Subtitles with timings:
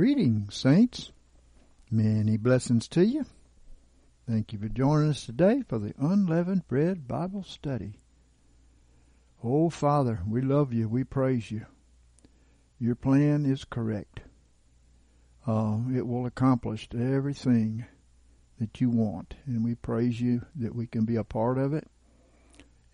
[0.00, 1.12] Greetings, saints.
[1.90, 3.26] Many blessings to you.
[4.26, 7.98] Thank you for joining us today for the Unleavened Bread Bible Study.
[9.44, 10.88] Oh, Father, we love you.
[10.88, 11.66] We praise you.
[12.78, 14.20] Your plan is correct.
[15.46, 17.84] Uh, it will accomplish everything
[18.58, 21.88] that you want, and we praise you that we can be a part of it.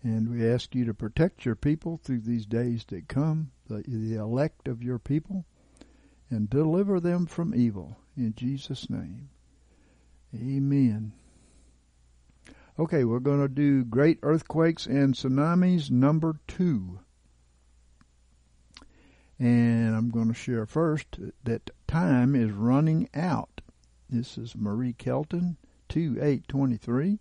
[0.03, 4.15] And we ask you to protect your people through these days that come, the, the
[4.15, 5.45] elect of your people
[6.29, 7.97] and deliver them from evil.
[8.15, 9.29] In Jesus' name.
[10.35, 11.13] Amen.
[12.79, 16.99] Okay, we're going to do Great Earthquakes and Tsunamis number two.
[19.39, 23.61] And I'm going to share first that time is running out.
[24.09, 25.57] This is Marie Kelton,
[25.89, 27.19] 2 8 23.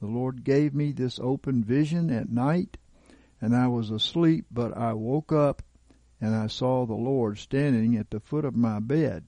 [0.00, 2.76] The Lord gave me this open vision at night,
[3.40, 5.62] and I was asleep, but I woke up
[6.22, 9.24] and I saw the Lord standing at the foot of my bed.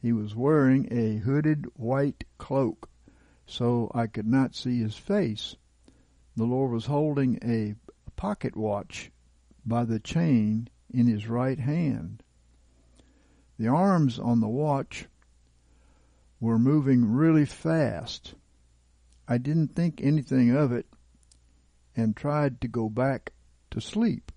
[0.00, 2.88] He was wearing a hooded white cloak,
[3.46, 5.56] so I could not see his face.
[6.36, 7.74] The Lord was holding a
[8.14, 9.10] pocket watch
[9.66, 12.22] by the chain in his right hand.
[13.58, 15.06] The arms on the watch
[16.38, 18.36] were moving really fast.
[19.26, 20.86] I didn't think anything of it
[21.96, 23.32] and tried to go back
[23.72, 24.30] to sleep.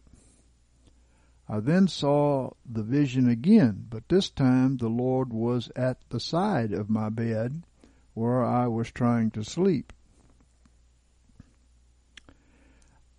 [1.50, 6.74] I then saw the vision again, but this time the Lord was at the side
[6.74, 7.64] of my bed
[8.14, 9.94] where I was trying to sleep.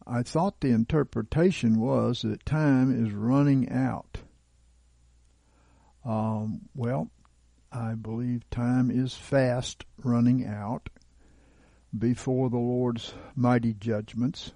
[0.07, 4.19] I thought the interpretation was that time is running out.
[6.05, 7.11] Um, well,
[7.71, 10.89] I believe time is fast running out
[11.97, 14.53] before the Lord's mighty judgments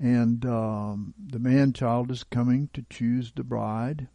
[0.00, 4.08] and um, the man child is coming to choose the bride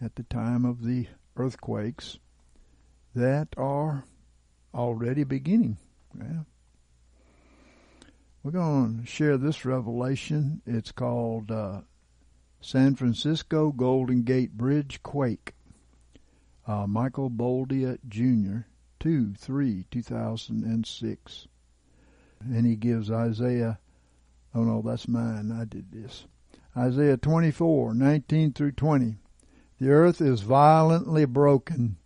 [0.00, 1.06] at the time of the
[1.36, 2.18] earthquakes
[3.14, 4.04] that are
[4.74, 5.78] already beginning.
[6.16, 6.42] Yeah.
[8.42, 10.60] We're going to share this revelation.
[10.66, 11.80] It's called uh,
[12.60, 15.54] San Francisco Golden Gate Bridge Quake.
[16.66, 18.66] Uh, Michael Boldea Jr.,
[19.00, 21.48] 2 3 2006.
[22.40, 23.78] And he gives Isaiah
[24.58, 25.52] Oh no, that's mine.
[25.52, 26.26] I did this.
[26.76, 29.14] Isaiah 24, 19 through 20.
[29.78, 31.96] The earth is violently broken.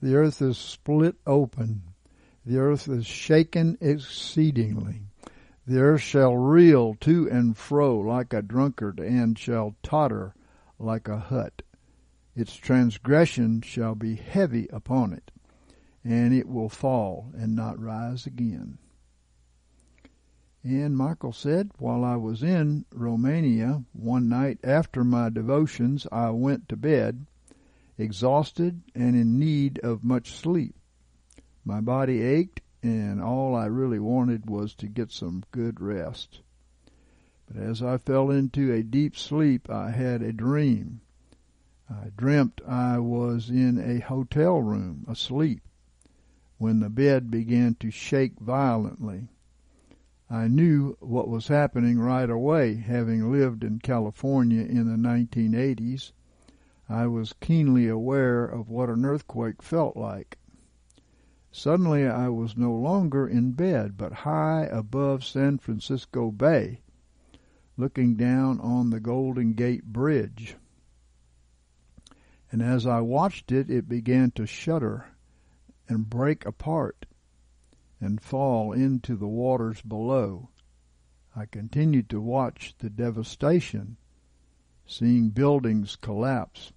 [0.00, 1.82] The earth is split open.
[2.46, 5.06] The earth is shaken exceedingly.
[5.66, 10.36] The earth shall reel to and fro like a drunkard and shall totter
[10.78, 11.62] like a hut.
[12.36, 15.32] Its transgression shall be heavy upon it,
[16.04, 18.78] and it will fall and not rise again.
[20.70, 26.68] And Michael said, While I was in Romania one night after my devotions, I went
[26.68, 27.24] to bed,
[27.96, 30.74] exhausted and in need of much sleep.
[31.64, 36.42] My body ached, and all I really wanted was to get some good rest.
[37.46, 41.00] But as I fell into a deep sleep, I had a dream.
[41.88, 45.62] I dreamt I was in a hotel room, asleep,
[46.58, 49.28] when the bed began to shake violently.
[50.30, 56.12] I knew what was happening right away, having lived in California in the 1980s.
[56.86, 60.36] I was keenly aware of what an earthquake felt like.
[61.50, 66.82] Suddenly I was no longer in bed, but high above San Francisco Bay,
[67.78, 70.56] looking down on the Golden Gate Bridge.
[72.52, 75.06] And as I watched it, it began to shudder
[75.88, 77.06] and break apart
[78.00, 80.48] and fall into the waters below.
[81.34, 83.96] I continued to watch the devastation,
[84.86, 86.72] seeing buildings collapse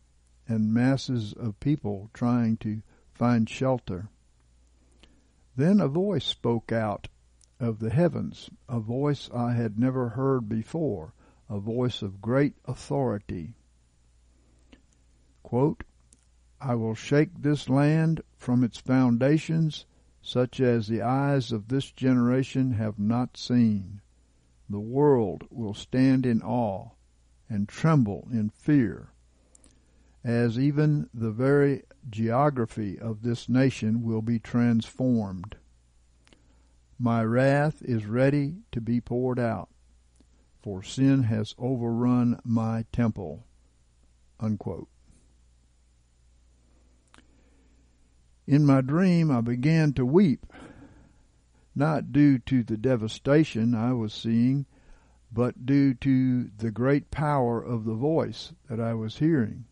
[0.47, 2.81] and masses of people trying to
[3.13, 4.09] find shelter.
[5.56, 7.07] Then a voice spoke out
[7.59, 11.13] of the heavens, a voice I had never heard before,
[11.50, 13.53] a voice of great authority.
[15.44, 15.83] Quote,
[16.59, 19.85] I will shake this land from its foundations
[20.21, 24.01] such as the eyes of this generation have not seen.
[24.69, 26.89] The world will stand in awe
[27.50, 29.09] and tremble in fear,
[30.23, 35.57] as even the very geography of this nation will be transformed.
[36.97, 39.69] My wrath is ready to be poured out,
[40.62, 43.45] for sin has overrun my temple.
[44.39, 44.88] Unquote.
[48.51, 50.45] In my dream, I began to weep,
[51.74, 54.65] not due to the devastation I was seeing,
[55.31, 59.68] but due to the great power of the voice that I was hearing.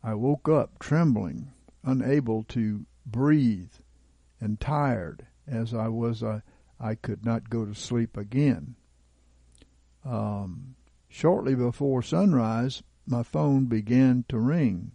[0.00, 1.50] I woke up trembling,
[1.82, 3.72] unable to breathe,
[4.40, 6.22] and tired as I was.
[6.22, 6.42] I,
[6.78, 8.76] I could not go to sleep again.
[10.04, 10.76] Um,
[11.08, 14.92] shortly before sunrise, my phone began to ring,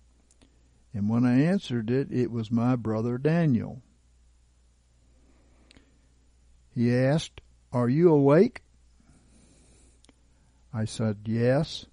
[0.95, 3.81] and when I answered it, it was my brother Daniel.
[6.73, 7.41] He asked,
[7.73, 8.61] Are you awake?
[10.73, 11.85] I said, Yes.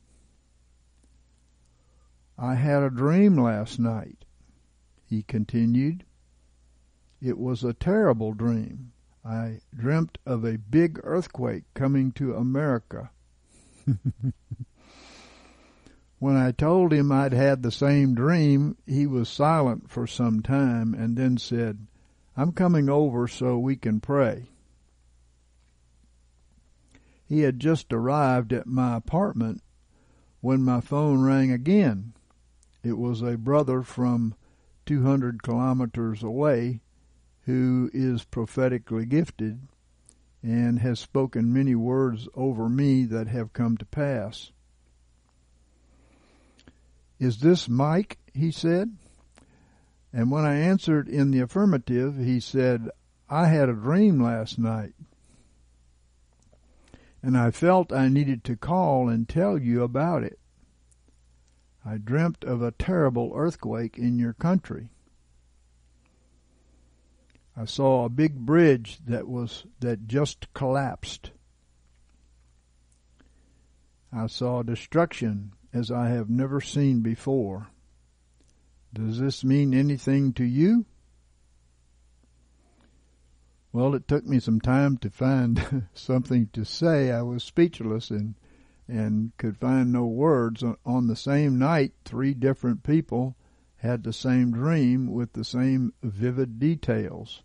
[2.38, 4.24] I had a dream last night,
[5.04, 6.04] he continued.
[7.20, 8.92] It was a terrible dream.
[9.24, 13.10] I dreamt of a big earthquake coming to America.
[16.22, 20.94] when I told him I'd had the same dream, he was silent for some time
[20.94, 21.88] and then said,
[22.36, 24.44] I'm coming over so we can pray.
[27.26, 29.64] He had just arrived at my apartment
[30.40, 32.12] when my phone rang again.
[32.84, 34.36] It was a brother from
[34.86, 36.82] 200 kilometers away
[37.46, 39.66] who is prophetically gifted
[40.40, 44.51] and has spoken many words over me that have come to pass.
[47.22, 48.18] Is this Mike?
[48.34, 48.96] he said.
[50.12, 52.90] And when I answered in the affirmative, he said,
[53.30, 54.94] I had a dream last night
[57.22, 60.38] and I felt I needed to call and tell you about it.
[61.84, 64.88] I dreamt of a terrible earthquake in your country.
[67.56, 71.30] I saw a big bridge that was that just collapsed.
[74.12, 77.68] I saw destruction as I have never seen before.
[78.92, 80.84] Does this mean anything to you?
[83.72, 87.10] Well, it took me some time to find something to say.
[87.10, 88.34] I was speechless and
[88.88, 90.62] and could find no words.
[90.84, 93.36] On the same night, three different people
[93.76, 97.42] had the same dream with the same vivid details.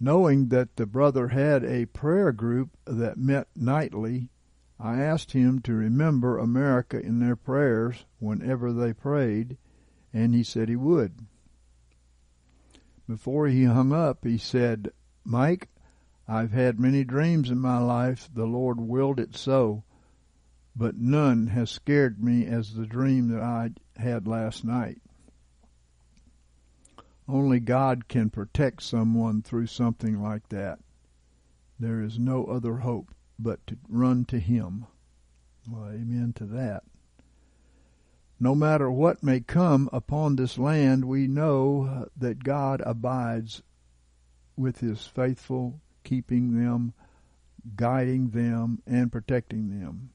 [0.00, 4.30] Knowing that the brother had a prayer group that met nightly,
[4.78, 9.56] I asked him to remember America in their prayers whenever they prayed,
[10.12, 11.26] and he said he would.
[13.08, 14.90] Before he hung up, he said,
[15.24, 15.70] Mike,
[16.28, 18.28] I've had many dreams in my life.
[18.32, 19.84] The Lord willed it so,
[20.74, 25.00] but none has scared me as the dream that I had last night.
[27.26, 30.80] Only God can protect someone through something like that.
[31.78, 34.86] There is no other hope but to run to Him.
[35.68, 36.84] Well, amen to that.
[38.38, 43.62] No matter what may come upon this land, we know uh, that God abides
[44.56, 46.92] with His faithful, keeping them,
[47.74, 50.10] guiding them, and protecting them.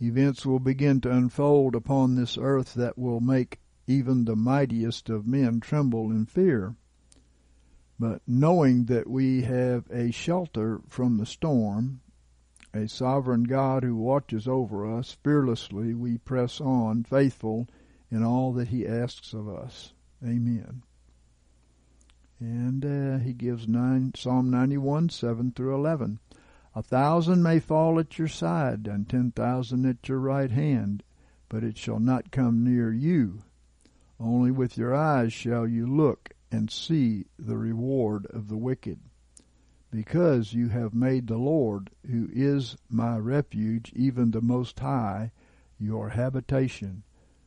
[0.00, 5.26] Events will begin to unfold upon this earth that will make even the mightiest of
[5.26, 6.74] men tremble in fear.
[7.98, 12.00] But knowing that we have a shelter from the storm,
[12.72, 17.68] a sovereign God who watches over us, fearlessly we press on, faithful
[18.10, 19.92] in all that He asks of us.
[20.24, 20.82] Amen.
[22.40, 26.20] And uh, he gives nine, Psalm 91, 7 through 11.
[26.74, 31.02] A thousand may fall at your side, and ten thousand at your right hand,
[31.50, 33.42] but it shall not come near you.
[34.18, 39.00] Only with your eyes shall you look and see the reward of the wicked
[39.90, 45.32] because you have made the Lord, who is my refuge, even the Most High,
[45.78, 47.02] your habitation.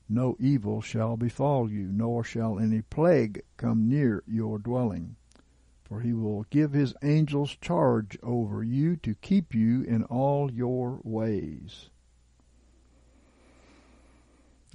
[0.09, 5.15] No evil shall befall you, nor shall any plague come near your dwelling.
[5.83, 10.99] For he will give his angels charge over you to keep you in all your
[11.03, 11.89] ways.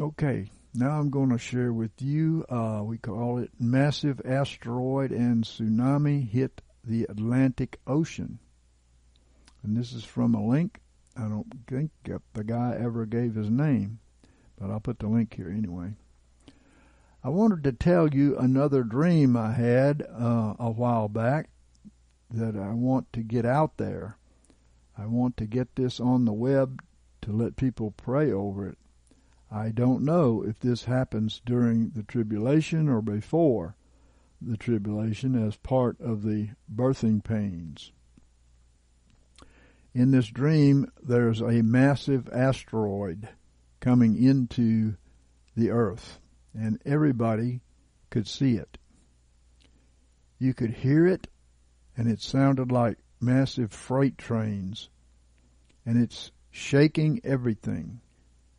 [0.01, 5.45] Okay, now I'm going to share with you, uh, we call it massive asteroid and
[5.45, 8.38] tsunami hit the Atlantic Ocean.
[9.62, 10.80] And this is from a link.
[11.16, 11.90] I don't think
[12.33, 13.99] the guy ever gave his name,
[14.59, 15.95] but I'll put the link here anyway.
[17.23, 21.50] I wanted to tell you another dream I had uh, a while back
[22.30, 24.16] that I want to get out there.
[24.97, 26.83] I want to get this on the web
[27.23, 28.78] to let people pray over it.
[29.50, 33.76] I don't know if this happens during the tribulation or before
[34.40, 37.92] the tribulation as part of the birthing pains.
[39.95, 43.28] In this dream, there's a massive asteroid
[43.80, 44.95] coming into
[45.57, 46.21] the earth,
[46.54, 47.61] and everybody
[48.11, 48.78] could see it.
[50.38, 51.26] You could hear it,
[51.97, 54.88] and it sounded like massive freight trains,
[55.85, 58.00] and it's shaking everything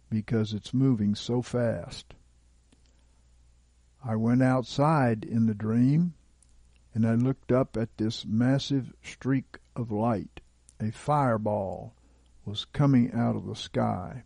[0.09, 2.13] because it's moving so fast.
[4.03, 6.13] I went outside in the dream
[6.94, 10.41] and I looked up at this massive streak of light.
[10.79, 11.94] A fireball
[12.46, 14.24] was coming out of the sky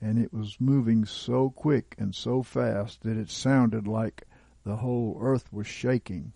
[0.00, 4.26] and it was moving so quick and so fast that it sounded like
[4.64, 6.32] the whole earth was shaking.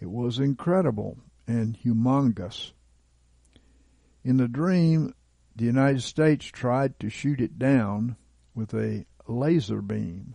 [0.00, 2.72] It was incredible and humongous.
[4.24, 5.14] In the dream,
[5.56, 8.16] the United States tried to shoot it down
[8.54, 10.34] with a laser beam.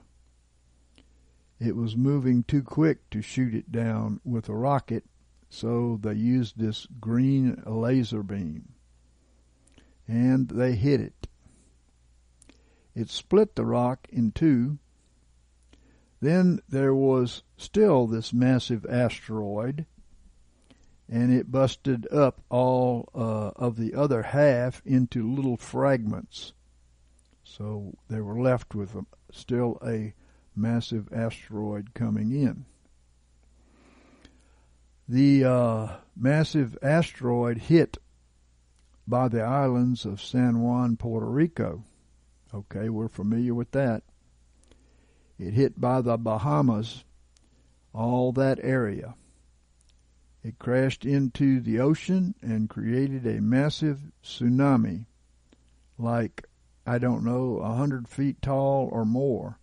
[1.60, 5.06] It was moving too quick to shoot it down with a rocket,
[5.50, 8.74] so they used this green laser beam.
[10.08, 11.28] And they hit it.
[12.94, 14.80] It split the rock in two.
[16.22, 19.86] Then there was still this massive asteroid,
[21.10, 26.54] and it busted up all uh, of the other half into little fragments.
[27.46, 30.14] So they were left with a, still a
[30.56, 32.66] massive asteroid coming in.
[35.08, 35.88] The uh,
[36.18, 37.98] massive asteroid hit
[39.08, 41.84] by the islands of San Juan, Puerto Rico.
[42.54, 44.02] Okay, we're familiar with that.
[45.38, 47.04] It hit by the Bahamas,
[47.94, 49.16] all that area.
[50.44, 55.06] It crashed into the ocean and created a massive tsunami
[55.98, 56.46] like
[56.86, 59.60] I don't know, a hundred feet tall or more,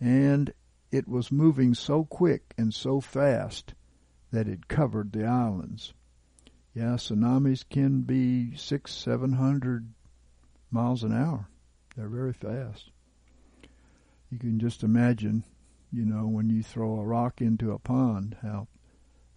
[0.00, 0.52] and
[0.92, 3.74] it was moving so quick and so fast
[4.30, 5.94] that it covered the islands.
[6.74, 9.92] Yeah, tsunamis can be six, seven hundred
[10.70, 11.48] miles an hour.
[11.96, 12.90] They're very fast.
[14.30, 15.44] You can just imagine,
[15.92, 18.68] you know, when you throw a rock into a pond, how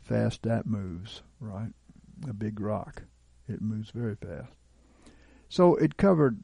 [0.02, 1.72] fast that moves, right?
[2.30, 3.04] A big rock.
[3.48, 4.52] It moves very fast.
[5.50, 6.44] So it covered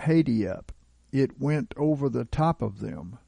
[0.00, 0.72] Haiti up.
[1.12, 3.18] It went over the top of them.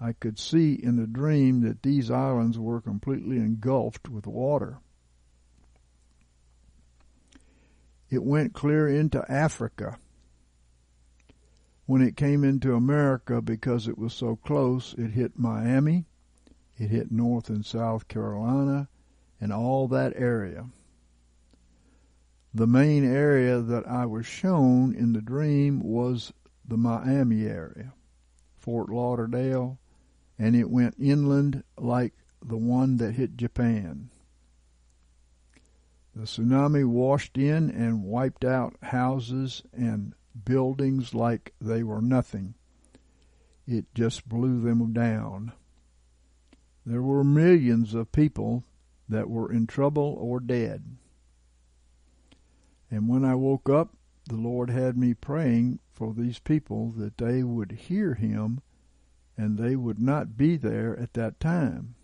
[0.00, 4.78] I could see in the dream that these islands were completely engulfed with water.
[8.10, 9.98] It went clear into Africa.
[11.86, 16.06] When it came into America, because it was so close, it hit Miami,
[16.78, 18.88] it hit North and South Carolina,
[19.40, 20.66] and all that area
[22.54, 26.32] the main area that I was shown in the dream was
[26.66, 27.94] the Miami area,
[28.58, 29.78] Fort Lauderdale,
[30.38, 32.12] and it went inland like
[32.44, 34.10] the one that hit Japan.
[36.14, 42.54] The tsunami washed in and wiped out houses and buildings like they were nothing.
[43.66, 45.52] It just blew them down.
[46.84, 48.64] There were millions of people
[49.08, 50.98] that were in trouble or dead.
[52.92, 53.96] And when I woke up,
[54.28, 58.60] the Lord had me praying for these people that they would hear Him
[59.34, 61.94] and they would not be there at that time.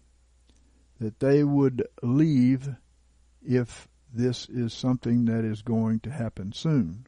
[0.99, 2.71] That they would leave
[3.42, 7.07] if this is something that is going to happen soon.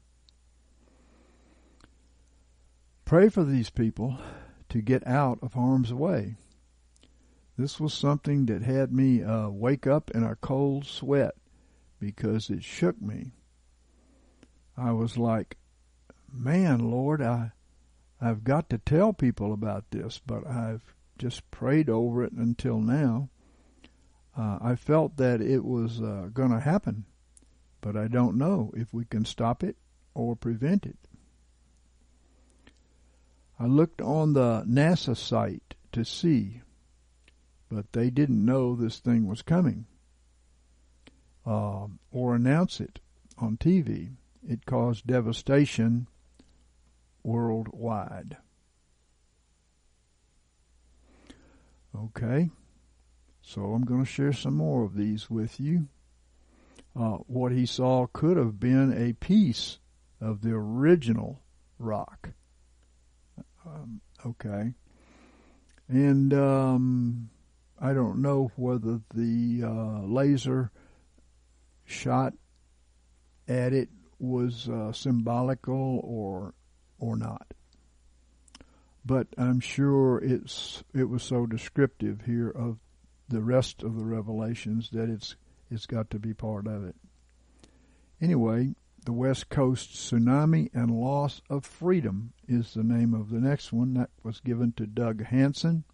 [3.07, 4.19] Pray for these people
[4.69, 6.37] to get out of harm's way.
[7.57, 11.35] This was something that had me uh, wake up in a cold sweat
[11.99, 13.33] because it shook me.
[14.81, 15.59] I was like,
[16.33, 17.53] man, Lord, I,
[18.19, 23.29] I've got to tell people about this, but I've just prayed over it until now.
[24.35, 27.05] Uh, I felt that it was uh, going to happen,
[27.83, 29.77] but I don't know if we can stop it
[30.15, 30.97] or prevent it.
[33.59, 36.63] I looked on the NASA site to see,
[37.69, 39.85] but they didn't know this thing was coming
[41.45, 43.01] uh, or announce it
[43.37, 44.13] on TV
[44.49, 46.07] it caused devastation
[47.23, 48.37] worldwide.
[51.97, 52.51] Okay,
[53.43, 55.89] so I'm going to share some more of these with you.
[56.99, 59.79] Uh, what he saw could have been a piece
[60.21, 61.41] of the original
[61.79, 62.31] rock.
[63.67, 64.75] Um, okay,
[65.89, 67.31] and um,
[67.81, 70.71] I don't know whether the uh, laser
[71.85, 72.35] shot
[73.49, 73.89] at it
[74.21, 76.55] was uh, symbolical or
[76.99, 77.55] or not.
[79.05, 82.79] But I'm sure it's it was so descriptive here of
[83.29, 85.37] the rest of the revelations that it's
[85.71, 86.97] it's got to be part of it.
[88.21, 88.75] Anyway,
[89.05, 93.95] the West Coast Tsunami and Loss of Freedom is the name of the next one
[93.95, 95.85] that was given to Doug Hanson,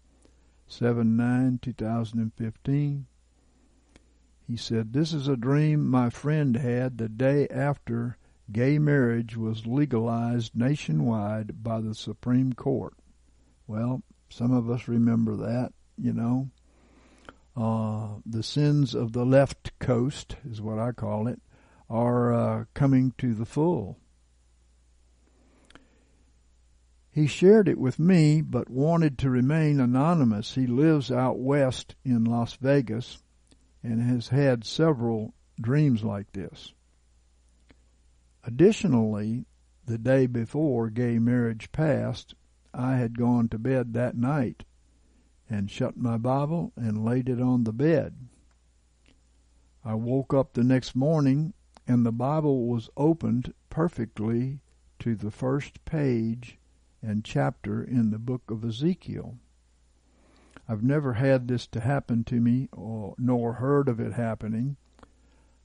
[0.67, 3.05] 7 9 2015.
[4.47, 8.17] He said, This is a dream my friend had the day after
[8.49, 12.93] gay marriage was legalized nationwide by the Supreme Court.
[13.67, 16.49] Well, some of us remember that, you know.
[17.57, 21.41] Uh, the sins of the left coast is what I call it
[21.89, 23.97] are uh, coming to the full.
[27.11, 30.55] He shared it with me, but wanted to remain anonymous.
[30.55, 33.17] He lives out west in Las Vegas
[33.83, 36.73] and has had several dreams like this.
[38.43, 39.45] Additionally,
[39.85, 42.35] the day before gay marriage passed,
[42.73, 44.63] I had gone to bed that night
[45.49, 48.27] and shut my Bible and laid it on the bed.
[49.83, 51.53] I woke up the next morning
[51.87, 54.59] and the Bible was opened perfectly
[54.99, 56.57] to the first page
[57.01, 59.37] and chapter in the book of Ezekiel.
[60.67, 64.75] I've never had this to happen to me or nor heard of it happening.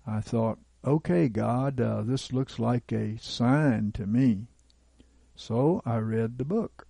[0.06, 4.46] I thought, okay, God, uh, this looks like a sign to me.
[5.34, 6.86] So I read the book.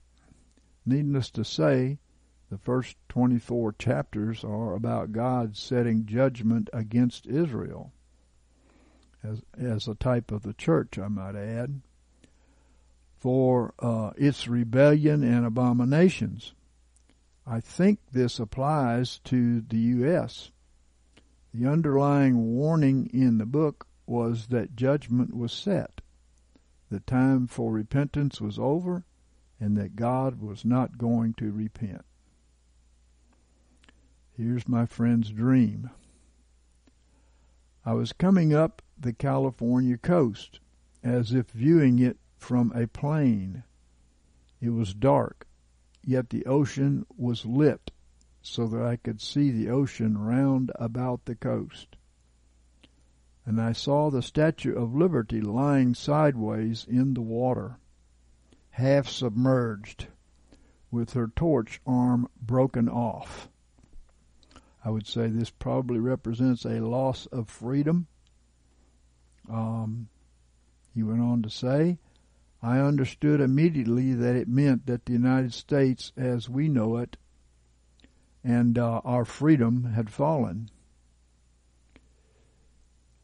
[0.84, 1.98] Needless to say,
[2.50, 7.92] the first 24 chapters are about God setting judgment against Israel
[9.22, 11.80] as, as a type of the church, I might add,
[13.18, 16.54] for uh, its rebellion and abominations.
[17.46, 20.50] I think this applies to the U.S.
[21.52, 26.00] The underlying warning in the book was that judgment was set.
[26.90, 29.04] The time for repentance was over
[29.58, 32.04] and that God was not going to repent.
[34.36, 35.90] Here's my friend's dream.
[37.84, 40.60] I was coming up the California coast,
[41.02, 43.64] as if viewing it from a plane.
[44.60, 45.46] It was dark,
[46.04, 47.90] yet the ocean was lit
[48.42, 51.96] so that I could see the ocean round about the coast.
[53.44, 57.78] And I saw the Statue of Liberty lying sideways in the water,
[58.70, 60.06] half submerged,
[60.90, 63.48] with her torch arm broken off.
[64.84, 68.06] I would say this probably represents a loss of freedom
[69.48, 70.08] um,
[70.94, 71.98] he went on to say,
[72.62, 77.16] I understood immediately that it meant that the United States, as we know it,
[78.44, 80.70] and uh, our freedom had fallen.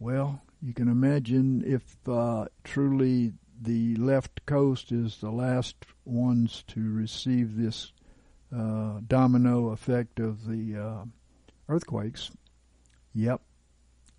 [0.01, 6.93] Well, you can imagine if uh, truly the left coast is the last ones to
[6.93, 7.93] receive this
[8.55, 11.05] uh, domino effect of the uh,
[11.69, 12.31] earthquakes.
[13.15, 13.41] Yep,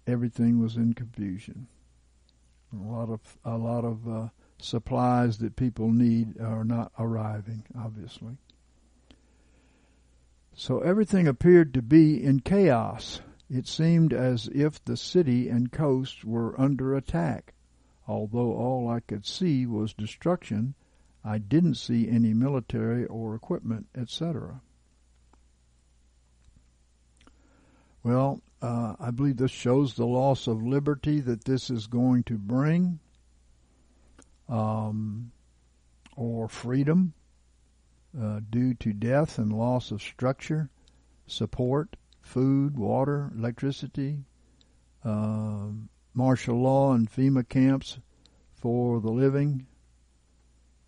[0.07, 1.67] everything was in confusion.
[2.73, 4.27] A lot of a lot of uh,
[4.61, 8.37] supplies that people need are not arriving, obviously.
[10.53, 13.21] So everything appeared to be in chaos.
[13.49, 17.53] It seemed as if the city and coast were under attack.
[18.07, 20.75] Although all I could see was destruction,
[21.23, 24.61] I didn't see any military or equipment, etc.
[28.03, 32.37] Well, uh, I believe this shows the loss of liberty that this is going to
[32.37, 32.99] bring,
[34.49, 35.31] um,
[36.15, 37.13] or freedom
[38.19, 40.69] uh, due to death and loss of structure,
[41.27, 44.17] support, food, water, electricity,
[45.05, 45.67] uh,
[46.13, 47.99] martial law and FEMA camps
[48.55, 49.65] for the living.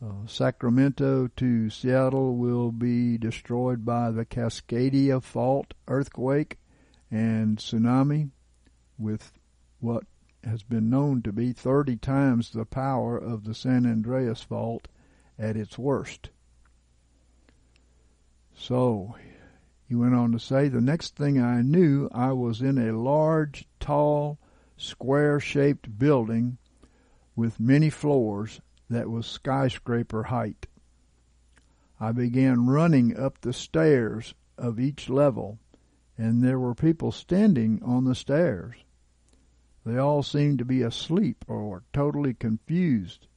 [0.03, 6.57] Uh, Sacramento to Seattle will be destroyed by the Cascadia Fault earthquake
[7.11, 8.31] and tsunami
[8.97, 9.31] with
[9.79, 10.03] what
[10.43, 14.87] has been known to be 30 times the power of the San Andreas fault
[15.37, 16.29] at its worst.
[18.53, 19.15] So,
[19.87, 23.67] he went on to say, the next thing I knew, I was in a large,
[23.79, 24.39] tall,
[24.77, 26.57] square shaped building
[27.35, 30.67] with many floors that was skyscraper height.
[31.99, 35.59] I began running up the stairs of each level
[36.17, 38.75] and there were people standing on the stairs.
[39.85, 43.27] They all seemed to be asleep or totally confused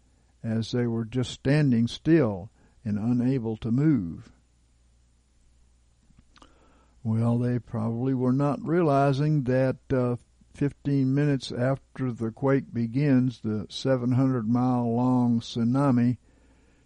[0.42, 2.50] as they were just standing still
[2.84, 4.30] and unable to move.
[7.02, 10.16] Well, they probably were not realizing that uh,
[10.54, 16.18] 15 minutes after the quake begins, the 700 mile long tsunami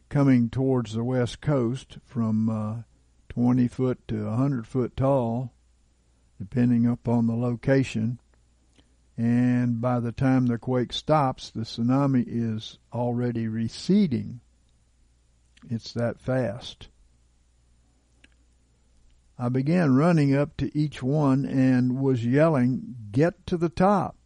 [0.08, 2.82] coming towards the west coast from uh,
[3.28, 5.52] 20 foot to 100 foot tall,
[6.38, 8.18] depending upon the location.
[9.18, 14.38] And by the time the quake stops, the tsunami is already receding.
[15.68, 16.88] It's that fast.
[19.36, 24.16] I began running up to each one and was yelling, Get to the top!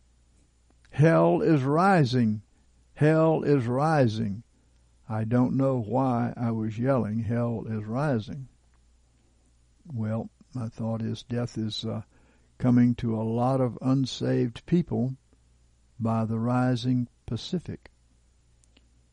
[0.91, 2.43] Hell is rising!
[2.93, 4.43] Hell is rising!
[5.09, 8.49] I don't know why I was yelling, Hell is rising.
[9.91, 12.03] Well, my thought is death is uh,
[12.63, 15.17] coming to a lot of unsaved people
[15.99, 17.91] by the rising Pacific.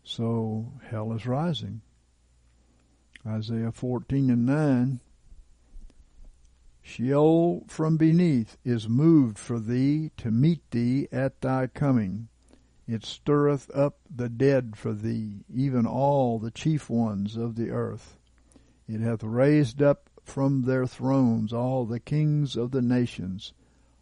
[0.04, 1.82] So hell is rising.
[3.26, 5.00] Isaiah 14 and 9
[6.84, 12.28] Sheol from beneath is moved for thee to meet thee at thy coming.
[12.88, 18.20] It stirreth up the dead for thee, even all the chief ones of the earth.
[18.88, 23.52] It hath raised up from their thrones all the kings of the nations.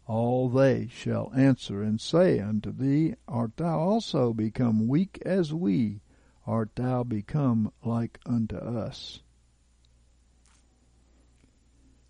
[0.06, 6.02] All they shall answer and say unto thee, Art thou also become weak as we?
[6.46, 9.22] Art thou become like unto us?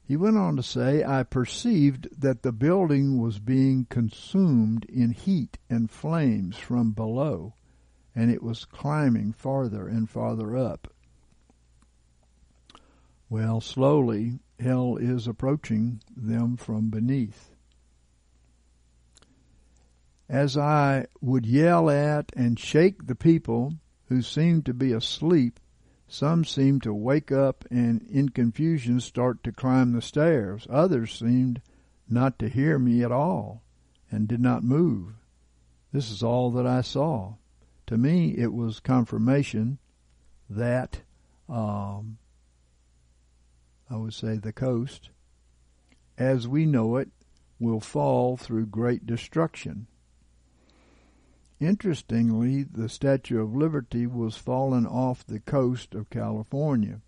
[0.02, 5.59] He went on to say, I perceived that the building was being consumed in heat
[5.70, 7.54] and flames from below,
[8.16, 10.92] and it was climbing farther and farther up.
[13.30, 17.50] Well, slowly, hell is approaching them from beneath.
[20.28, 23.74] As I would yell at and shake the people
[24.06, 25.60] who seemed to be asleep,
[26.06, 30.66] some seemed to wake up and in confusion start to climb the stairs.
[30.70, 31.60] Others seemed
[32.08, 33.62] not to hear me at all
[34.10, 35.12] and did not move.
[35.92, 37.34] This is all that I saw.
[37.86, 39.78] To me, it was confirmation
[40.48, 41.02] that,
[41.48, 42.18] um,
[43.90, 45.11] I would say, the coast,
[46.16, 47.11] as we know it,
[47.59, 49.87] will fall through great destruction.
[51.61, 57.01] Interestingly, the Statue of Liberty was fallen off the coast of California.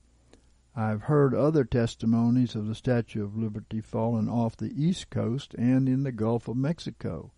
[0.75, 5.89] I've heard other testimonies of the Statue of Liberty fallen off the East Coast and
[5.89, 7.33] in the Gulf of Mexico.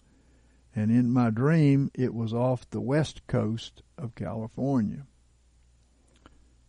[0.75, 5.07] And in my dream, it was off the west coast of California.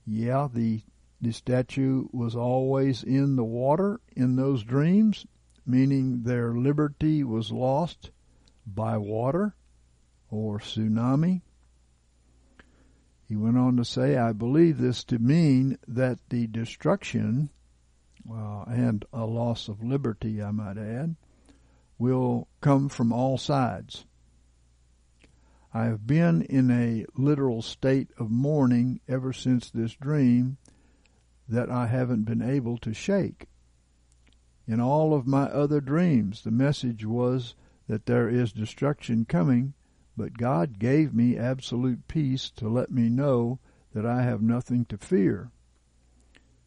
[0.06, 0.82] Yeah, the,
[1.24, 5.26] the statue was always in the water in those dreams,
[5.66, 8.12] meaning their liberty was lost
[8.68, 9.56] by water
[10.30, 11.42] or tsunami.
[13.26, 17.50] He went on to say, I believe this to mean that the destruction
[18.30, 21.16] uh, and a loss of liberty, I might add,
[21.98, 24.04] will come from all sides.
[25.74, 30.58] I have been in a literal state of mourning ever since this dream
[31.54, 33.48] that I haven't been able to shake.
[34.68, 37.56] In all of my other dreams, the message was
[37.88, 39.74] that there is destruction coming
[40.16, 43.60] but God gave me absolute peace to let me know
[43.94, 45.52] that I have nothing to fear.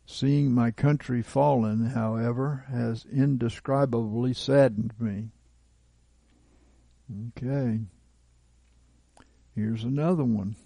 [0.04, 5.30] Seeing my country fallen, however, has indescribably saddened me.
[7.28, 7.80] Okay.
[9.54, 10.56] Here's another one.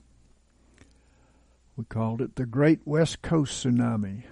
[1.81, 4.25] We called it the Great West Coast Tsunami.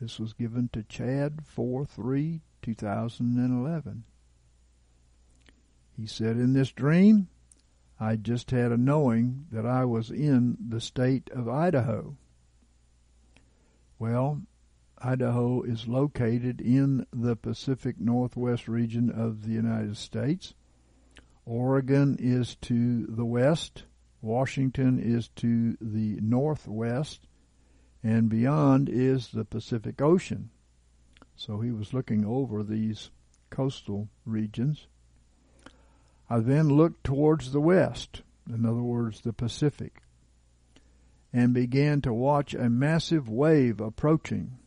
[0.00, 4.02] This was given to Chad 4 3 2011.
[5.96, 7.28] He said, In this dream,
[8.00, 12.16] I just had a knowing that I was in the state of Idaho.
[14.00, 14.42] Well,
[14.98, 20.54] Idaho is located in the Pacific Northwest region of the United States.
[21.44, 23.84] Oregon is to the west,
[24.20, 27.26] Washington is to the northwest,
[28.02, 30.50] and beyond is the Pacific Ocean.
[31.34, 33.10] So he was looking over these
[33.50, 34.86] coastal regions.
[36.28, 40.02] I then looked towards the west, in other words, the Pacific,
[41.32, 44.58] and began to watch a massive wave approaching.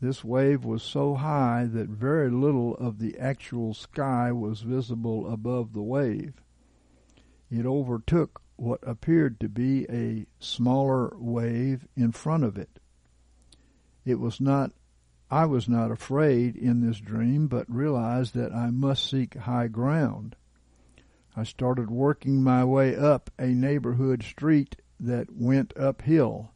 [0.00, 5.72] This wave was so high that very little of the actual sky was visible above
[5.72, 6.34] the wave.
[7.50, 12.78] It overtook what appeared to be a smaller wave in front of it.
[14.04, 14.72] It was not
[15.30, 20.36] I was not afraid in this dream, but realized that I must seek high ground.
[21.36, 26.52] I started working my way up a neighborhood street that went uphill.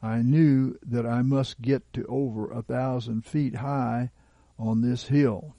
[0.00, 4.10] I knew that I must get to over a thousand feet high
[4.56, 5.56] on this hill.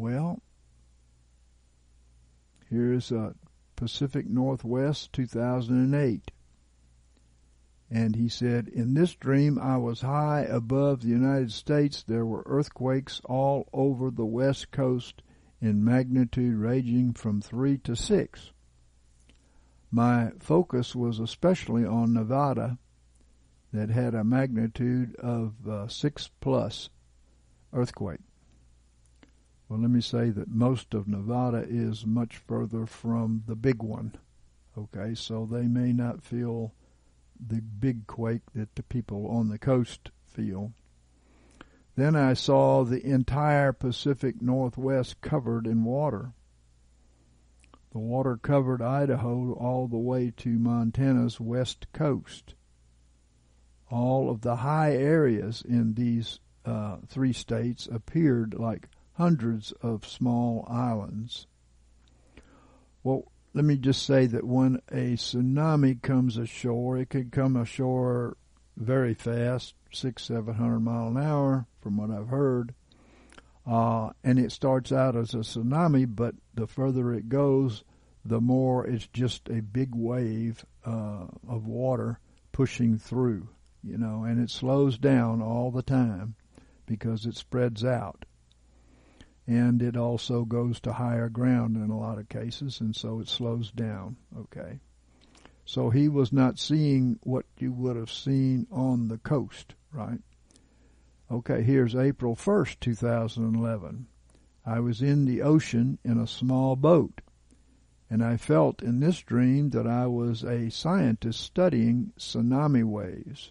[0.00, 0.40] Well,
[2.70, 3.34] here's uh,
[3.76, 6.30] Pacific Northwest 2008.
[7.90, 12.02] And he said, In this dream, I was high above the United States.
[12.02, 15.20] There were earthquakes all over the west coast
[15.60, 18.52] in magnitude ranging from 3 to 6.
[19.90, 22.78] My focus was especially on Nevada,
[23.74, 26.88] that had a magnitude of uh, 6 plus
[27.74, 28.20] earthquake.
[29.70, 34.16] Well, let me say that most of Nevada is much further from the big one.
[34.76, 36.74] Okay, so they may not feel
[37.38, 40.72] the big quake that the people on the coast feel.
[41.94, 46.32] Then I saw the entire Pacific Northwest covered in water.
[47.92, 52.54] The water covered Idaho all the way to Montana's west coast.
[53.88, 58.88] All of the high areas in these uh, three states appeared like
[59.20, 61.46] hundreds of small islands.
[63.02, 68.38] Well, let me just say that when a tsunami comes ashore, it could come ashore
[68.78, 72.72] very fast, six, seven hundred mile an hour, from what I've heard.
[73.66, 77.84] Uh, and it starts out as a tsunami, but the further it goes,
[78.24, 82.20] the more it's just a big wave uh, of water
[82.52, 83.50] pushing through,
[83.84, 86.36] you know, and it slows down all the time
[86.86, 88.24] because it spreads out
[89.50, 93.26] and it also goes to higher ground in a lot of cases, and so it
[93.26, 94.16] slows down.
[94.38, 94.78] Okay.
[95.64, 100.20] So he was not seeing what you would have seen on the coast, right?
[101.32, 104.06] Okay, here's April 1st, 2011.
[104.64, 107.20] I was in the ocean in a small boat,
[108.08, 113.50] and I felt in this dream that I was a scientist studying tsunami waves.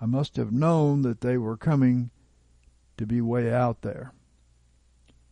[0.00, 2.10] I must have known that they were coming
[2.96, 4.12] to be way out there.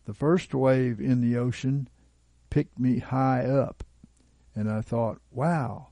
[0.07, 1.89] The first wave in the ocean
[2.49, 3.83] picked me high up,
[4.55, 5.89] and I thought, wow,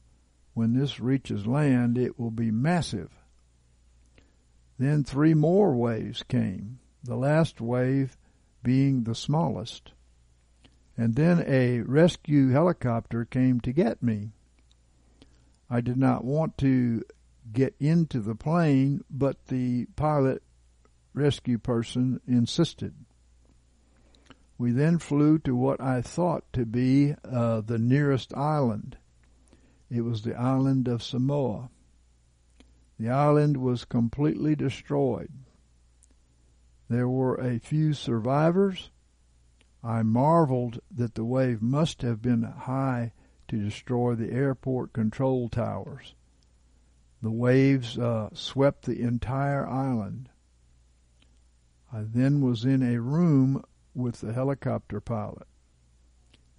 [0.54, 3.10] when this reaches land, it will be massive.
[4.78, 8.16] Then three more waves came, the last wave
[8.62, 9.92] being the smallest.
[10.96, 14.30] And then a rescue helicopter came to get me.
[15.68, 17.02] I did not want to
[17.52, 20.44] get into the plane, but the pilot
[21.14, 22.94] rescue person insisted.
[24.56, 28.96] We then flew to what I thought to be uh, the nearest island.
[29.90, 31.70] It was the island of Samoa.
[32.98, 35.32] The island was completely destroyed.
[36.88, 38.90] There were a few survivors.
[39.82, 43.12] I marveled that the wave must have been high
[43.48, 46.14] to destroy the airport control towers.
[47.20, 50.28] The waves uh, swept the entire island.
[51.92, 53.64] I then was in a room
[53.94, 55.46] with the helicopter pilot.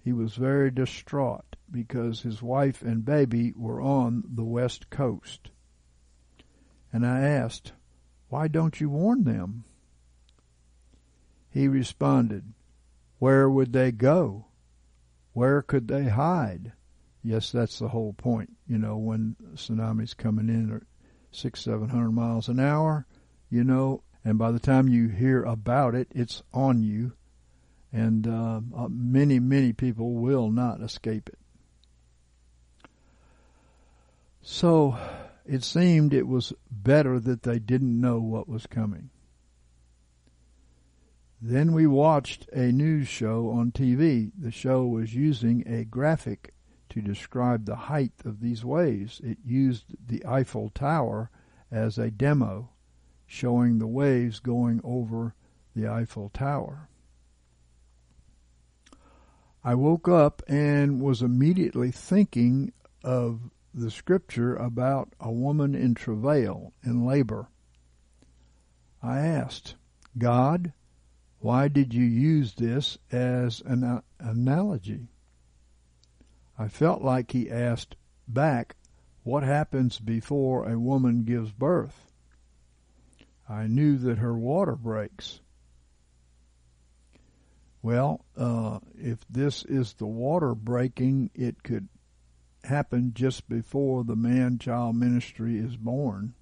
[0.02, 5.50] He was very distraught because his wife and baby were on the west coast.
[6.92, 7.72] And I asked,
[8.28, 9.64] Why don't you warn them?
[11.50, 12.52] He responded,
[13.18, 14.46] Where would they go?
[15.32, 16.72] Where could they hide?
[17.22, 18.52] Yes, that's the whole point.
[18.66, 20.82] You know, when tsunamis coming in at
[21.32, 23.06] six, seven hundred miles an hour,
[23.50, 27.12] you know, and by the time you hear about it, it's on you
[27.96, 31.38] and uh, uh, many, many people will not escape it.
[34.42, 34.98] So
[35.46, 39.08] it seemed it was better that they didn't know what was coming.
[41.40, 44.30] Then we watched a news show on TV.
[44.38, 46.52] The show was using a graphic
[46.90, 49.22] to describe the height of these waves.
[49.24, 51.30] It used the Eiffel Tower
[51.70, 52.68] as a demo,
[53.26, 55.34] showing the waves going over
[55.74, 56.90] the Eiffel Tower.
[59.66, 66.72] I woke up and was immediately thinking of the scripture about a woman in travail,
[66.84, 67.48] in labor.
[69.02, 69.74] I asked,
[70.16, 70.72] God,
[71.40, 75.08] why did you use this as an analogy?
[76.56, 77.96] I felt like he asked
[78.28, 78.76] back,
[79.24, 82.12] what happens before a woman gives birth?
[83.48, 85.40] I knew that her water breaks.
[87.86, 91.86] Well, uh, if this is the water breaking, it could
[92.64, 96.34] happen just before the man child ministry is born.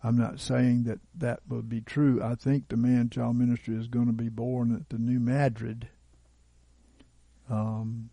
[0.00, 2.22] I'm not saying that that would be true.
[2.22, 5.88] I think the man child ministry is going to be born at the New Madrid.
[7.50, 8.10] Um,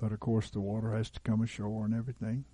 [0.00, 2.46] but of course, the water has to come ashore and everything.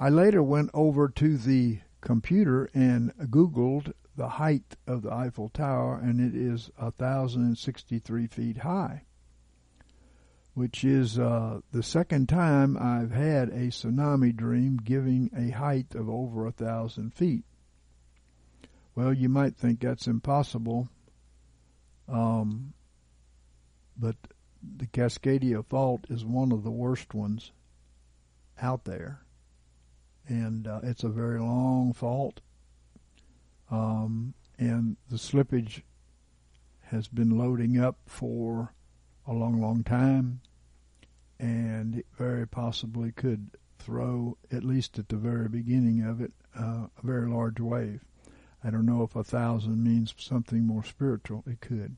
[0.00, 5.96] I later went over to the computer and Googled the height of the Eiffel Tower,
[5.96, 9.04] and it is a thousand and sixty-three feet high,
[10.54, 16.10] which is uh, the second time I've had a tsunami dream giving a height of
[16.10, 17.44] over a thousand feet.
[18.96, 20.88] Well, you might think that's impossible,
[22.08, 22.72] um,
[23.96, 24.16] but
[24.60, 27.52] the Cascadia Fault is one of the worst ones
[28.60, 29.20] out there,
[30.26, 32.40] and uh, it's a very long fault
[33.70, 35.82] um, and the slippage
[36.86, 38.74] has been loading up for
[39.26, 40.40] a long, long time,
[41.38, 46.86] and it very possibly could throw, at least at the very beginning of it, uh,
[47.02, 48.04] a very large wave.
[48.64, 51.44] I don't know if a thousand means something more spiritual.
[51.46, 51.96] It could.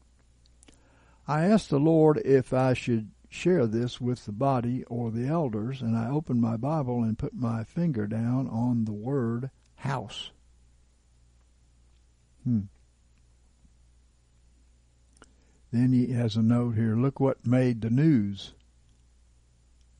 [1.27, 5.81] I asked the Lord if I should share this with the body or the elders,
[5.81, 10.33] and I opened my Bible and put my finger down on the word house.
[12.51, 12.63] Hmm.
[15.71, 16.97] Then he has a note here.
[16.97, 18.55] Look what made the news.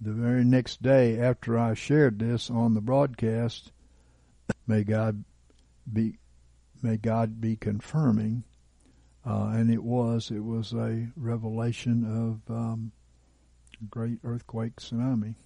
[0.01, 3.71] The very next day after I shared this on the broadcast,
[4.67, 5.23] may God
[5.93, 6.17] be
[6.83, 8.43] may God be confirming,
[9.25, 12.91] uh, and it was it was a revelation of um,
[13.89, 15.37] great earthquake tsunami.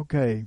[0.00, 0.46] Okay,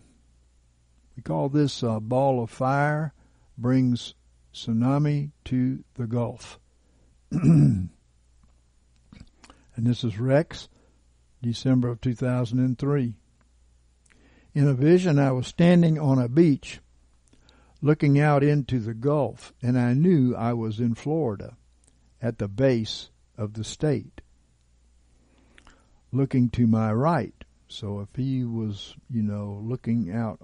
[1.16, 3.14] we call this a ball of fire
[3.58, 4.16] brings
[4.54, 6.60] tsunami to the Gulf.
[7.32, 7.90] and
[9.78, 10.70] this is Rex,
[11.42, 13.14] December of 2003.
[14.54, 16.80] In a vision, I was standing on a beach
[17.82, 21.58] looking out into the Gulf, and I knew I was in Florida
[22.22, 24.22] at the base of the state.
[26.12, 27.44] Looking to my right.
[27.68, 30.40] So if he was, you know, looking out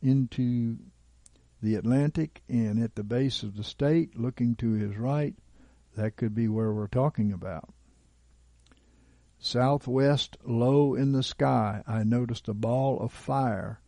[0.00, 0.76] into
[1.62, 5.34] the Atlantic and at the base of the state, looking to his right,
[5.96, 7.72] that could be where we're talking about.
[9.38, 13.80] Southwest, low in the sky, I noticed a ball of fire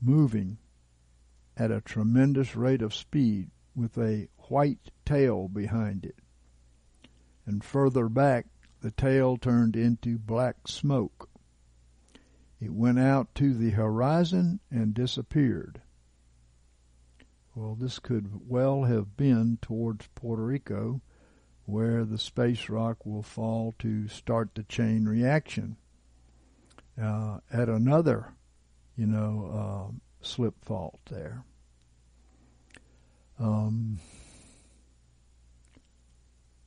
[0.00, 0.58] moving
[1.56, 6.16] at a tremendous rate of speed with a white tail behind it.
[7.44, 8.46] And further back,
[8.80, 11.28] the tail turned into black smoke.
[12.60, 15.82] It went out to the horizon and disappeared.
[17.54, 21.00] Well, this could well have been towards Puerto Rico,
[21.64, 25.76] where the space rock will fall to start the chain reaction.
[27.00, 28.34] Uh, at another,
[28.96, 31.44] you know, uh, slip fault there.
[33.38, 33.98] Um,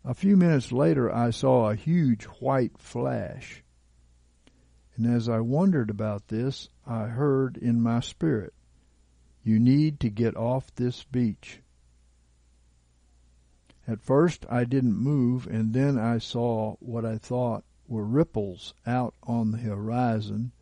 [0.03, 3.63] a few minutes later, I saw a huge white flash.
[4.95, 8.53] And as I wondered about this, I heard in my spirit,
[9.43, 11.61] you need to get off this beach.
[13.85, 19.13] At first I didn't move, and then I saw what I thought were ripples out
[19.23, 20.53] on the horizon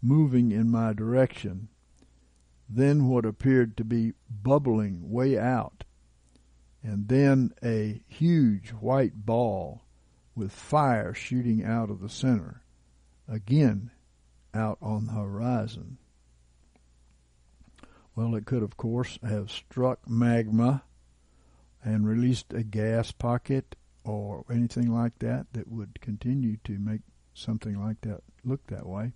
[0.00, 1.68] moving in my direction.
[2.68, 5.84] Then what appeared to be bubbling way out,
[6.82, 9.82] and then a huge white ball
[10.34, 12.62] with fire shooting out of the center,
[13.28, 13.90] again
[14.54, 15.98] out on the horizon.
[18.16, 20.82] Well, it could, of course, have struck magma
[21.82, 27.02] and released a gas pocket or anything like that that would continue to make
[27.34, 29.12] something like that look that way.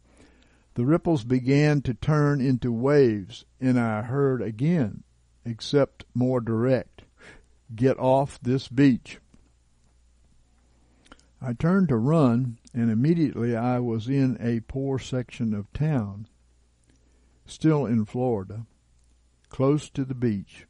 [0.74, 5.04] The ripples began to turn into waves, and I heard again,
[5.44, 7.02] except more direct,
[7.74, 9.18] get off this beach.
[11.40, 16.26] I turned to run, and immediately I was in a poor section of town,
[17.44, 18.66] still in Florida
[19.54, 20.66] close to the beach,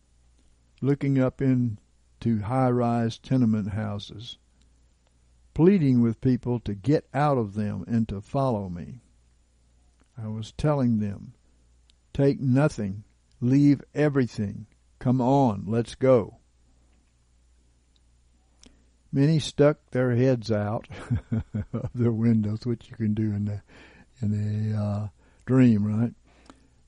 [0.82, 4.36] looking up into high rise tenement houses,
[5.54, 9.00] pleading with people to get out of them and to follow me.
[10.22, 11.32] I was telling them,
[12.12, 13.04] take nothing,
[13.40, 14.66] leave everything,
[14.98, 16.36] come on, let's go.
[19.10, 20.88] Many stuck their heads out
[21.72, 23.62] of their windows, which you can do in the
[24.20, 25.08] in a uh,
[25.46, 26.12] dream, right?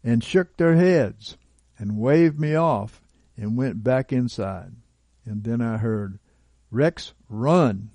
[0.04, 1.38] And shook their heads
[1.78, 3.00] and waved me off
[3.36, 4.72] and went back inside.
[5.24, 6.18] And then I heard,
[6.70, 7.90] Rex, run.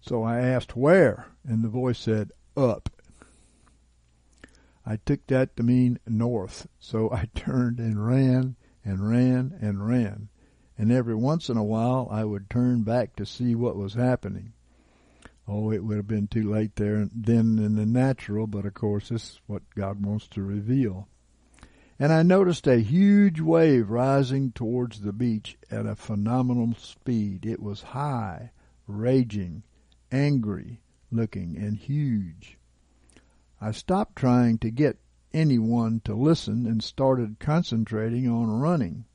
[0.00, 2.88] So I asked where, and the voice said, up.
[4.86, 10.28] I took that to mean north, so I turned and ran and ran and ran.
[10.78, 14.54] And every once in a while I would turn back to see what was happening.
[15.50, 19.08] Oh, it would have been too late there then in the natural, but of course
[19.08, 21.08] this is what God wants to reveal.
[21.98, 27.44] and I noticed a huge wave rising towards the beach at a phenomenal speed.
[27.44, 28.52] It was high,
[28.86, 29.64] raging,
[30.12, 30.80] angry
[31.10, 32.58] looking, and huge.
[33.60, 34.98] I stopped trying to get
[35.32, 39.06] anyone to listen and started concentrating on running.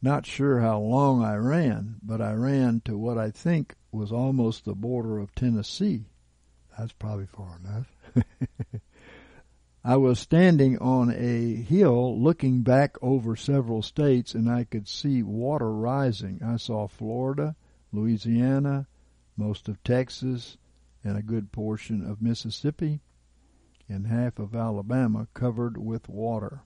[0.00, 4.64] Not sure how long I ran, but I ran to what I think was almost
[4.64, 6.04] the border of Tennessee.
[6.76, 7.92] That's probably far enough.
[9.84, 15.22] I was standing on a hill looking back over several states and I could see
[15.22, 16.40] water rising.
[16.44, 17.56] I saw Florida,
[17.92, 18.86] Louisiana,
[19.36, 20.58] most of Texas,
[21.02, 23.00] and a good portion of Mississippi,
[23.88, 26.60] and half of Alabama covered with water.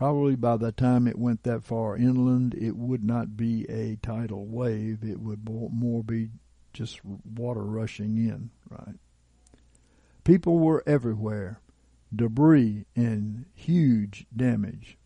[0.00, 4.46] Probably by the time it went that far inland, it would not be a tidal
[4.46, 5.04] wave.
[5.04, 6.30] It would more be
[6.72, 8.96] just water rushing in, right?
[10.24, 11.60] People were everywhere,
[12.16, 14.96] debris and huge damage.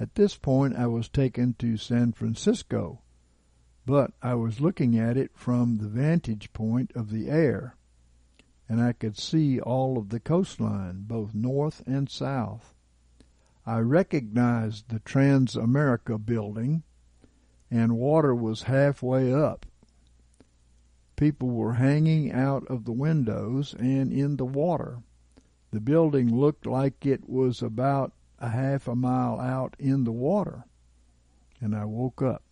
[0.00, 3.02] At this point, I was taken to San Francisco,
[3.86, 7.76] but I was looking at it from the vantage point of the air,
[8.68, 12.74] and I could see all of the coastline, both north and south.
[13.64, 16.82] I recognized the Transamerica building,
[17.70, 19.66] and water was halfway up.
[21.14, 24.98] People were hanging out of the windows and in the water.
[25.70, 30.64] The building looked like it was about a half a mile out in the water,
[31.60, 32.42] and I woke up.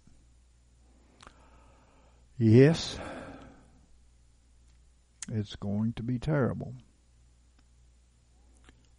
[2.38, 2.98] Yes,
[5.30, 6.74] it's going to be terrible.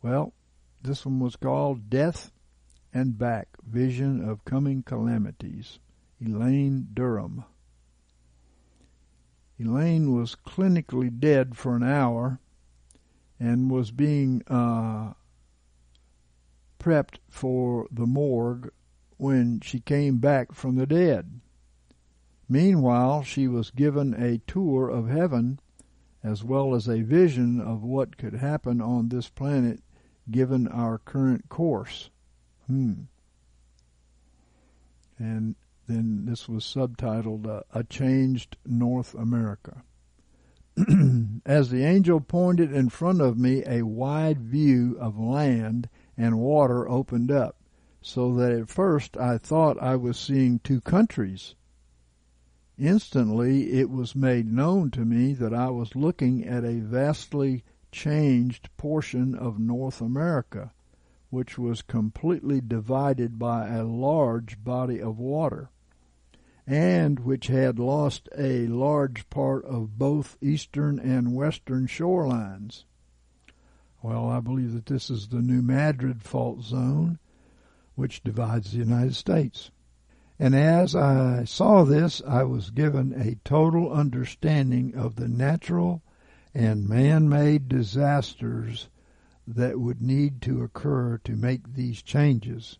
[0.03, 0.33] Well,
[0.83, 2.31] this one was called Death
[2.93, 5.79] and Back Vision of Coming Calamities.
[6.23, 7.45] Elaine Durham.
[9.59, 12.39] Elaine was clinically dead for an hour
[13.39, 15.13] and was being uh,
[16.79, 18.71] prepped for the morgue
[19.17, 21.41] when she came back from the dead.
[22.49, 25.59] Meanwhile, she was given a tour of heaven
[26.23, 29.79] as well as a vision of what could happen on this planet
[30.29, 32.09] given our current course.
[32.67, 32.93] Hmm.
[35.17, 35.55] And
[35.87, 39.83] then this was subtitled uh, A Changed North America.
[41.45, 46.87] As the angel pointed in front of me, a wide view of land and water
[46.87, 47.57] opened up,
[48.01, 51.55] so that at first I thought I was seeing two countries.
[52.77, 58.69] Instantly it was made known to me that I was looking at a vastly changed
[58.77, 60.71] portion of North America,
[61.29, 65.69] which was completely divided by a large body of water,
[66.67, 72.85] and which had lost a large part of both eastern and western shorelines.
[74.01, 77.19] Well, I believe that this is the New Madrid fault zone,
[77.95, 79.69] which divides the United States.
[80.39, 86.01] And as I saw this, I was given a total understanding of the natural
[86.53, 88.89] and man-made disasters
[89.47, 92.77] that would need to occur to make these changes.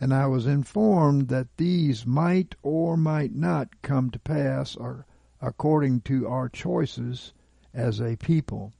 [0.00, 5.06] And I was informed that these might or might not come to pass or
[5.42, 7.32] according to our choices
[7.74, 8.72] as a people,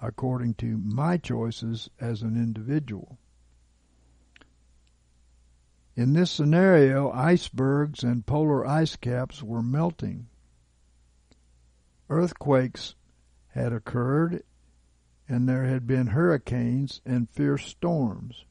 [0.00, 3.18] according to my choices as an individual.
[5.96, 10.28] In this scenario, icebergs and polar ice caps were melting.
[12.08, 12.94] Earthquakes
[13.48, 14.42] had occurred
[15.28, 18.44] and there had been hurricanes and fierce storms.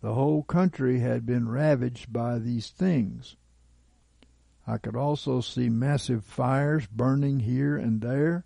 [0.00, 3.36] The whole country had been ravaged by these things.
[4.66, 8.44] I could also see massive fires burning here and there,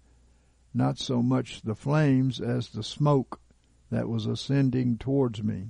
[0.72, 3.40] not so much the flames as the smoke
[3.90, 5.68] that was ascending towards me.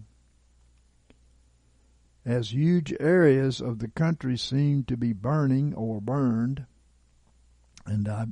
[2.25, 6.65] As huge areas of the country seemed to be burning or burned,
[7.85, 8.29] and I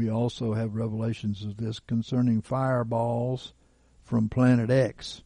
[0.00, 3.52] we also have revelations of this concerning fireballs
[4.02, 5.22] from Planet X,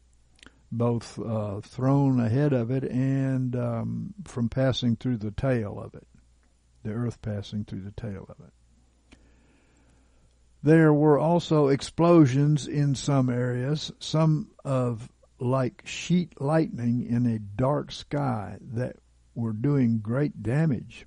[0.72, 6.08] both uh, thrown ahead of it and um, from passing through the tail of it,
[6.82, 9.16] the Earth passing through the tail of it.
[10.60, 15.08] There were also explosions in some areas, some of
[15.38, 18.96] like sheet lightning in a dark sky that
[19.36, 21.06] were doing great damage.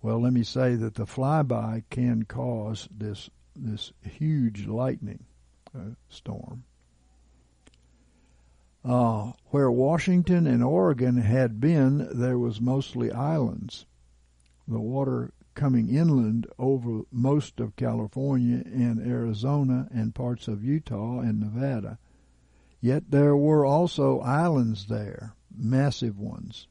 [0.00, 5.24] Well, let me say that the flyby can cause this this huge lightning
[5.76, 6.62] uh, storm.
[8.84, 13.84] Uh, where Washington and Oregon had been, there was mostly islands.
[14.68, 21.40] The water coming inland over most of California and Arizona and parts of Utah and
[21.40, 21.98] Nevada.
[22.80, 26.68] Yet there were also islands there, massive ones.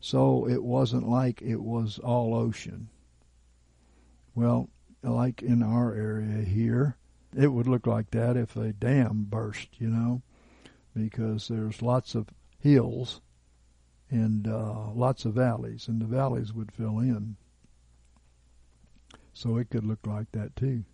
[0.00, 2.88] So it wasn't like it was all ocean.
[4.34, 4.68] Well,
[5.02, 6.96] like in our area here,
[7.36, 10.22] it would look like that if a dam burst, you know,
[10.94, 12.28] because there's lots of
[12.58, 13.20] hills
[14.10, 17.36] and uh, lots of valleys, and the valleys would fill in.
[19.32, 20.84] So it could look like that too.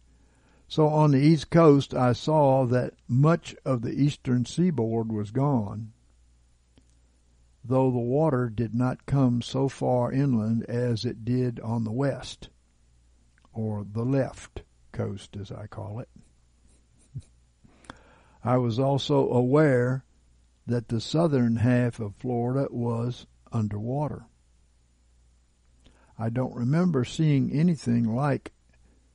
[0.67, 5.93] So on the east coast, I saw that much of the eastern seaboard was gone,
[7.65, 12.49] though the water did not come so far inland as it did on the west,
[13.53, 16.09] or the left coast, as I call it.
[18.45, 20.05] I was also aware
[20.67, 24.27] that the southern half of Florida was underwater.
[26.19, 28.53] I don't remember seeing anything like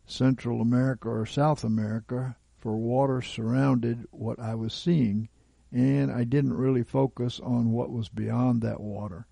[0.06, 5.30] Central America or South America, for water surrounded what I was seeing,
[5.72, 9.28] and I didn't really focus on what was beyond that water.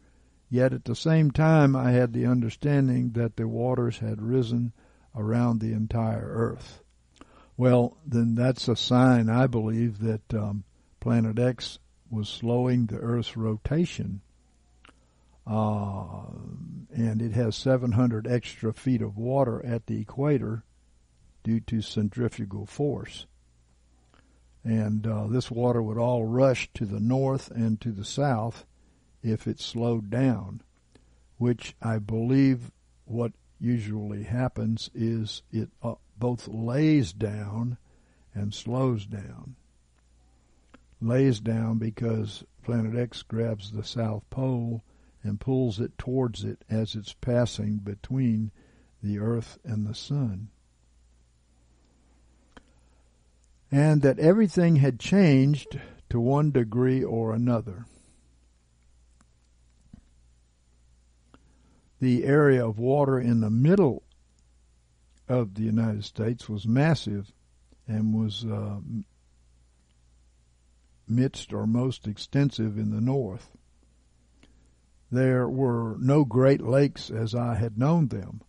[0.49, 4.73] Yet at the same time, I had the understanding that the waters had risen
[5.15, 6.81] around the entire earth.
[7.57, 10.65] Well, then that's a sign, I believe, that um,
[10.99, 11.79] Planet X
[12.09, 14.21] was slowing the Earth's rotation.
[15.47, 16.25] Uh,
[16.93, 20.63] and it has 700 extra feet of water at the equator
[21.43, 23.27] due to centrifugal force.
[24.65, 28.65] And uh, this water would all rush to the north and to the south
[29.21, 30.61] if it slowed down,
[31.37, 32.71] which I believe
[33.05, 37.77] what usually happens is it uh, both lays down
[38.33, 39.55] and slows down.
[40.99, 44.83] Lays down because Planet X grabs the South Pole
[45.21, 48.51] and pulls it towards it as it's passing between
[49.03, 50.49] the Earth and the Sun.
[53.77, 55.77] And that everything had changed
[56.09, 57.85] to one degree or another.
[61.99, 64.03] The area of water in the middle
[65.27, 67.33] of the United States was massive
[67.85, 68.77] and was uh,
[71.05, 73.57] midst or most extensive in the north.
[75.11, 78.39] There were no great lakes as I had known them,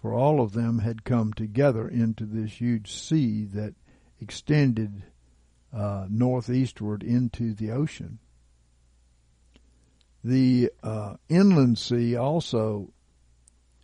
[0.00, 3.74] for all of them had come together into this huge sea that
[4.20, 5.02] extended
[5.72, 8.18] uh, northeastward into the ocean.
[10.22, 12.92] The uh, inland sea also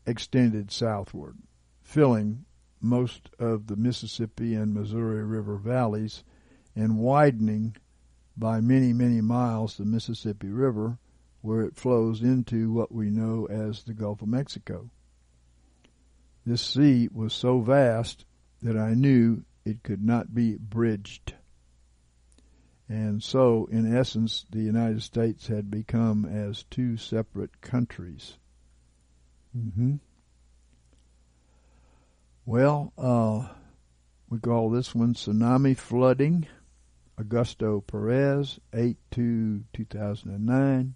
[0.06, 1.38] extended southward,
[1.82, 2.44] filling
[2.80, 6.22] most of the Mississippi and Missouri River valleys
[6.74, 7.76] and widening
[8.36, 10.98] by many, many miles the Mississippi River,
[11.40, 14.90] where it flows into what we know as the Gulf of Mexico.
[16.44, 18.26] This sea was so vast
[18.62, 21.34] that I knew it could not be bridged.
[22.88, 28.38] And so, in essence, the United States had become as two separate countries.
[29.56, 29.96] Mm-hmm.
[32.44, 33.48] Well, uh,
[34.30, 36.46] we call this one tsunami flooding.
[37.18, 40.94] Augusto Perez, 8 to 2009.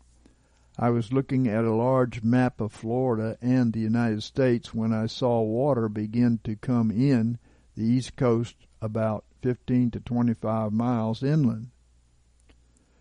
[0.79, 5.07] I was looking at a large map of Florida and the United States when I
[5.07, 7.39] saw water begin to come in
[7.77, 11.71] the east coast about 15 to 25 miles inland.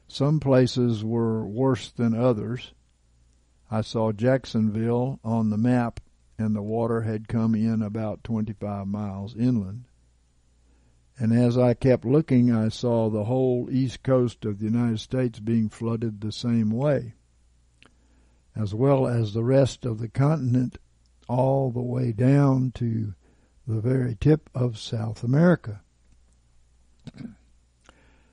[0.08, 2.74] Some places were worse than others.
[3.70, 6.00] I saw Jacksonville on the map
[6.40, 9.84] and the water had come in about 25 miles inland.
[11.18, 15.40] And as I kept looking, I saw the whole east coast of the United States
[15.40, 17.14] being flooded the same way,
[18.56, 20.78] as well as the rest of the continent
[21.28, 23.14] all the way down to
[23.70, 25.82] the very tip of South America.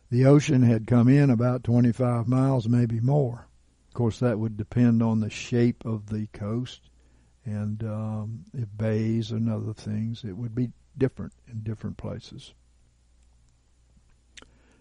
[0.08, 3.46] The ocean had come in about 25 miles, maybe more.
[3.88, 6.88] Of course, that would depend on the shape of the coast
[7.44, 10.24] and um, if bays and other things.
[10.24, 12.54] It would be different in different places.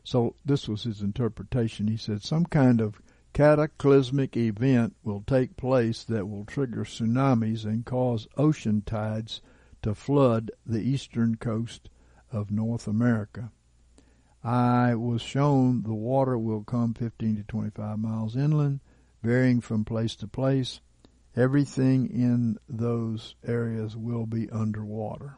[0.06, 1.90] So this was his interpretation.
[1.90, 3.02] He said some kind of
[3.34, 9.42] cataclysmic event will take place that will trigger tsunamis and cause ocean tides
[9.86, 11.90] to flood the eastern coast
[12.32, 13.52] of North America.
[14.44, 18.80] I was shown the water will come 15 to 25 miles inland,
[19.22, 20.82] varying from place to place.
[21.36, 25.38] Everything in those areas will be underwater.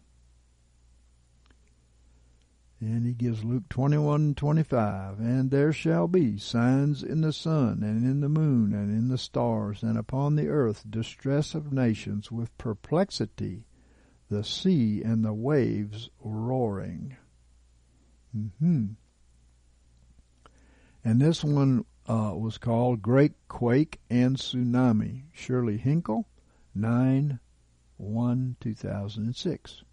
[2.80, 5.20] And he gives Luke 21 25.
[5.20, 9.18] And there shall be signs in the sun, and in the moon, and in the
[9.18, 13.66] stars, and upon the earth distress of nations with perplexity
[14.30, 17.16] the sea and the waves roaring.
[18.36, 18.86] Mm-hmm.
[21.04, 25.24] And this one uh, was called Great Quake and Tsunami.
[25.34, 26.28] Shirley Hinkle,
[26.76, 27.40] 9
[27.98, 29.84] 1 2006.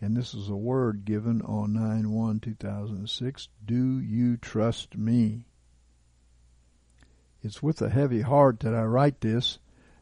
[0.00, 3.48] And this is a word given on 9 1 2006.
[3.64, 5.46] Do you trust me?
[7.42, 9.58] It's with a heavy heart that I write this.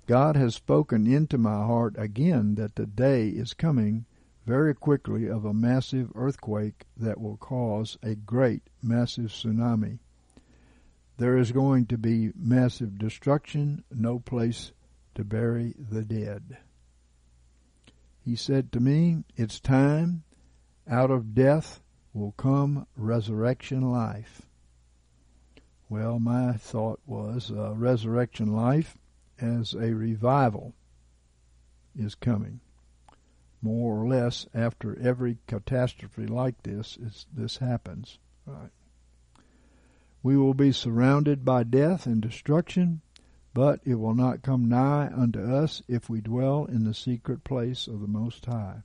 [0.07, 4.05] God has spoken into my heart again that the day is coming
[4.45, 10.01] very quickly of a massive earthquake that will cause a great, massive tsunami.
[11.17, 14.73] There is going to be massive destruction, no place
[15.15, 16.59] to bury the dead.
[18.21, 20.25] He said to me, It's time.
[20.87, 21.81] Out of death
[22.13, 24.43] will come resurrection life.
[25.89, 28.99] Well, my thought was uh, resurrection life
[29.41, 30.75] as a revival
[31.97, 32.61] is coming
[33.65, 38.19] more or less after every catastrophe like this is this happens.
[38.47, 38.71] Right.
[40.23, 43.01] We will be surrounded by death and destruction,
[43.55, 47.87] but it will not come nigh unto us if we dwell in the secret place
[47.87, 48.83] of the Most High.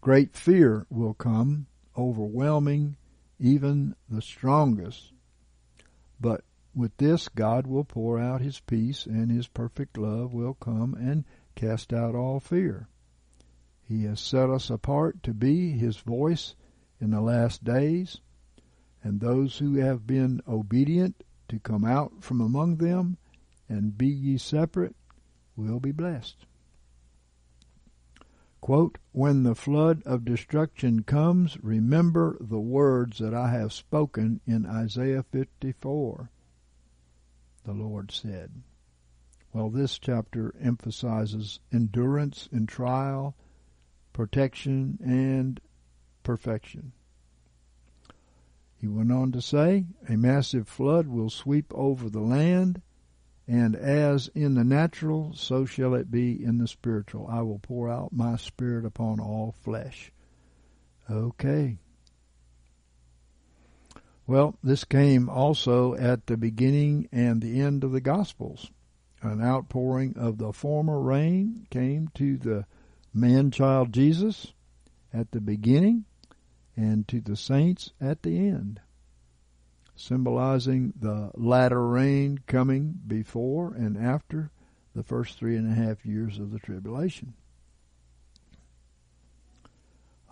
[0.00, 2.96] Great fear will come, overwhelming
[3.38, 5.12] even the strongest.
[6.20, 6.42] But
[6.74, 11.24] with this, God will pour out His peace, and His perfect love will come and
[11.54, 12.88] cast out all fear.
[13.82, 16.54] He has set us apart to be His voice
[17.00, 18.20] in the last days,
[19.02, 23.16] and those who have been obedient to come out from among them
[23.68, 24.94] and be ye separate
[25.56, 26.46] will be blessed.
[28.60, 34.66] Quote, when the flood of destruction comes, remember the words that I have spoken in
[34.66, 36.30] Isaiah 54,
[37.70, 38.62] the Lord said.
[39.52, 43.36] Well, this chapter emphasizes endurance in trial,
[44.12, 45.60] protection, and
[46.24, 46.92] perfection.
[48.76, 52.82] He went on to say, A massive flood will sweep over the land,
[53.46, 57.28] and as in the natural, so shall it be in the spiritual.
[57.28, 60.10] I will pour out my spirit upon all flesh.
[61.08, 61.78] Okay.
[64.26, 68.70] Well, this came also at the beginning and the end of the Gospels
[69.22, 72.64] an outpouring of the former rain came to the
[73.12, 74.54] man child Jesus
[75.12, 76.04] at the beginning
[76.76, 78.80] and to the saints at the end,
[79.94, 84.50] symbolizing the latter rain coming before and after
[84.94, 87.34] the first three and a half years of the tribulation.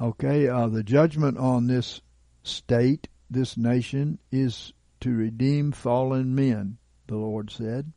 [0.00, 2.00] Okay, uh, the judgment on this
[2.42, 7.92] state, this nation, is to redeem fallen men, the Lord said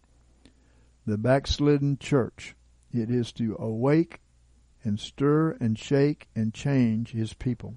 [1.06, 2.56] the backslidden church.
[2.94, 4.22] It is to awake
[4.84, 7.76] and stir and shake and change his people.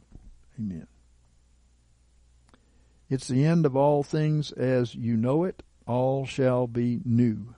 [0.58, 0.86] Amen.
[3.08, 5.62] It's the end of all things as you know it.
[5.86, 7.54] All shall be new.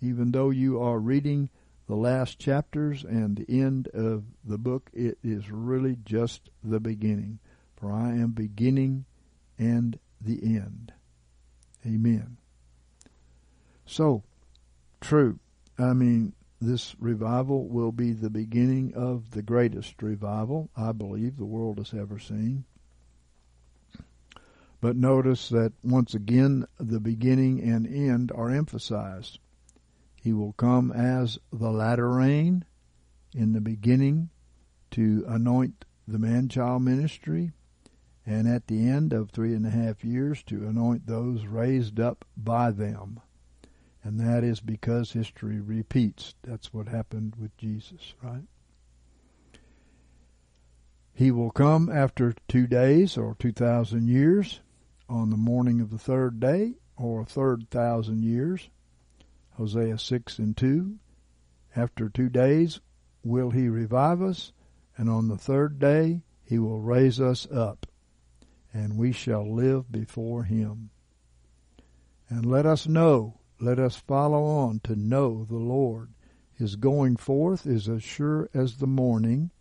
[0.00, 1.50] Even though you are reading
[1.88, 7.40] the last chapters and the end of the book, it is really just the beginning.
[7.82, 9.06] For I am beginning
[9.58, 10.92] and the end.
[11.84, 12.36] Amen.
[13.86, 14.22] So,
[15.00, 15.40] true.
[15.76, 21.44] I mean, this revival will be the beginning of the greatest revival I believe the
[21.44, 22.66] world has ever seen.
[24.80, 29.40] But notice that once again the beginning and end are emphasized.
[30.14, 32.64] He will come as the latter rain
[33.34, 34.30] in the beginning
[34.92, 37.50] to anoint the man child ministry,
[38.26, 42.24] and at the end of three and a half years to anoint those raised up
[42.36, 43.20] by them
[44.04, 46.34] and that is because history repeats.
[46.42, 48.44] That's what happened with Jesus, right?
[51.14, 54.60] He will come after two days or two thousand years
[55.08, 58.70] on the morning of the third day or third thousand years.
[59.56, 60.96] Hosea 6 and 2.
[61.76, 62.80] After two days
[63.22, 64.52] will he revive us,
[64.96, 67.86] and on the third day he will raise us up,
[68.72, 70.90] and we shall live before him.
[72.28, 76.14] And let us know let us follow on to know the Lord.
[76.52, 79.52] His going forth is as sure as the morning,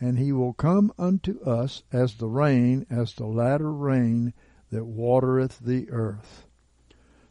[0.00, 4.34] and he will come unto us as the rain, as the latter rain
[4.70, 6.48] that watereth the earth.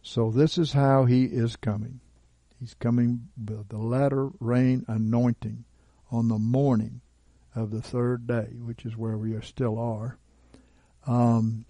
[0.02, 2.00] So this is how he is coming.
[2.58, 5.66] He's coming with the latter rain anointing
[6.10, 7.02] on the morning
[7.54, 10.18] of the third day, which is where we are still are.
[11.08, 11.66] Um,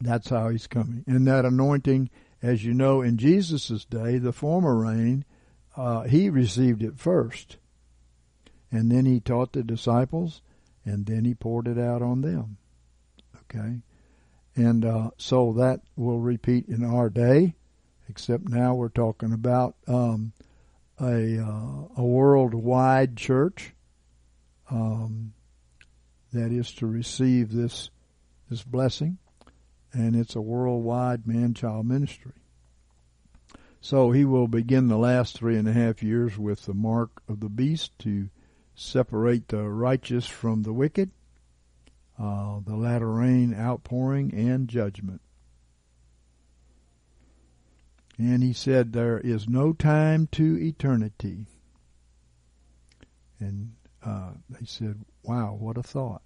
[0.00, 1.04] that's how he's coming.
[1.06, 2.10] And that anointing
[2.42, 5.24] as you know, in Jesus' day, the former rain,
[5.76, 7.56] uh, he received it first.
[8.70, 10.42] And then he taught the disciples,
[10.84, 12.56] and then he poured it out on them.
[13.42, 13.80] Okay,
[14.56, 17.54] and uh, so that will repeat in our day,
[18.08, 20.32] except now we're talking about um,
[20.98, 23.74] a uh, a worldwide church
[24.70, 25.34] um,
[26.32, 27.90] that is to receive this
[28.52, 29.16] this blessing,
[29.94, 32.34] and it's a worldwide man-child ministry.
[33.80, 37.40] So he will begin the last three and a half years with the mark of
[37.40, 38.28] the beast to
[38.74, 41.12] separate the righteous from the wicked,
[42.18, 45.22] uh, the latter rain outpouring, and judgment.
[48.18, 51.46] And he said, There is no time to eternity.
[53.40, 53.72] And
[54.04, 56.20] uh, they said, Wow, what a thought.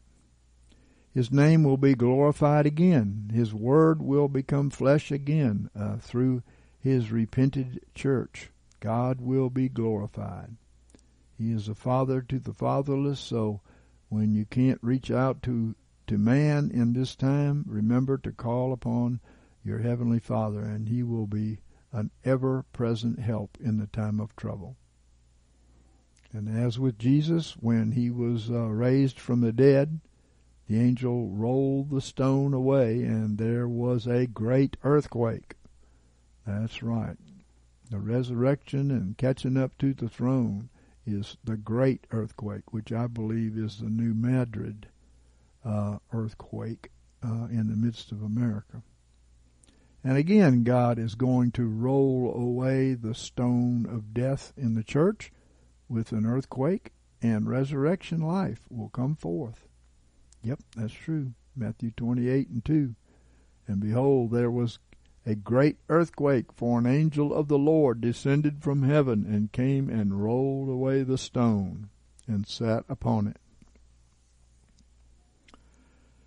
[1.16, 3.30] His name will be glorified again.
[3.32, 6.42] His word will become flesh again uh, through
[6.78, 8.50] his repented church.
[8.80, 10.58] God will be glorified.
[11.38, 13.62] He is a father to the fatherless, so
[14.10, 15.74] when you can't reach out to,
[16.06, 19.20] to man in this time, remember to call upon
[19.64, 21.60] your heavenly Father, and he will be
[21.92, 24.76] an ever present help in the time of trouble.
[26.30, 30.00] And as with Jesus, when he was uh, raised from the dead,
[30.68, 35.54] the angel rolled the stone away, and there was a great earthquake.
[36.46, 37.16] That's right.
[37.90, 40.70] The resurrection and catching up to the throne
[41.06, 44.88] is the great earthquake, which I believe is the New Madrid
[45.64, 46.90] uh, earthquake
[47.22, 48.82] uh, in the midst of America.
[50.02, 55.32] And again, God is going to roll away the stone of death in the church
[55.88, 56.92] with an earthquake,
[57.22, 59.65] and resurrection life will come forth.
[60.46, 61.32] Yep, that's true.
[61.56, 62.94] Matthew 28 and 2.
[63.66, 64.78] And behold, there was
[65.26, 70.22] a great earthquake, for an angel of the Lord descended from heaven and came and
[70.22, 71.88] rolled away the stone
[72.28, 73.38] and sat upon it.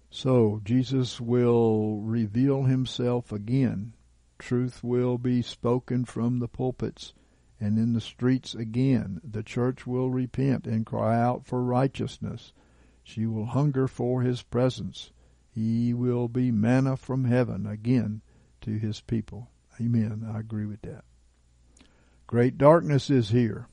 [0.10, 3.94] So Jesus will reveal himself again.
[4.38, 7.14] Truth will be spoken from the pulpits
[7.58, 9.22] and in the streets again.
[9.24, 12.52] The church will repent and cry out for righteousness.
[13.12, 15.12] She will hunger for his presence.
[15.50, 18.22] He will be manna from heaven again
[18.62, 19.50] to his people.
[19.82, 20.24] Amen.
[20.32, 21.06] I agree with that.
[22.28, 23.68] Great darkness is here,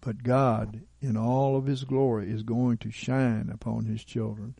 [0.00, 4.54] but God, in all of his glory, is going to shine upon his children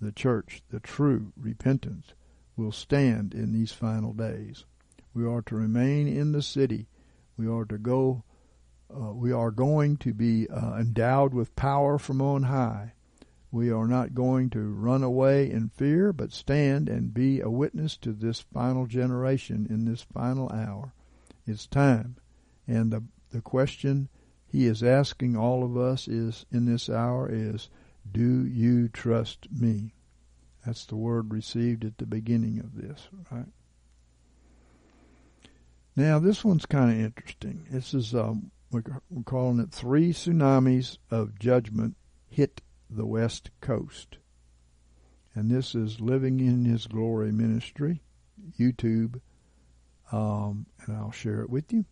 [0.00, 2.14] the church, the true repentance,
[2.56, 4.66] will stand in these final days.
[5.14, 6.86] We are to remain in the city.
[7.36, 8.22] We are to go,
[8.88, 12.92] uh, we are going to be uh, endowed with power from on high.
[13.54, 17.96] We are not going to run away in fear, but stand and be a witness
[17.98, 20.92] to this final generation in this final hour.
[21.46, 22.16] It's time.
[22.66, 24.08] And the, the question
[24.44, 27.70] he is asking all of us is in this hour is,
[28.10, 29.94] do you trust me?
[30.66, 33.46] That's the word received at the beginning of this, right?
[35.94, 37.68] Now, this one's kind of interesting.
[37.70, 38.82] This is, um, we're
[39.24, 41.94] calling it Three Tsunamis of Judgment
[42.28, 42.60] Hit
[42.96, 44.18] the West Coast.
[45.34, 48.02] And this is Living in His Glory Ministry,
[48.58, 49.20] YouTube,
[50.12, 51.84] um, and I'll share it with you.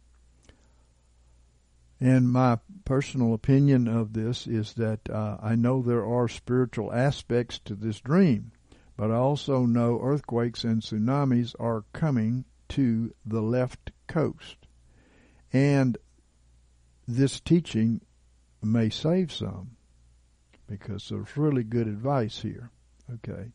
[2.00, 7.60] And my personal opinion of this is that uh, I know there are spiritual aspects
[7.64, 8.52] to this dream,
[8.96, 14.56] but I also know earthquakes and tsunamis are coming to the left coast.
[15.52, 15.98] And
[17.06, 18.00] this teaching
[18.62, 19.76] may save some
[20.72, 22.70] because there's really good advice here.
[23.14, 23.52] Okay.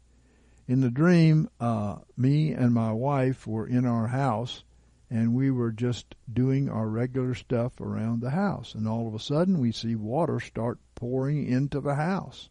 [0.68, 4.64] In the dream, uh, me and my wife were in our house
[5.10, 8.76] and we were just doing our regular stuff around the house.
[8.76, 12.50] And all of a sudden, we see water start pouring into the house.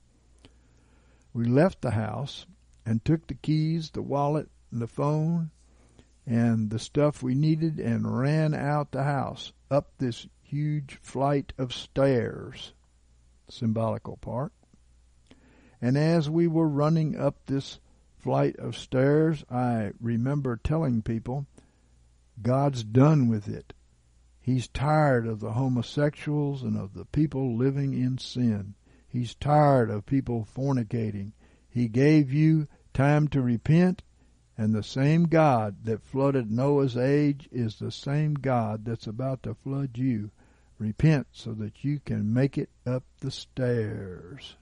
[1.33, 2.47] We left the house
[2.85, 5.51] and took the keys, the wallet, and the phone,
[6.27, 11.73] and the stuff we needed and ran out the house up this huge flight of
[11.73, 12.73] stairs,
[13.49, 14.53] symbolical part.
[15.80, 17.78] And as we were running up this
[18.18, 21.47] flight of stairs, I remember telling people
[22.42, 23.72] God's done with it.
[24.40, 28.74] He's tired of the homosexuals and of the people living in sin.
[29.09, 31.32] He's tired of people fornicating.
[31.68, 34.03] He gave you time to repent,
[34.57, 39.55] and the same God that flooded Noah's age is the same God that's about to
[39.55, 40.30] flood you.
[40.79, 44.57] Repent so that you can make it up the stairs.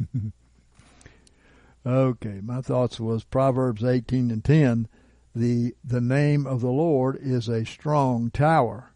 [1.86, 4.88] okay, my thoughts was Proverbs 18 and 10
[5.34, 8.92] the the name of the Lord is a strong tower,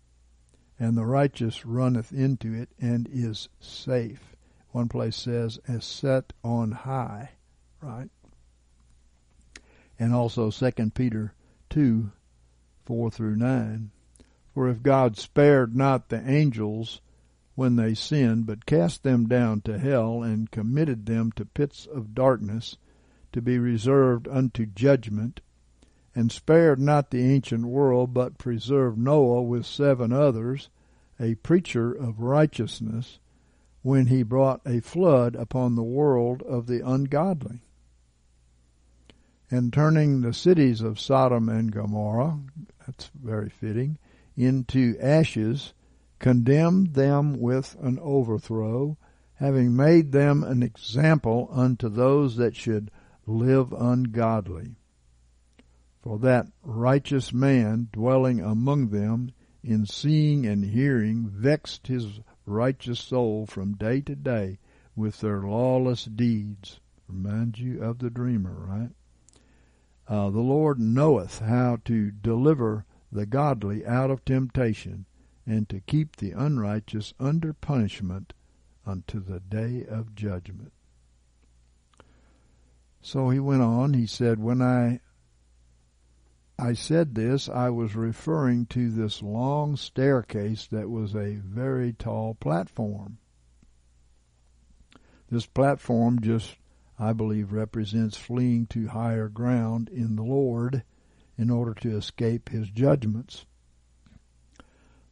[0.78, 4.34] and the righteous runneth into it and is safe.
[4.70, 7.32] One place says, as set on high,
[7.80, 8.10] right?
[10.02, 11.32] and also 2 Peter
[11.70, 12.10] 2
[12.84, 13.90] 4 through 9.
[14.54, 17.00] For if God spared not the angels
[17.54, 22.14] when they sinned, but cast them down to hell and committed them to pits of
[22.14, 22.76] darkness
[23.32, 25.40] to be reserved unto judgment,
[26.14, 30.68] and spared not the ancient world, but preserved Noah with seven others,
[31.18, 33.18] a preacher of righteousness,
[33.80, 37.62] when he brought a flood upon the world of the ungodly.
[39.50, 42.38] And turning the cities of Sodom and Gomorrah,
[42.86, 43.98] that's very fitting,
[44.36, 45.74] into ashes,
[46.18, 48.96] condemned them with an overthrow,
[49.34, 52.90] having made them an example unto those that should
[53.26, 54.76] live ungodly.
[56.00, 63.46] For that righteous man dwelling among them in seeing and hearing vexed his righteous soul
[63.46, 64.58] from day to day
[64.96, 66.80] with their lawless deeds.
[67.08, 68.90] Reminds you of the dreamer, right?
[70.08, 75.04] Uh, the Lord knoweth how to deliver the godly out of temptation
[75.46, 78.32] and to keep the unrighteous under punishment
[78.86, 80.72] unto the day of judgment.
[83.02, 85.00] So he went on, he said, When I
[86.58, 92.34] I said this, I was referring to this long staircase that was a very tall
[92.34, 93.18] platform.
[95.28, 96.56] This platform just,
[96.98, 100.84] I believe, represents fleeing to higher ground in the Lord
[101.38, 103.46] in order to escape his judgments.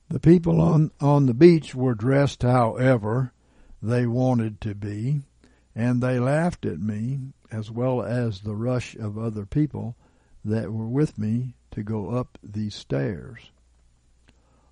[0.09, 3.33] The people on, on the beach were dressed however
[3.83, 5.21] they wanted to be,
[5.75, 9.97] and they laughed at me, as well as the rush of other people
[10.45, 13.51] that were with me to go up these stairs.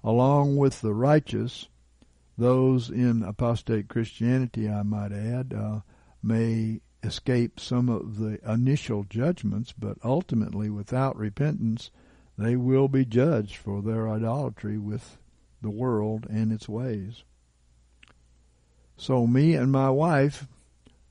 [0.03, 1.68] Along with the righteous,
[2.36, 5.80] those in apostate Christianity, I might add, uh,
[6.22, 11.90] may escape some of the initial judgments, but ultimately, without repentance,
[12.36, 15.18] they will be judged for their idolatry with
[15.62, 17.24] the world and its ways.
[18.96, 20.49] So, me and my wife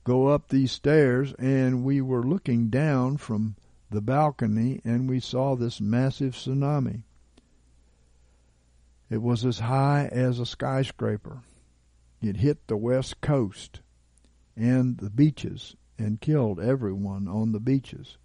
[0.04, 3.56] go up these stairs, and we were looking down from
[3.90, 7.02] the balcony, and we saw this massive tsunami.
[9.10, 11.40] It was as high as a skyscraper.
[12.20, 13.80] It hit the west coast
[14.58, 18.18] and the beaches and killed everyone on the beaches.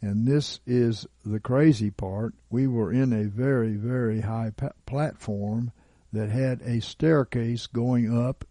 [0.00, 2.34] And this is the crazy part.
[2.50, 4.52] We were in a very, very high
[4.86, 5.72] platform
[6.12, 8.44] that had a staircase going up,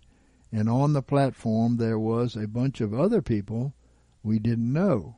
[0.52, 3.74] and on the platform there was a bunch of other people
[4.22, 5.16] we didn't know.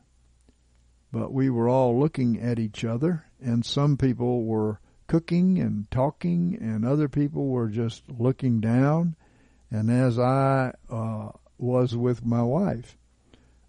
[1.12, 6.58] But we were all looking at each other, and some people were cooking and talking,
[6.60, 9.16] and other people were just looking down.
[9.72, 12.98] And as I uh, was with my wife,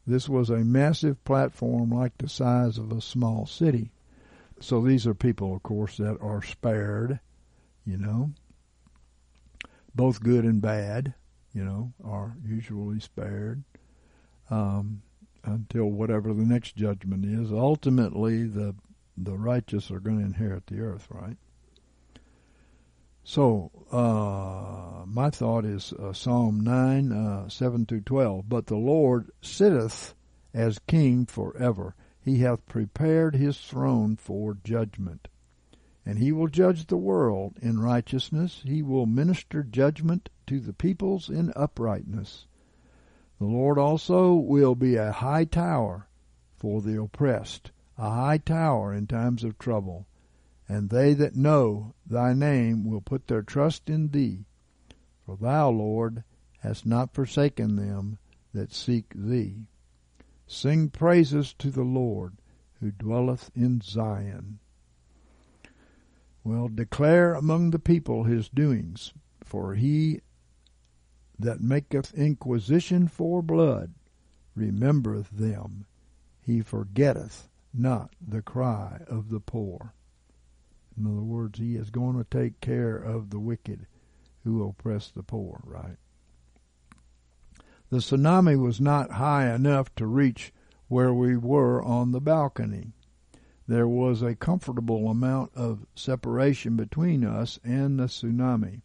[0.06, 3.90] this was a massive platform like the size of a small city.
[4.60, 7.20] So these are people, of course, that are spared,
[7.84, 8.30] you know.
[9.94, 11.14] Both good and bad,
[11.52, 13.64] you know, are usually spared
[14.50, 15.02] um,
[15.44, 17.50] until whatever the next judgment is.
[17.50, 18.74] Ultimately, the
[19.18, 21.38] the righteous are going to inherit the earth, right?
[23.28, 28.48] So, uh, my thought is uh, Psalm 9, uh, 7 to 12.
[28.48, 30.14] But the Lord sitteth
[30.54, 31.96] as king forever.
[32.20, 35.26] He hath prepared his throne for judgment.
[36.04, 38.62] And he will judge the world in righteousness.
[38.64, 42.46] He will minister judgment to the peoples in uprightness.
[43.40, 46.06] The Lord also will be a high tower
[46.54, 50.06] for the oppressed, a high tower in times of trouble
[50.68, 54.44] and they that know thy name will put their trust in thee.
[55.24, 56.24] For thou, Lord,
[56.60, 58.18] hast not forsaken them
[58.52, 59.66] that seek thee.
[60.46, 62.36] Sing praises to the Lord
[62.80, 64.58] who dwelleth in Zion.
[66.44, 69.12] Well, declare among the people his doings,
[69.42, 70.20] for he
[71.38, 73.94] that maketh inquisition for blood
[74.54, 75.86] remembereth them.
[76.40, 79.92] He forgetteth not the cry of the poor.
[80.98, 83.86] In other words, he is going to take care of the wicked
[84.44, 85.98] who oppress the poor, right?
[87.90, 90.54] The tsunami was not high enough to reach
[90.88, 92.92] where we were on the balcony.
[93.68, 98.80] There was a comfortable amount of separation between us and the tsunami.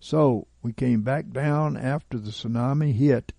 [0.00, 3.32] So we came back down after the tsunami hit,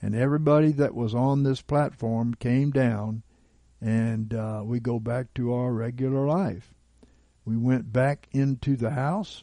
[0.00, 3.22] and everybody that was on this platform came down,
[3.80, 6.72] and uh, we go back to our regular life
[7.50, 9.42] we went back into the house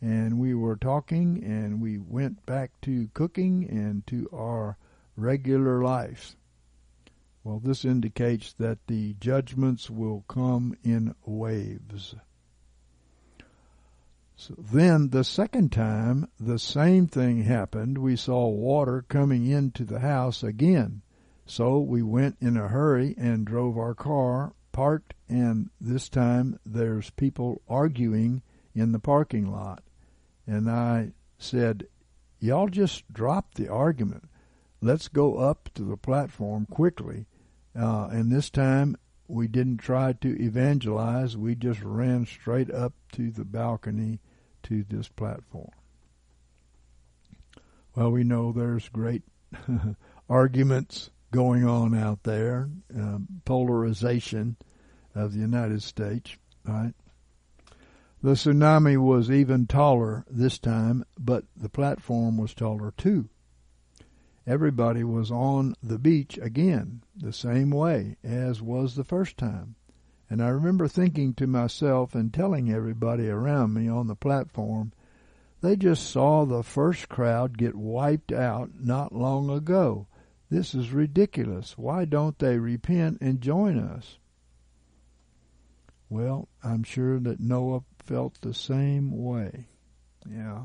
[0.00, 4.76] and we were talking and we went back to cooking and to our
[5.16, 6.34] regular life.
[7.44, 12.16] Well, this indicates that the judgments will come in waves.
[14.34, 17.98] So then the second time, the same thing happened.
[17.98, 21.02] We saw water coming into the house again.
[21.46, 27.10] So we went in a hurry and drove our car, parked, and this time there's
[27.10, 28.42] people arguing
[28.74, 29.82] in the parking lot.
[30.46, 31.86] And I said,
[32.38, 34.28] Y'all just drop the argument.
[34.80, 37.26] Let's go up to the platform quickly.
[37.74, 38.96] Uh, and this time
[39.26, 41.36] we didn't try to evangelize.
[41.36, 44.20] We just ran straight up to the balcony
[44.64, 45.70] to this platform.
[47.94, 49.22] Well, we know there's great
[50.28, 54.56] arguments going on out there, um, polarization
[55.16, 56.92] of the United States, right?
[58.22, 63.28] The tsunami was even taller this time, but the platform was taller too.
[64.46, 69.74] Everybody was on the beach again, the same way as was the first time.
[70.28, 74.92] And I remember thinking to myself and telling everybody around me on the platform,
[75.60, 80.06] they just saw the first crowd get wiped out not long ago.
[80.50, 81.76] This is ridiculous.
[81.76, 84.18] Why don't they repent and join us?
[86.08, 89.66] Well, I'm sure that Noah felt the same way.
[90.28, 90.62] Yeah.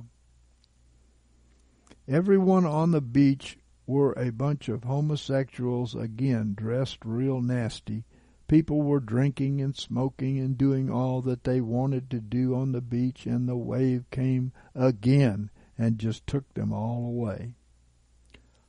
[2.07, 8.03] Everyone on the beach were a bunch of homosexuals again, dressed real nasty,
[8.51, 12.81] People were drinking and smoking and doing all that they wanted to do on the
[12.81, 17.55] beach, and the wave came again and just took them all away.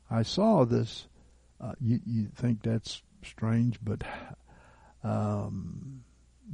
[0.09, 1.09] I saw this.
[1.61, 4.05] Uh, you, you think that's strange, but
[5.03, 6.05] um,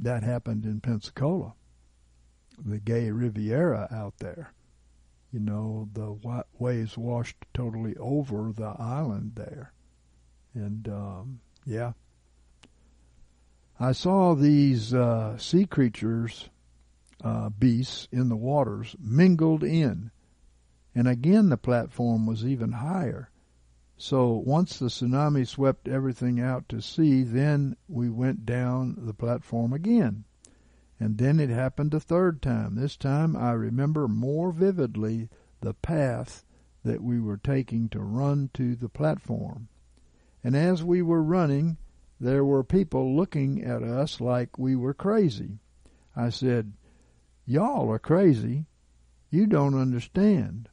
[0.01, 1.53] that happened in Pensacola,
[2.63, 4.53] the gay Riviera out there.
[5.31, 9.73] You know, the waves washed totally over the island there.
[10.55, 11.93] And, um, yeah,
[13.79, 16.49] I saw these uh, sea creatures,
[17.23, 20.11] uh, beasts in the waters, mingled in.
[20.95, 23.29] And again, the platform was even higher.
[24.01, 29.73] So once the tsunami swept everything out to sea, then we went down the platform
[29.73, 30.23] again.
[31.01, 32.75] And then it happened a third time.
[32.75, 35.27] This time I remember more vividly
[35.59, 36.45] the path
[36.85, 39.67] that we were taking to run to the platform.
[40.45, 41.75] And as we were running,
[42.21, 45.59] there were people looking at us like we were crazy.
[46.15, 46.71] I said,
[47.45, 48.65] Y'all are crazy.
[49.29, 50.69] You don't understand.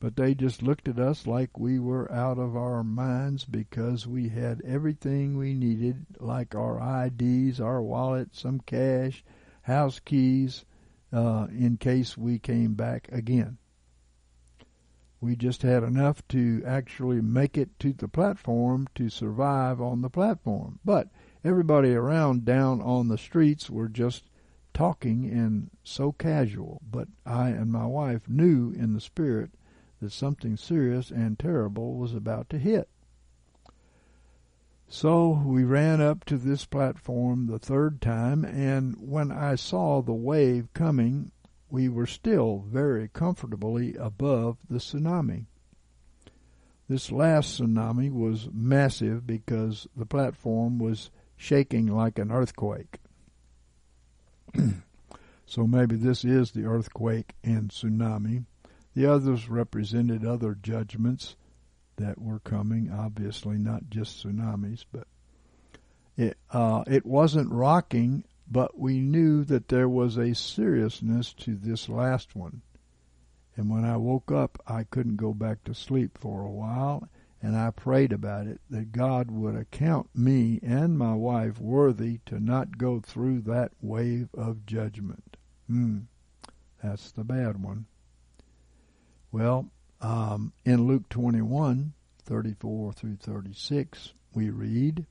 [0.00, 4.28] But they just looked at us like we were out of our minds because we
[4.28, 9.24] had everything we needed, like our IDs, our wallet, some cash,
[9.62, 10.64] house keys,
[11.12, 13.58] uh, in case we came back again.
[15.20, 20.10] We just had enough to actually make it to the platform to survive on the
[20.10, 20.78] platform.
[20.84, 21.08] But
[21.42, 24.30] everybody around down on the streets were just
[24.72, 26.80] talking and so casual.
[26.88, 29.50] But I and my wife knew in the spirit
[30.00, 32.88] that something serious and terrible was about to hit.
[34.88, 40.14] So we ran up to this platform the third time, and when I saw the
[40.14, 41.30] wave coming,
[41.70, 45.44] we were still very comfortably above the tsunami.
[46.88, 52.98] This last tsunami was massive because the platform was shaking like an earthquake.
[55.46, 58.46] so maybe this is the earthquake and tsunami.
[58.94, 61.36] The others represented other judgments
[61.96, 65.06] that were coming, obviously not just tsunamis, but
[66.16, 71.88] it uh, it wasn't rocking but we knew that there was a seriousness to this
[71.88, 72.62] last one.
[73.56, 77.08] And when I woke up, I couldn't go back to sleep for a while,
[77.42, 82.40] and I prayed about it that God would account me and my wife worthy to
[82.40, 85.36] not go through that wave of judgment.
[85.66, 85.98] Hmm,
[86.82, 87.86] that's the bad one.
[89.30, 89.70] Well,
[90.00, 91.92] um, in Luke 21,
[92.24, 95.04] 34 through 36, we read,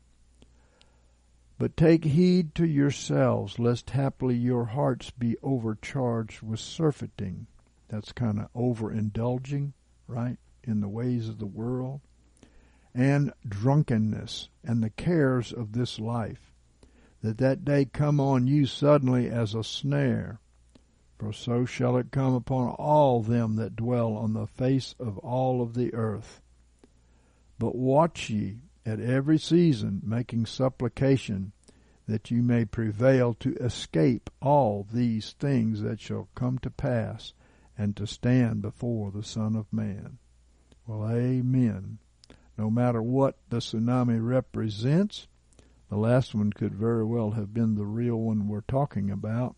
[1.59, 7.47] but take heed to yourselves, lest haply your hearts be overcharged with surfeiting.
[7.89, 9.74] That's kind of overindulging,
[10.07, 12.01] right, in the ways of the world.
[12.93, 16.53] And drunkenness and the cares of this life,
[17.22, 20.39] that that day come on you suddenly as a snare.
[21.18, 25.63] For so shall it come upon all them that dwell on the face of all
[25.63, 26.41] of the earth.
[27.57, 31.53] But watch ye, at every season making supplication
[32.07, 37.34] that you may prevail to escape all these things that shall come to pass
[37.76, 40.20] and to stand before the Son of Man.
[40.86, 41.97] Well, amen.
[42.57, 45.28] no matter what the tsunami represents.
[45.89, 49.55] The last one could very well have been the real one we're talking about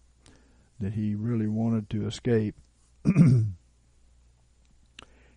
[0.79, 2.55] that he really wanted to escape.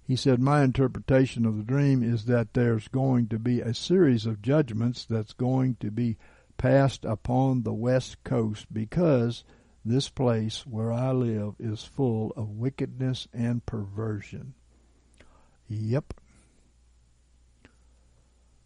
[0.07, 4.27] he said, My interpretation of the dream is that there's going to be a series
[4.27, 6.17] of judgments that's going to be
[6.57, 9.45] passed upon the west coast because
[9.85, 14.55] this place where I live is full of wickedness and perversion.
[15.69, 16.15] Yep.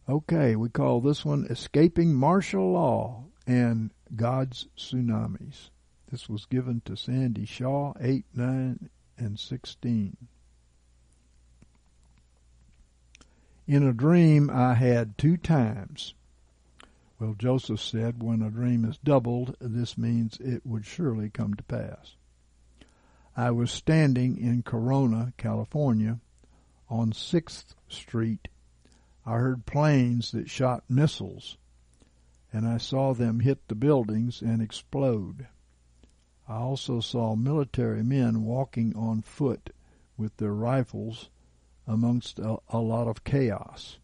[0.08, 5.70] Okay, we call this one Escaping Martial Law and God's Tsunamis.
[6.10, 10.16] This was given to Sandy Shaw, 8, 9, and 16.
[13.66, 16.14] In a dream I had two times.
[17.18, 21.64] Well, Joseph said, when a dream is doubled, this means it would surely come to
[21.64, 22.14] pass.
[23.36, 26.20] I was standing in Corona, California,
[26.88, 28.48] on 6th Street
[29.28, 31.58] I heard planes that shot missiles,
[32.52, 35.48] and I saw them hit the buildings and explode.
[36.48, 39.70] I also saw military men walking on foot
[40.16, 41.28] with their rifles
[41.86, 43.98] amongst a, a, lot of chaos.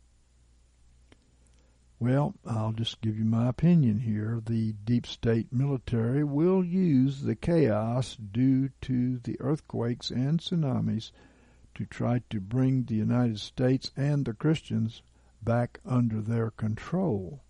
[2.00, 4.42] Well, I'll just give you my opinion here.
[4.44, 11.12] The deep state military will use the chaos due to the earthquakes and tsunamis
[11.76, 15.02] to try to bring the United States and the Christians
[15.42, 17.40] back under their control.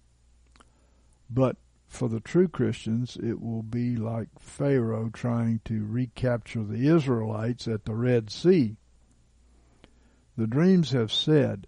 [1.30, 1.56] But
[1.92, 7.84] for the true Christians, it will be like Pharaoh trying to recapture the Israelites at
[7.84, 8.76] the Red Sea.
[10.34, 11.66] The dreams have said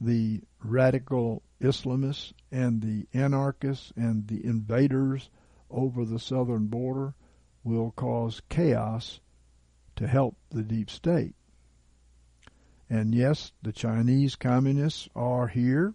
[0.00, 5.30] the radical Islamists and the anarchists and the invaders
[5.70, 7.14] over the southern border
[7.62, 9.20] will cause chaos
[9.94, 11.36] to help the deep state.
[12.90, 15.94] And yes, the Chinese communists are here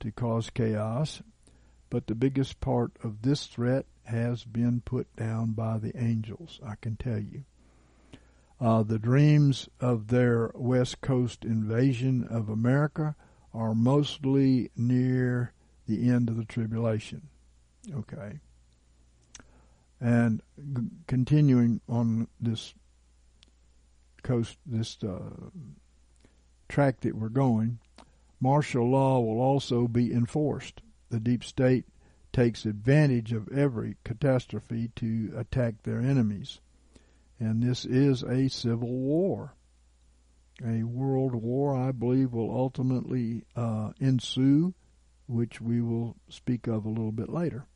[0.00, 1.20] to cause chaos,
[1.90, 6.74] but the biggest part of this threat has been put down by the angels, I
[6.80, 7.44] can tell you.
[8.60, 13.14] Uh, the dreams of their West Coast invasion of America
[13.54, 15.52] are mostly near
[15.86, 17.28] the end of the tribulation.
[17.94, 18.40] Okay.
[20.00, 22.74] And g- continuing on this
[24.22, 25.50] coast, this uh,
[26.68, 27.78] track that we're going,
[28.40, 30.82] martial law will also be enforced.
[31.10, 31.86] The deep state
[32.32, 36.60] takes advantage of every catastrophe to attack their enemies.
[37.40, 39.54] And this is a civil war.
[40.64, 44.74] A world war, I believe, will ultimately uh, ensue,
[45.26, 47.66] which we will speak of a little bit later.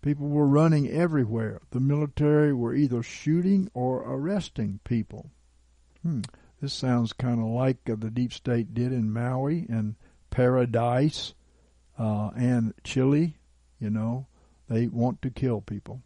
[0.00, 1.60] People were running everywhere.
[1.70, 5.30] The military were either shooting or arresting people.
[6.02, 6.20] Hmm.
[6.60, 9.96] This sounds kind of like uh, the deep state did in Maui and
[10.30, 11.34] Paradise
[11.98, 13.36] uh, and Chile.
[13.80, 14.26] You know,
[14.68, 16.02] they want to kill people.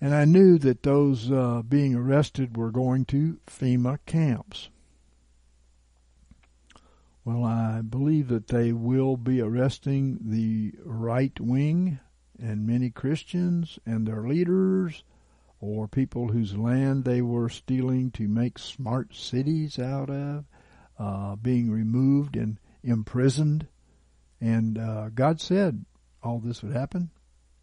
[0.00, 4.68] And I knew that those uh, being arrested were going to FEMA camps.
[7.24, 12.00] Well, I believe that they will be arresting the right wing
[12.36, 15.04] and many Christians and their leaders
[15.60, 20.44] or people whose land they were stealing to make smart cities out of,
[20.98, 23.66] uh, being removed and imprisoned.
[24.40, 25.84] And uh, God said
[26.22, 27.10] all this would happen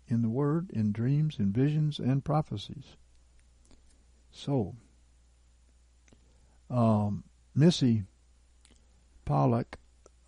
[0.07, 2.95] in the Word, in dreams, in visions, and prophecies.
[4.31, 4.75] So,
[6.69, 7.23] um,
[7.55, 8.03] Missy
[9.25, 9.77] Pollock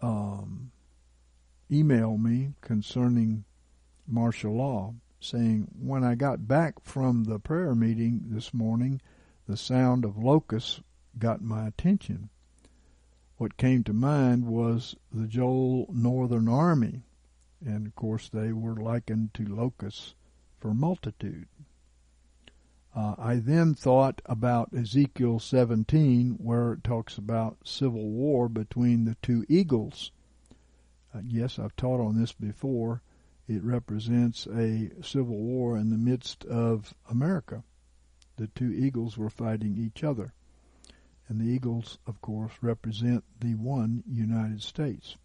[0.02, 0.72] um,
[1.70, 3.46] emailed me concerning
[4.08, 9.02] martial law saying, When I got back from the prayer meeting this morning,
[9.48, 10.82] the sound of locusts
[11.18, 12.30] got my attention.
[13.42, 17.02] What came to mind was the Joel Northern Army,
[17.60, 20.14] and of course they were likened to locusts
[20.60, 21.48] for multitude.
[22.96, 29.18] Uh, I then thought about Ezekiel 17, where it talks about civil war between the
[29.24, 30.12] two eagles.
[31.12, 33.02] Uh, yes, I've taught on this before.
[33.48, 37.64] It represents a civil war in the midst of America.
[38.36, 40.36] The two eagles were fighting each other.
[41.32, 45.16] And the eagles, of course, represent the one United States.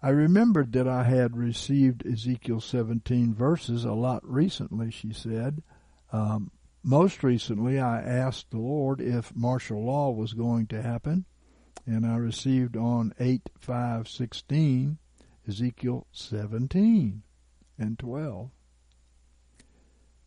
[0.00, 5.62] I remembered that I had received Ezekiel 17 verses a lot recently, she said.
[6.10, 6.52] Um,
[6.82, 11.26] most recently, I asked the Lord if martial law was going to happen,
[11.84, 14.96] and I received on 8 5 16
[15.46, 17.22] Ezekiel 17
[17.76, 18.50] and 12.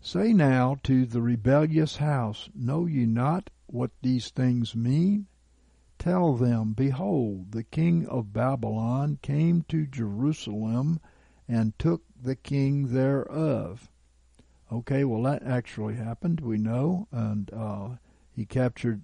[0.01, 5.27] Say now to the rebellious house, Know ye not what these things mean?
[5.97, 10.99] Tell them, Behold, the king of Babylon came to Jerusalem
[11.47, 13.89] and took the king thereof.
[14.71, 17.89] Okay, well, that actually happened, we know, and uh,
[18.31, 19.03] he captured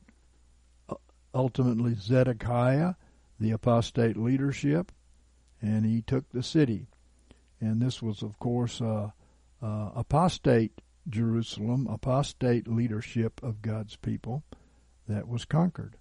[0.90, 0.96] uh,
[1.34, 2.96] ultimately Zedekiah,
[3.40, 4.92] the apostate leadership,
[5.62, 6.88] and he took the city.
[7.60, 9.12] And this was, of course, uh,
[9.62, 10.82] uh, apostate
[11.12, 14.44] Jerusalem, apostate leadership of God's people
[15.08, 15.98] that was conquered.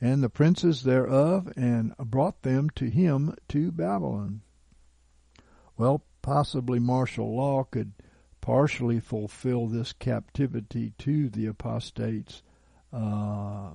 [0.00, 4.40] And the princes thereof, and brought them to him to Babylon.
[5.76, 7.92] Well, possibly martial law could
[8.40, 12.42] partially fulfill this captivity to the apostates,
[12.92, 13.72] uh,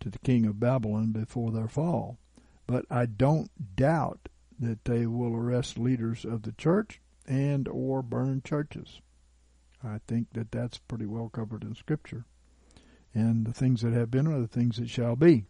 [0.00, 2.18] to the king of Babylon before their fall.
[2.66, 4.28] But I don't doubt
[4.58, 9.00] that they will arrest leaders of the church and or burn churches.
[9.82, 12.24] I think that that's pretty well covered in Scripture.
[13.12, 15.44] And the things that have been are the things that shall be.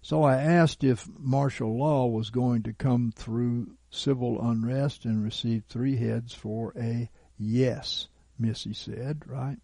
[0.00, 5.68] So I asked if martial law was going to come through civil unrest and received
[5.68, 7.08] three heads for a
[7.38, 9.58] yes, Missy said, right?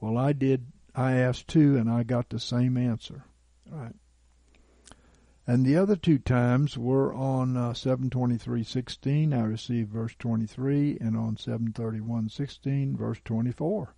[0.00, 3.24] Well, I did, I asked two and I got the same answer,
[3.70, 3.94] right?
[5.50, 11.34] And the other two times were on uh, 723.16, I received verse 23, and on
[11.34, 13.92] 731.16, verse 24.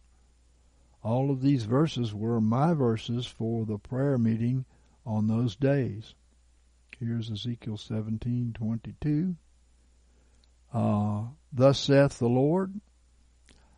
[1.02, 4.64] All of these verses were my verses for the prayer meeting
[5.04, 6.14] on those days.
[6.98, 9.36] Here's Ezekiel 17:22.
[10.72, 12.80] Uh, Thus saith the Lord,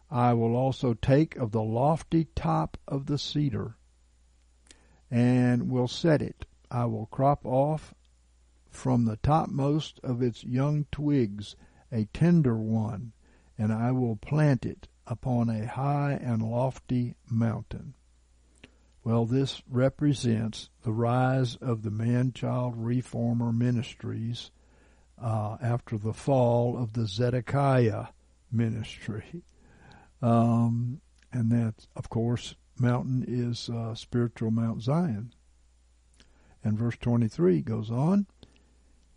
[0.09, 3.75] I will also take of the lofty top of the cedar,
[5.11, 7.95] and will set it I will crop off
[8.69, 11.55] from the topmost of its young twigs
[11.93, 13.13] a tender one,
[13.57, 17.95] and I will plant it upon a high and lofty mountain.
[19.05, 24.51] Well, this represents the rise of the man child reformer ministries
[25.17, 28.07] uh, after the fall of the Zedekiah
[28.51, 29.45] ministry.
[30.21, 31.01] Um,
[31.33, 35.33] and that, of course, mountain is uh, spiritual Mount Zion.
[36.65, 38.27] And verse 23 goes on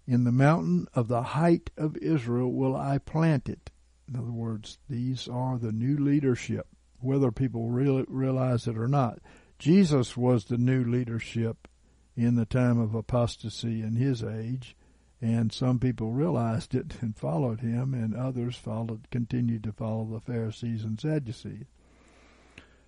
[0.06, 3.72] In the mountain of the height of Israel will I plant it.
[4.08, 6.68] In other words, these are the new leadership,
[7.00, 9.20] whether people really realize it or not.
[9.60, 11.68] Jesus was the new leadership
[12.16, 14.76] in the time of apostasy in his age,
[15.22, 20.20] and some people realized it and followed him, and others followed, continued to follow the
[20.20, 21.66] Pharisees and Sadducees.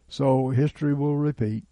[0.08, 1.66] So history will repeat.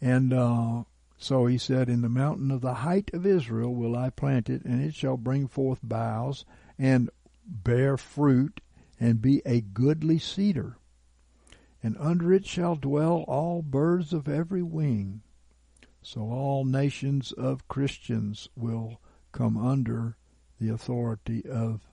[0.00, 0.84] And uh,
[1.16, 4.64] so he said, In the mountain of the height of Israel will I plant it,
[4.64, 6.44] and it shall bring forth boughs,
[6.78, 7.10] and
[7.44, 8.60] bear fruit,
[9.00, 10.76] and be a goodly cedar.
[11.82, 15.22] And under it shall dwell all birds of every wing.
[16.02, 19.00] So all nations of Christians will
[19.32, 20.16] come under
[20.60, 21.88] the authority of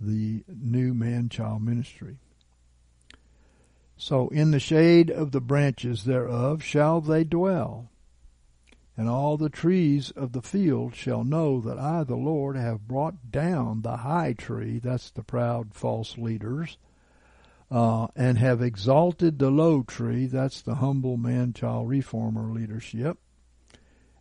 [0.00, 2.18] the new man child ministry.
[4.00, 7.90] So in the shade of the branches thereof shall they dwell.
[8.96, 13.32] And all the trees of the field shall know that I, the Lord, have brought
[13.32, 16.78] down the high tree, that's the proud false leaders,
[17.72, 23.18] uh, and have exalted the low tree, that's the humble man child reformer leadership,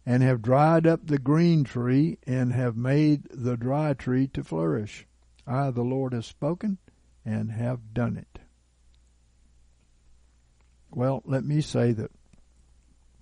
[0.08, 5.06] and have dried up the green tree, and have made the dry tree to flourish.
[5.46, 6.80] I, the Lord, have spoken
[7.24, 8.40] and have done it.
[10.98, 12.10] Well, let me say that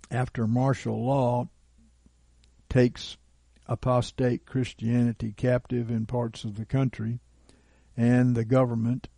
[0.09, 1.49] after martial law
[2.69, 3.17] takes
[3.67, 7.19] apostate Christianity captive in parts of the country,
[7.97, 9.09] and the government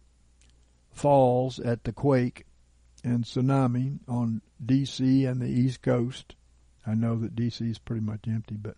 [0.91, 2.47] falls at the quake
[3.03, 5.25] and tsunami on D.C.
[5.25, 6.33] and the East Coast.
[6.83, 7.63] I know that D.C.
[7.63, 8.77] is pretty much empty, but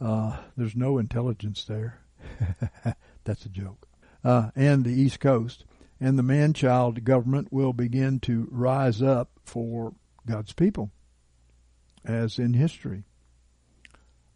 [0.00, 2.00] uh, there's no intelligence there.
[3.24, 3.86] That's a joke.
[4.24, 5.66] Uh, and the East Coast
[6.00, 9.92] and the man child government will begin to rise up for
[10.26, 10.90] God's people,
[12.04, 13.04] as in history.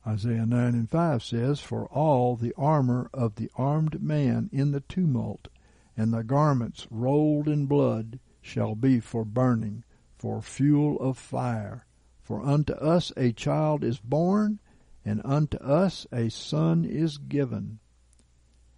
[0.06, 4.82] Isaiah 9 and 5 says, For all the armor of the armed man in the
[4.82, 5.48] tumult,
[5.96, 9.84] and the garments rolled in blood, shall be for burning,
[10.18, 11.86] for fuel of fire.
[12.22, 14.60] For unto us a child is born,
[15.02, 17.78] and unto us a son is given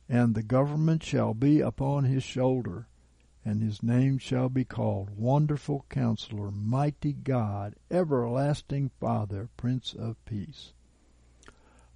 [0.09, 2.87] and the government shall be upon his shoulder,
[3.45, 10.73] and his name shall be called Wonderful Counselor, Mighty God, Everlasting Father, Prince of Peace.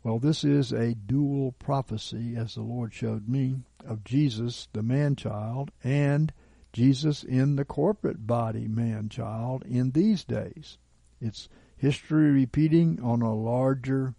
[0.03, 5.15] Well, this is a dual prophecy, as the Lord showed me, of Jesus, the man
[5.15, 6.33] child, and
[6.73, 10.79] Jesus in the corporate body, man child, in these days.
[11.21, 14.15] It's history repeating on a larger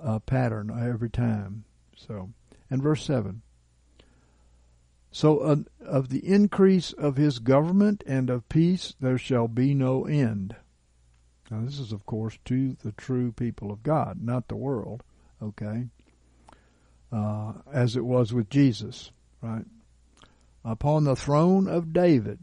[0.00, 1.64] uh, pattern every time.
[1.96, 2.30] So,
[2.70, 3.42] and verse 7.
[5.10, 10.04] So uh, of the increase of his government and of peace there shall be no
[10.04, 10.56] end.
[11.50, 15.02] Now this is of course to the true people of God, not the world,
[15.42, 15.86] okay?
[17.10, 19.10] Uh, as it was with Jesus,
[19.40, 19.64] right?
[20.64, 22.40] Upon the throne of David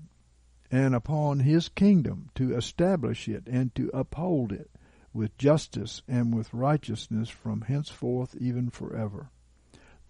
[0.72, 4.72] and upon his kingdom to establish it and to uphold it
[5.14, 9.30] with justice and with righteousness from henceforth even forever.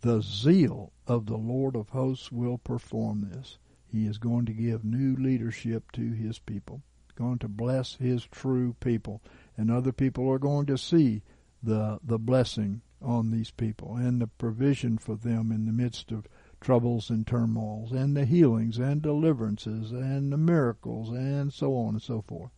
[0.03, 3.57] The zeal of the Lord of hosts will perform this.
[3.87, 6.81] He is going to give new leadership to his people,
[7.15, 9.21] going to bless his true people,
[9.55, 11.21] and other people are going to see
[11.63, 16.27] the the blessing on these people and the provision for them in the midst of
[16.59, 22.01] troubles and turmoils and the healings and deliverances and the miracles and so on and
[22.01, 22.51] so forth.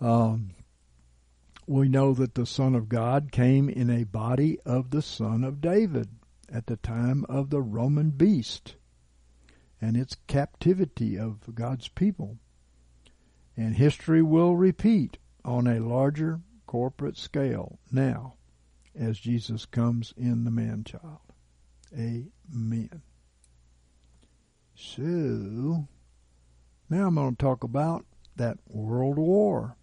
[0.00, 0.50] Um,
[1.68, 5.60] we know that the Son of God came in a body of the Son of
[5.60, 6.08] David
[6.50, 8.76] at the time of the Roman beast
[9.78, 12.38] and its captivity of God's people.
[13.54, 18.34] And history will repeat on a larger corporate scale now
[18.98, 21.20] as Jesus comes in the man child.
[21.92, 23.02] Amen.
[24.74, 25.02] So,
[26.88, 29.76] now I'm going to talk about that world war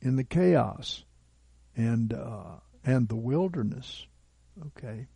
[0.00, 1.04] in the chaos
[1.76, 4.06] and uh, and the wilderness.
[4.66, 5.06] Okay.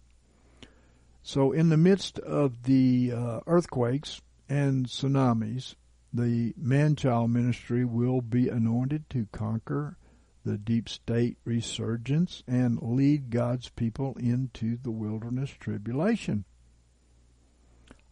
[1.23, 5.75] So, in the midst of the uh, earthquakes and tsunamis,
[6.13, 9.97] the man child ministry will be anointed to conquer
[10.45, 16.45] the deep state resurgence and lead God's people into the wilderness tribulation.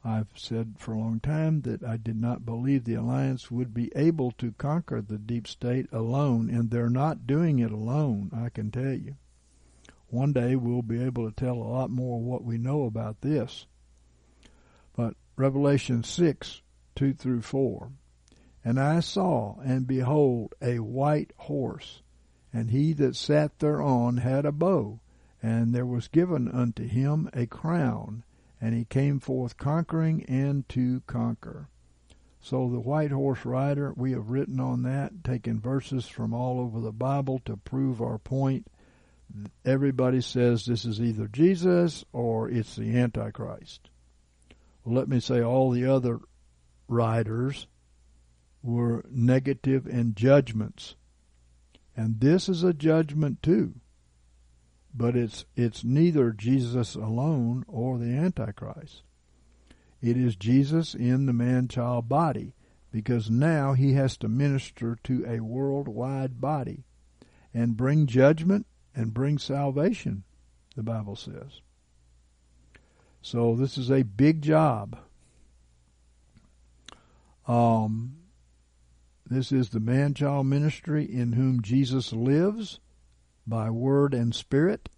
[0.05, 3.93] I've said for a long time that I did not believe the alliance would be
[3.95, 8.70] able to conquer the deep state alone, and they're not doing it alone, I can
[8.73, 9.15] tell you.
[10.09, 13.66] One day we'll be able to tell a lot more what we know about this.
[14.97, 16.62] But Revelation 6,
[16.97, 17.93] 2 through 4.
[18.65, 22.03] And I saw, and behold, a white horse,
[22.53, 25.01] and he that sat thereon had a bow,
[25.43, 28.24] and there was given unto him a crown,
[28.62, 31.68] and he came forth conquering and to conquer.
[32.40, 36.80] So the white horse rider, we have written on that, taken verses from all over
[36.80, 38.68] the Bible to prove our point.
[39.64, 43.90] Everybody says this is either Jesus or it's the Antichrist.
[44.84, 46.20] Well, let me say all the other
[46.89, 47.66] riders
[48.62, 50.94] were negative negative in judgments
[51.97, 53.74] and this is a judgment too.
[54.94, 59.02] But it's it's neither Jesus alone or the Antichrist.
[60.02, 62.55] It is Jesus in the man child body,
[62.90, 66.85] because now he has to minister to a worldwide body
[67.55, 70.24] and bring judgment and bring salvation,
[70.77, 71.60] the Bible says.
[73.23, 74.98] So this is a big job.
[77.47, 78.16] Um,
[79.24, 82.81] this is the man child ministry in whom Jesus lives
[83.47, 84.89] by word and spirit.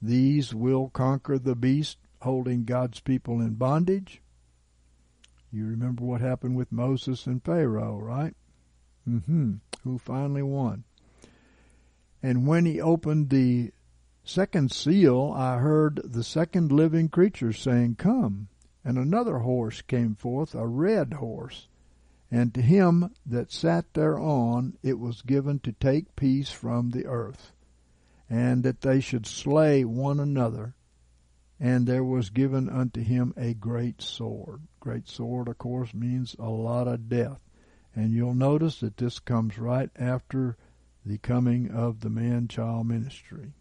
[0.00, 4.22] These will conquer the beast holding God's people in bondage.
[5.52, 8.34] You remember what happened with Moses and Pharaoh, right?
[9.08, 9.54] Mm-hmm.
[9.84, 10.84] Who finally won.
[12.22, 13.72] And when he opened the
[14.24, 18.48] second seal, I heard the second living creature saying, Come.
[18.84, 21.68] And another horse came forth, a red horse
[22.34, 27.52] and to him that sat thereon it was given to take peace from the earth,
[28.28, 30.74] and that they should slay one another.
[31.60, 34.62] And there was given unto him a great sword.
[34.80, 37.38] Great sword, of course, means a lot of death.
[37.94, 40.56] And you'll notice that this comes right after
[41.06, 43.52] the coming of the man child ministry.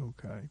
[0.00, 0.48] Okay.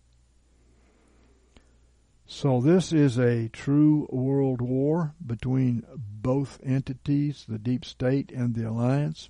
[2.26, 8.70] So this is a true world war between both entities, the deep state and the
[8.70, 9.30] alliance.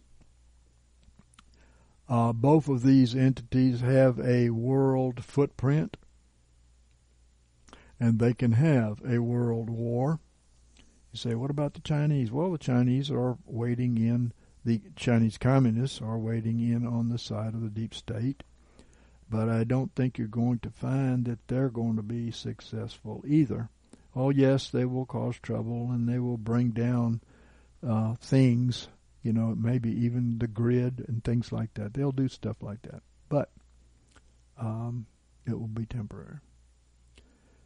[2.08, 5.98] Uh, both of these entities have a world footprint,
[8.00, 10.20] and they can have a world war.
[11.12, 12.32] You say, what about the Chinese?
[12.32, 14.34] Well, the Chinese are waiting in,
[14.64, 18.44] the Chinese communists are waiting in on the side of the deep state
[19.34, 23.68] but I don't think you're going to find that they're going to be successful either.
[24.16, 27.20] Oh, yes, they will cause trouble and they will bring down
[27.86, 28.90] uh, things,
[29.24, 31.96] you know, maybe even the grid and things like that.
[31.96, 33.50] They'll do stuff like that, but
[34.56, 35.08] um,
[35.48, 36.38] it will be temporary.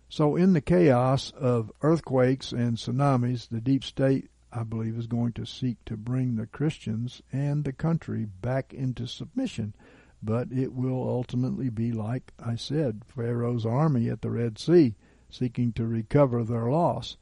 [0.08, 5.34] So, in the chaos of earthquakes and tsunamis, the deep state, I believe, is going
[5.34, 9.74] to seek to bring the Christians and the country back into submission.
[10.22, 14.96] But it will ultimately be like I said Pharaoh's army at the Red Sea,
[15.30, 17.18] seeking to recover their loss,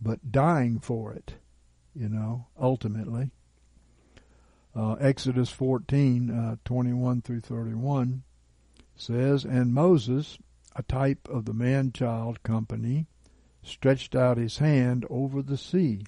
[0.00, 1.34] but dying for it,
[1.94, 3.30] you know, ultimately.
[4.74, 8.22] Uh, Exodus 14, uh, 21 through 31
[8.94, 10.38] says, And Moses,
[10.76, 13.06] a type of the man child company,
[13.62, 16.04] stretched out his hand over the sea.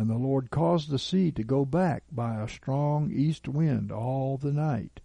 [0.00, 4.38] And the Lord caused the sea to go back by a strong east wind all
[4.38, 5.00] the night,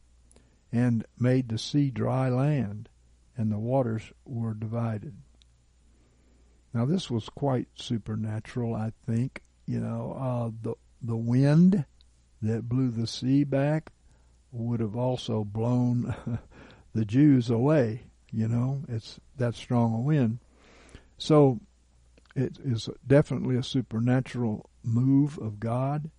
[0.72, 2.88] and made the sea dry land,
[3.35, 5.17] and the waters were divided.
[6.73, 9.43] Now this was quite supernatural, I think.
[9.65, 11.84] You know, uh, the the wind
[12.41, 13.91] that blew the sea back
[14.53, 16.15] would have also blown
[16.93, 18.03] the Jews away.
[18.31, 20.39] You know, it's that strong a wind.
[21.17, 21.59] So
[22.36, 26.10] it is definitely a supernatural move of God.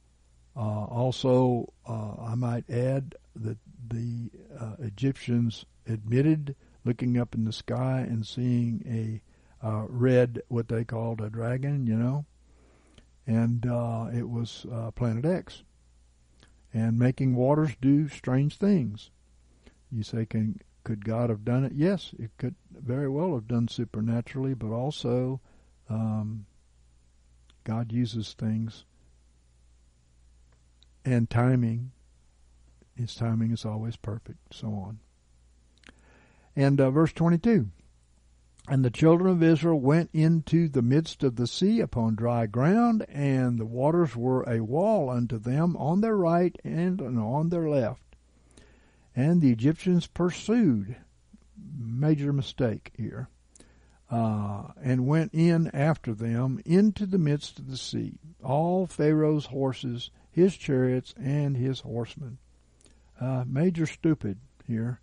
[0.57, 7.53] Uh, also, uh, I might add that the uh, Egyptians admitted looking up in the
[7.53, 12.25] sky and seeing a uh, red, what they called a dragon, you know,
[13.27, 15.65] and uh, it was uh, Planet X
[16.73, 19.11] and making waters do strange things.
[19.91, 21.73] You say, can could God have done it?
[21.75, 25.41] Yes, it could very well have done supernaturally, but also
[25.89, 26.47] um,
[27.65, 28.85] God uses things
[31.05, 31.93] and timing.
[32.95, 34.99] His timing is always perfect, so on.
[36.55, 37.69] And uh, verse 22
[38.69, 43.07] and the children of Israel went into the midst of the sea upon dry ground,
[43.09, 48.17] and the waters were a wall unto them on their right and on their left.
[49.15, 50.97] And the Egyptians pursued,
[51.79, 53.29] major mistake here,
[54.11, 60.11] uh, and went in after them into the midst of the sea, all Pharaoh's horses,
[60.31, 62.39] his chariots, and his horsemen.
[63.21, 65.01] Uh, major stupid here.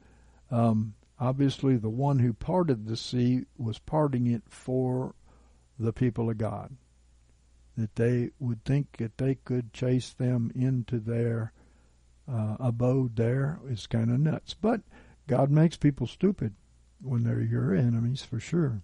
[0.51, 0.93] Um,
[1.23, 5.15] Obviously, the one who parted the sea was parting it for
[5.79, 6.75] the people of God.
[7.77, 11.53] That they would think that they could chase them into their
[12.29, 14.53] uh, abode there is kind of nuts.
[14.53, 14.81] But
[15.27, 16.55] God makes people stupid
[17.01, 18.81] when they're your enemies for sure.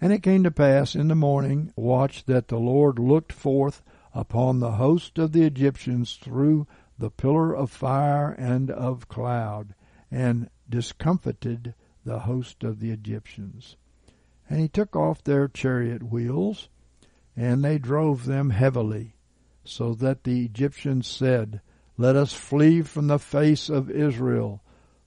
[0.00, 3.82] And it came to pass in the morning watch that the Lord looked forth
[4.14, 6.66] upon the host of the Egyptians through
[6.98, 9.74] the pillar of fire and of cloud,
[10.10, 11.74] and discomfited
[12.04, 13.76] the host of the Egyptians.
[14.48, 16.68] And he took off their chariot wheels,
[17.36, 19.14] and they drove them heavily,
[19.64, 21.60] so that the Egyptians said,
[21.96, 24.62] Let us flee from the face of Israel,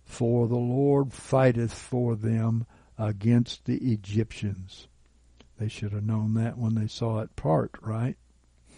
[0.05, 2.65] for the Lord fighteth for them
[2.97, 4.87] against the Egyptians.
[5.57, 8.17] They should have known that when they saw it part, right?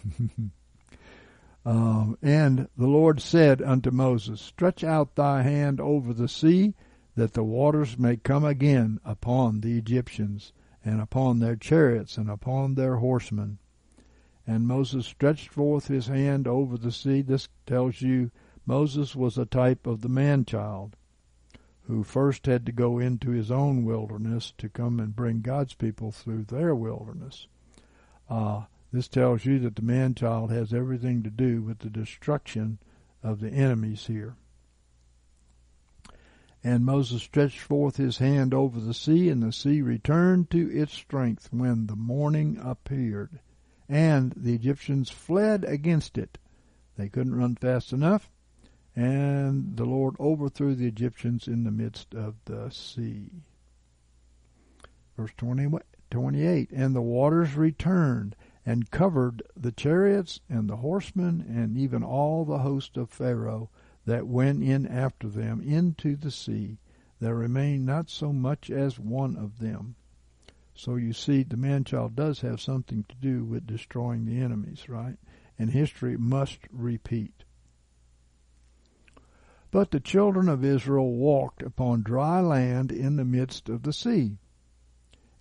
[1.66, 6.74] Um, and the Lord said unto Moses, Stretch out thy hand over the sea,
[7.16, 10.52] that the waters may come again upon the Egyptians,
[10.84, 13.58] and upon their chariots, and upon their horsemen.
[14.46, 17.20] And Moses stretched forth his hand over the sea.
[17.20, 18.30] This tells you
[18.64, 20.95] Moses was a type of the man child
[21.86, 26.10] who first had to go into his own wilderness to come and bring God's people
[26.10, 27.46] through their wilderness.
[28.28, 32.78] Uh, this tells you that the man child has everything to do with the destruction
[33.22, 34.36] of the enemies here.
[36.64, 40.92] And Moses stretched forth his hand over the sea, and the sea returned to its
[40.92, 43.38] strength when the morning appeared.
[43.88, 46.38] And the Egyptians fled against it.
[46.96, 48.32] They couldn't run fast enough,
[48.96, 53.30] and the Lord overthrew the Egyptians in the midst of the sea.
[55.18, 55.68] Verse 20,
[56.10, 62.44] 28 And the waters returned and covered the chariots and the horsemen and even all
[62.44, 63.68] the host of Pharaoh
[64.06, 66.78] that went in after them into the sea.
[67.20, 69.94] There remained not so much as one of them.
[70.74, 74.88] So you see, the man child does have something to do with destroying the enemies,
[74.88, 75.16] right?
[75.58, 77.44] And history must repeat.
[79.76, 84.38] But the children of Israel walked upon dry land in the midst of the sea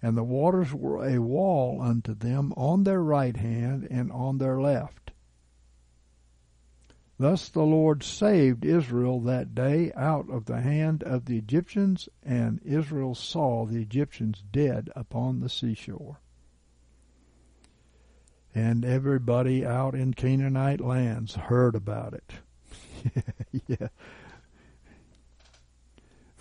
[0.01, 4.59] and the waters were a wall unto them on their right hand and on their
[4.59, 5.11] left.
[7.17, 12.61] Thus the Lord saved Israel that day out of the hand of the Egyptians, and
[12.65, 16.19] Israel saw the Egyptians dead upon the seashore.
[18.53, 22.33] And everybody out in Canaanite lands heard about it.
[23.67, 23.87] yeah.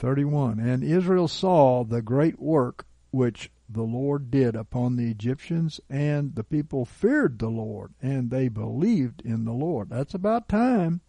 [0.04, 0.60] 31.
[0.60, 6.44] And Israel saw the great work which the Lord did upon the Egyptians, and the
[6.44, 9.88] people feared the Lord, and they believed in the Lord.
[9.88, 11.00] That's about time,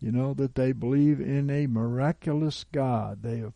[0.00, 3.22] you know, that they believe in a miraculous God.
[3.22, 3.54] They have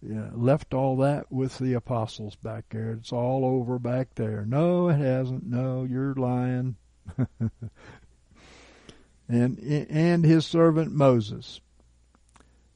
[0.00, 2.92] yeah, left all that with the apostles back there.
[2.92, 4.44] It's all over back there.
[4.46, 5.44] No, it hasn't.
[5.44, 6.76] No, you're lying.
[9.28, 11.60] and and his servant Moses.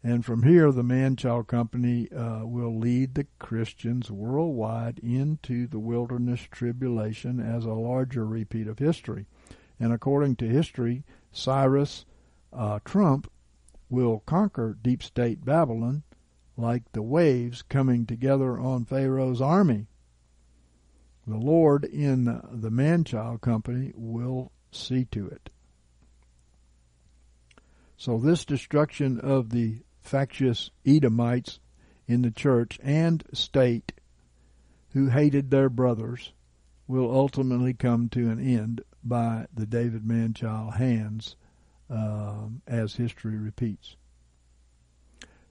[0.04, 5.78] And from here, the Man Child Company uh, will lead the Christians worldwide into the
[5.78, 9.26] wilderness tribulation as a larger repeat of history.
[9.78, 12.04] And according to history, Cyrus
[12.52, 13.30] uh, Trump
[13.88, 16.02] will conquer deep state Babylon
[16.56, 19.86] like the waves coming together on Pharaoh's army.
[21.26, 25.50] The Lord in the Man Child Company will see to it.
[27.96, 31.60] So, this destruction of the factious Edomites
[32.06, 33.92] in the church and state
[34.90, 36.32] who hated their brothers
[36.86, 41.36] will ultimately come to an end by the David Manchild hands
[41.88, 43.96] um, as history repeats.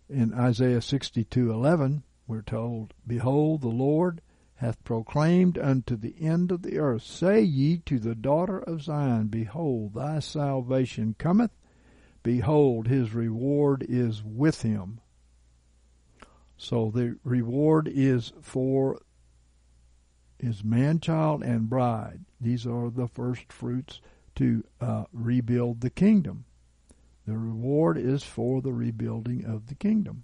[0.09, 4.21] In Isaiah 62:11 we're told, Behold the Lord
[4.55, 9.27] hath proclaimed unto the end of the earth, say ye to the daughter of Zion,
[9.27, 11.51] Behold thy salvation cometh,
[12.23, 14.99] Behold, his reward is with him.
[16.57, 19.01] So the reward is for
[20.37, 22.21] his man child and bride.
[22.39, 24.01] These are the first fruits
[24.35, 26.45] to uh, rebuild the kingdom.
[27.25, 30.23] The reward is for the rebuilding of the kingdom.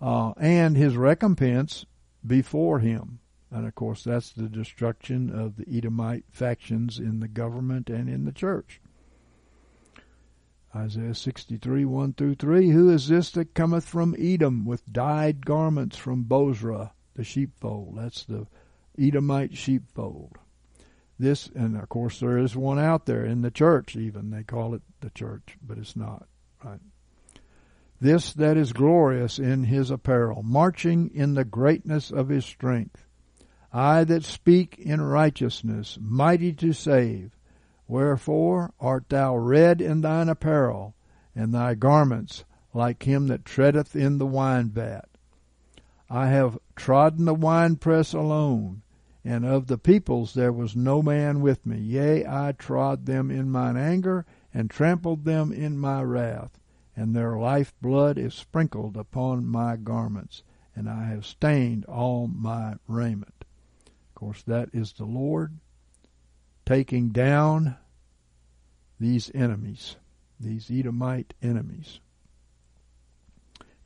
[0.00, 1.86] Uh, and his recompense
[2.26, 3.20] before him.
[3.50, 8.24] And of course, that's the destruction of the Edomite factions in the government and in
[8.24, 8.80] the church.
[10.74, 12.70] Isaiah 63, 1 through 3.
[12.70, 17.96] Who is this that cometh from Edom with dyed garments from Bozrah, the sheepfold?
[17.98, 18.46] That's the
[18.98, 20.38] Edomite sheepfold.
[21.18, 24.30] This, and of course, there is one out there in the church, even.
[24.30, 26.26] They call it the church, but it's not,
[26.64, 26.80] right?
[28.00, 33.06] This that is glorious in his apparel, marching in the greatness of his strength.
[33.72, 37.36] I that speak in righteousness, mighty to save.
[37.92, 40.94] Wherefore art thou red in thine apparel,
[41.34, 45.10] and thy garments like him that treadeth in the wine vat?
[46.08, 48.80] I have trodden the winepress alone,
[49.22, 51.78] and of the peoples there was no man with me.
[51.80, 54.24] Yea, I trod them in mine anger,
[54.54, 56.58] and trampled them in my wrath,
[56.96, 60.42] and their life blood is sprinkled upon my garments,
[60.74, 63.44] and I have stained all my raiment.
[64.08, 65.58] Of course, that is the Lord
[66.64, 67.76] taking down
[69.02, 69.96] these enemies,
[70.38, 71.98] these Edomite enemies.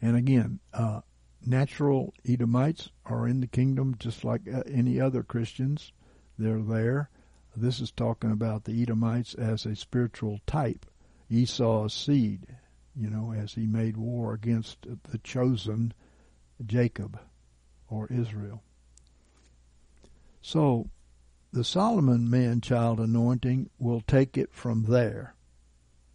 [0.02, 1.01] And again, uh,
[1.44, 5.93] natural Edomites are in the kingdom just like uh, any other Christians.
[6.38, 7.09] They're there.
[7.56, 10.84] This is talking about the Edomites as a spiritual type,
[11.30, 12.47] Esau's seed,
[12.94, 15.94] you know, as he made war against the chosen
[16.66, 17.18] Jacob
[17.88, 18.62] or Israel.
[20.43, 20.90] So
[21.56, 25.34] the Solomon man child anointing will take it from there.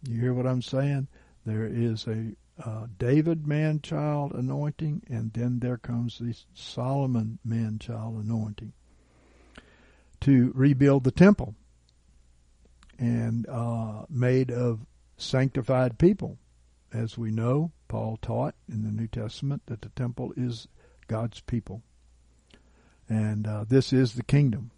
[0.08, 1.08] You hear what I'm saying?
[1.44, 7.80] There is a uh, David man child anointing, and then there comes the Solomon man
[7.80, 8.72] child anointing
[10.20, 11.56] to rebuild the temple
[13.00, 14.86] and uh, made of
[15.16, 16.38] sanctified people.
[16.92, 20.68] As we know, Paul taught in the New Testament that the temple is
[21.08, 21.82] God's people.
[23.08, 24.70] And uh, this is the kingdom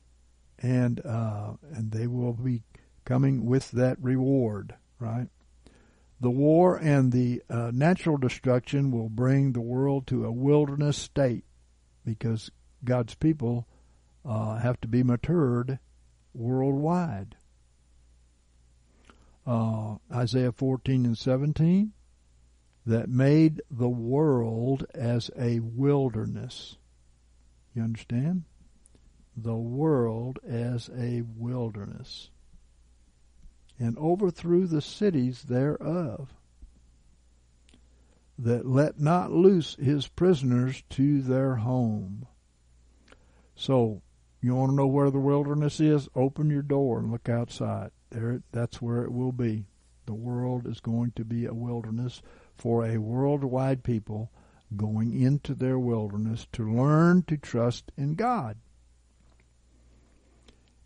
[0.64, 2.62] and uh, and they will be
[3.04, 5.28] coming with that reward, right?
[6.20, 11.44] The war and the uh, natural destruction will bring the world to a wilderness state
[12.02, 12.50] because
[12.82, 13.68] God's people
[14.24, 15.78] uh, have to be matured
[16.32, 17.36] worldwide.
[19.46, 21.92] Uh, Isaiah 14 and 17
[22.86, 26.78] that made the world as a wilderness.
[27.74, 28.44] You understand?
[29.36, 32.30] The world as a wilderness,
[33.78, 36.32] and overthrew the cities thereof,
[38.38, 42.26] that let not loose his prisoners to their home.
[43.56, 44.02] So,
[44.40, 46.08] you want to know where the wilderness is?
[46.14, 47.90] Open your door and look outside.
[48.10, 49.66] There, that's where it will be.
[50.06, 52.20] The world is going to be a wilderness
[52.56, 54.30] for a worldwide people
[54.76, 58.56] going into their wilderness to learn to trust in God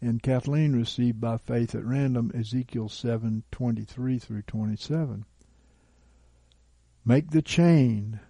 [0.01, 5.25] and Kathleen received by faith at random Ezekiel 7:23 through 27.
[7.05, 8.21] Make the chain,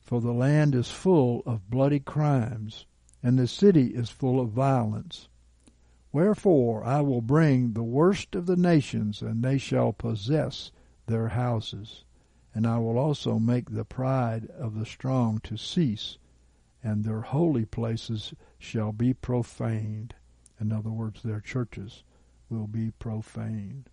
[0.00, 2.86] for the land is full of bloody crimes,
[3.22, 5.28] and the city is full of violence.
[6.10, 10.72] Wherefore I will bring the worst of the nations, and they shall possess
[11.06, 12.04] their houses.
[12.54, 16.18] And I will also make the pride of the strong to cease,
[16.82, 20.14] and their holy places shall be profaned.
[20.60, 22.02] In other words, their churches
[22.48, 23.88] will be profaned.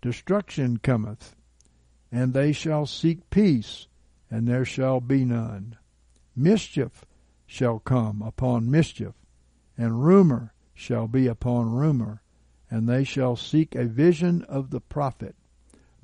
[0.00, 1.36] Destruction cometh,
[2.10, 3.86] and they shall seek peace,
[4.30, 5.76] and there shall be none.
[6.34, 7.04] Mischief
[7.46, 9.14] shall come upon mischief,
[9.76, 12.22] and rumor shall be upon rumor,
[12.70, 15.34] and they shall seek a vision of the prophet.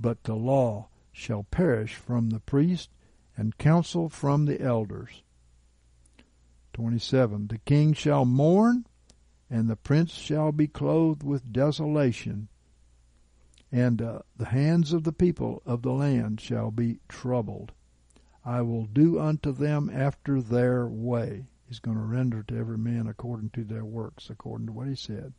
[0.00, 2.90] But the law shall perish from the priest,
[3.36, 5.22] and counsel from the elders.
[6.72, 7.48] 27.
[7.48, 8.86] The king shall mourn,
[9.50, 12.48] and the prince shall be clothed with desolation,
[13.70, 17.72] and uh, the hands of the people of the land shall be troubled.
[18.44, 21.46] I will do unto them after their way.
[21.66, 24.94] He's going to render to every man according to their works, according to what he
[24.94, 25.32] said.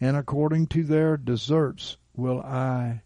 [0.00, 3.02] And according to their deserts will I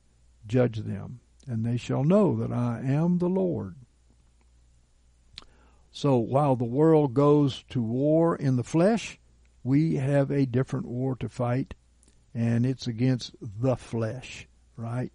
[0.47, 3.75] judge them, and they shall know that I am the Lord.
[5.91, 9.19] So while the world goes to war in the flesh,
[9.67, 11.75] we have a different war to fight,
[12.33, 15.11] and it's against the flesh, right?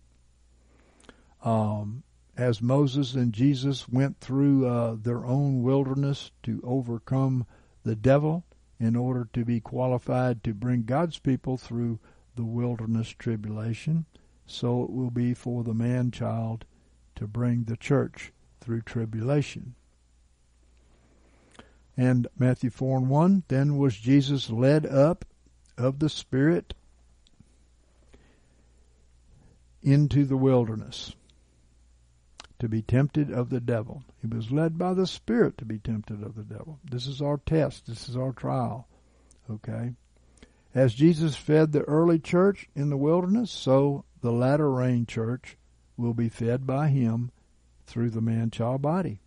[1.42, 2.04] Um,
[2.36, 7.46] as Moses and Jesus went through uh, their own wilderness to overcome
[7.84, 8.44] the devil
[8.78, 12.00] in order to be qualified to bring God's people through
[12.36, 14.06] the wilderness tribulation,
[14.46, 16.66] so it will be for the man child
[17.16, 19.76] to bring the church through tribulation.
[22.02, 25.24] And Matthew 4 and 1, then was Jesus led up
[25.78, 26.74] of the Spirit
[29.84, 31.14] into the wilderness
[32.58, 34.02] to be tempted of the devil.
[34.20, 36.80] He was led by the Spirit to be tempted of the devil.
[36.84, 37.86] This is our test.
[37.86, 38.88] This is our trial.
[39.48, 39.92] Okay?
[40.74, 45.56] As Jesus fed the early church in the wilderness, so the latter rain church
[45.98, 47.30] will be fed by him
[47.86, 49.21] through the man child body.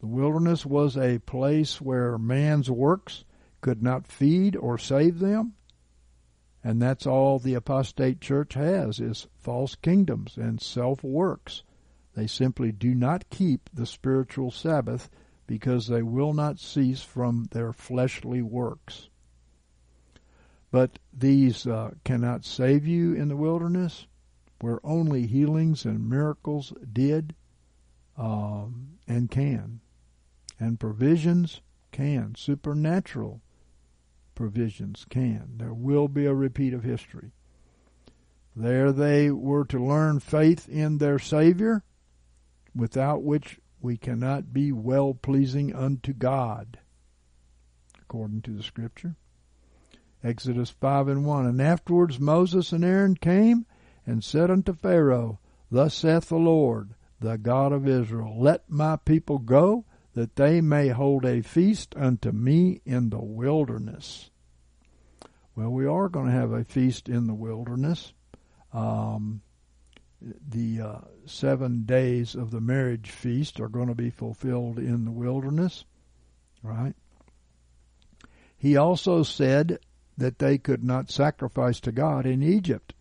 [0.00, 3.24] The wilderness was a place where man's works
[3.60, 5.54] could not feed or save them.
[6.62, 11.62] And that's all the apostate church has is false kingdoms and self works
[12.18, 15.08] they simply do not keep the spiritual Sabbath
[15.46, 19.08] because they will not cease from their fleshly works.
[20.72, 24.08] But these uh, cannot save you in the wilderness,
[24.60, 27.36] where only healings and miracles did
[28.16, 29.78] um, and can.
[30.60, 31.60] And provisions
[31.92, 32.34] can.
[32.36, 33.40] Supernatural
[34.34, 35.54] provisions can.
[35.56, 37.32] There will be a repeat of history.
[38.54, 41.84] There they were to learn faith in their Savior
[42.74, 46.78] without which we cannot be well pleasing unto God,
[48.00, 49.16] according to the Scripture.
[50.24, 51.46] Exodus 5 and 1.
[51.46, 53.66] And afterwards Moses and Aaron came
[54.04, 55.38] and said unto Pharaoh,
[55.70, 59.84] Thus saith the Lord, the God of Israel, Let my people go,
[60.18, 64.30] that they may hold a feast unto me in the wilderness.
[65.54, 68.12] Well, we are going to have a feast in the wilderness.
[68.72, 69.42] Um,
[70.20, 75.12] the uh, seven days of the marriage feast are going to be fulfilled in the
[75.12, 75.84] wilderness,
[76.64, 76.94] right?
[78.56, 79.78] He also said
[80.16, 82.92] that they could not sacrifice to God in Egypt,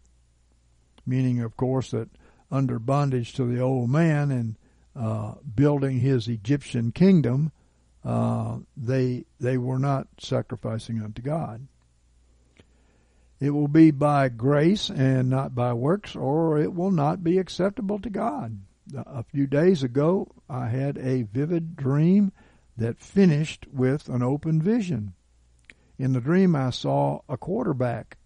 [1.04, 2.10] meaning, of course, that
[2.52, 4.56] under bondage to the old man and
[4.98, 7.52] uh, building his Egyptian kingdom,
[8.04, 11.68] uh, they they were not sacrificing unto God.
[13.40, 18.00] It will be by grace and not by works, or it will not be acceptable
[18.00, 18.60] to God.
[18.96, 22.32] A few days ago, I had a vivid dream
[22.78, 25.14] that finished with an open vision.
[26.00, 28.18] In the dream, I saw a quarterback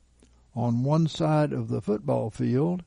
[0.55, 2.83] on one side of the football field.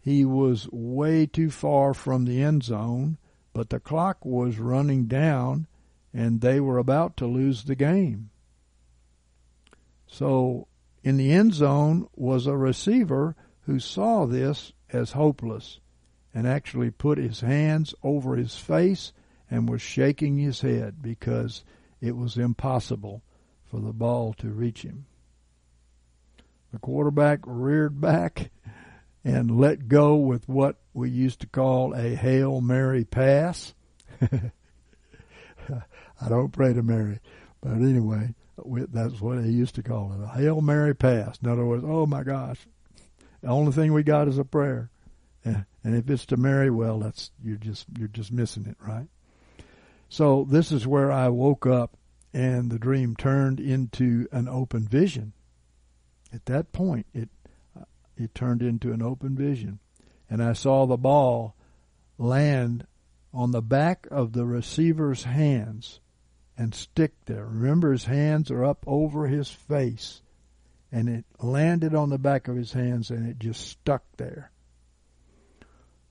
[0.00, 3.18] He was way too far from the end zone,
[3.52, 5.66] but the clock was running down
[6.12, 8.30] and they were about to lose the game.
[10.06, 10.66] So
[11.02, 15.80] in the end zone was a receiver who saw this as hopeless
[16.34, 19.12] and actually put his hands over his face
[19.50, 21.64] and was shaking his head because
[22.00, 23.22] it was impossible
[23.64, 25.06] for the ball to reach him.
[26.72, 28.50] The quarterback reared back
[29.24, 33.74] and let go with what we used to call a Hail Mary pass.
[34.22, 37.20] I don't pray to Mary,
[37.60, 41.38] but anyway, that's what they used to call it, a Hail Mary pass.
[41.42, 42.66] In other words, oh my gosh,
[43.42, 44.90] the only thing we got is a prayer.
[45.82, 49.06] And if it's to Mary, well, that's you're just you're just missing it, right?
[50.10, 51.96] So this is where I woke up
[52.34, 55.32] and the dream turned into an open vision.
[56.32, 57.28] At that point, it
[58.20, 59.78] it turned into an open vision,
[60.28, 61.56] and I saw the ball
[62.18, 62.86] land
[63.32, 66.00] on the back of the receiver's hands
[66.56, 67.46] and stick there.
[67.46, 70.22] Remember, his hands are up over his face,
[70.92, 74.50] and it landed on the back of his hands, and it just stuck there.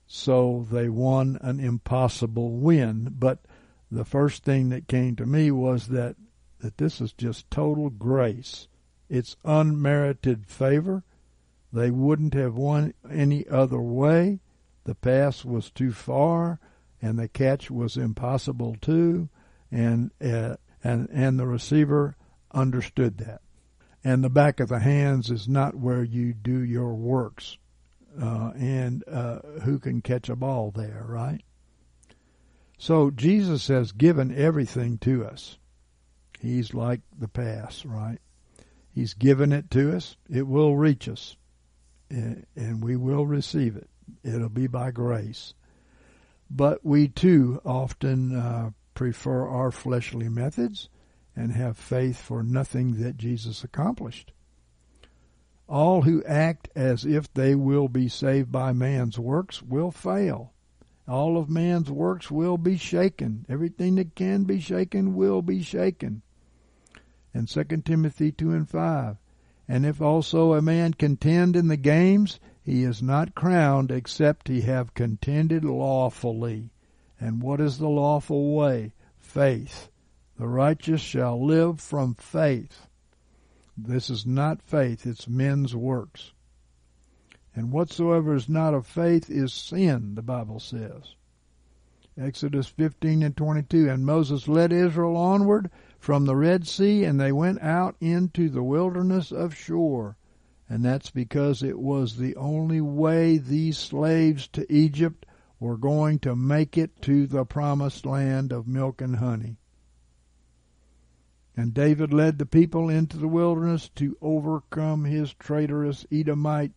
[0.06, 3.38] So they won an impossible win, but
[3.92, 6.16] the first thing that came to me was that
[6.60, 8.68] that this is just total grace.
[9.08, 11.04] It's unmerited favor.
[11.72, 14.40] They wouldn't have won any other way.
[14.84, 16.58] The pass was too far,
[17.00, 19.28] and the catch was impossible too,
[19.70, 22.16] and uh, and and the receiver
[22.52, 23.42] understood that.
[24.02, 27.58] And the back of the hands is not where you do your works,
[28.20, 31.42] uh, and uh, who can catch a ball there, right?
[32.78, 35.58] So Jesus has given everything to us.
[36.40, 38.18] He's like the pass, right?
[38.90, 40.16] He's given it to us.
[40.30, 41.36] It will reach us,
[42.10, 43.88] and we will receive it.
[44.24, 45.54] It'll be by grace.
[46.50, 50.88] But we too often uh, prefer our fleshly methods
[51.36, 54.32] and have faith for nothing that Jesus accomplished.
[55.68, 60.52] All who act as if they will be saved by man's works will fail
[61.10, 63.44] all of man's works will be shaken.
[63.48, 66.22] Everything that can be shaken will be shaken.
[67.34, 69.16] And 2 Timothy 2 and 5.
[69.70, 74.62] And if also a man contend in the games, he is not crowned except he
[74.62, 76.70] have contended lawfully.
[77.20, 78.94] And what is the lawful way?
[79.16, 79.88] Faith.
[80.36, 82.88] The righteous shall live from faith.
[83.76, 86.32] This is not faith, it's men's works.
[87.54, 91.14] And whatsoever is not of faith is sin, the Bible says.
[92.20, 93.88] Exodus 15 and 22.
[93.88, 95.70] And Moses led Israel onward
[96.00, 100.16] from the Red Sea, and they went out into the wilderness of Shur.
[100.68, 105.26] And that's because it was the only way these slaves to Egypt
[105.58, 109.58] were going to make it to the promised land of milk and honey.
[111.54, 116.72] And David led the people into the wilderness to overcome his traitorous Edomite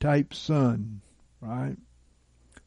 [0.00, 1.02] type son,
[1.40, 1.76] right?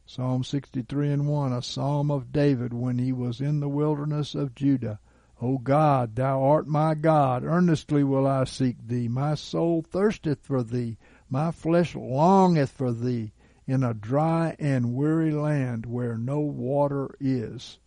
[0.06, 4.54] Psalm 63 and 1, a psalm of David when he was in the wilderness of
[4.54, 4.98] Judah.
[5.42, 9.08] O God, thou art my God, earnestly will I seek thee.
[9.08, 10.98] My soul thirsteth for thee,
[11.30, 13.32] my flesh longeth for thee,
[13.66, 17.78] in a dry and weary land where no water is.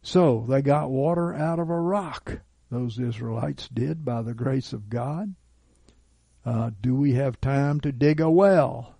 [0.00, 2.40] So they got water out of a rock,
[2.70, 5.34] those Israelites did by the grace of God.
[6.44, 8.94] Uh, do we have time to dig a well?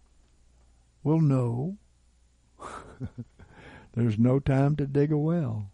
[1.05, 1.79] Well, no.
[3.93, 5.71] There's no time to dig a well.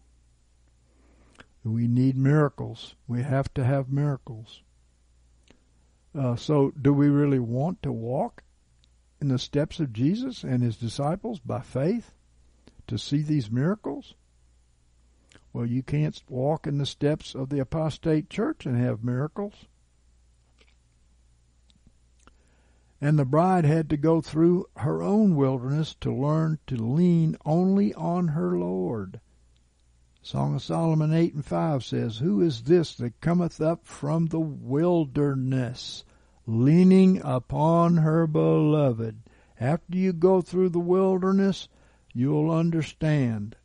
[1.65, 2.95] We need miracles.
[3.07, 4.61] We have to have miracles.
[6.17, 8.43] Uh, so, do we really want to walk
[9.19, 12.13] in the steps of Jesus and his disciples by faith
[12.87, 14.13] to see these miracles?
[15.51, 19.65] Well, you can't walk in the steps of the apostate church and have miracles.
[23.01, 27.93] and the bride had to go through her own wilderness to learn to lean only
[27.93, 29.19] on her Lord.
[30.25, 34.39] Song of Solomon 8 and 5 says, Who is this that cometh up from the
[34.39, 36.03] wilderness,
[36.47, 39.21] leaning upon her beloved?
[39.59, 41.69] After you go through the wilderness,
[42.11, 43.55] you'll understand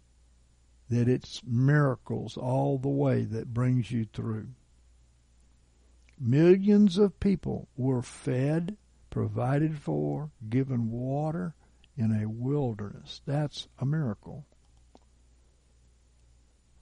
[0.91, 4.49] that it's miracles all the way that brings you through.
[6.19, 8.77] Millions of people were fed
[9.09, 11.55] provided for, given water
[11.97, 13.23] in a wilderness.
[13.24, 14.45] That's a miracle.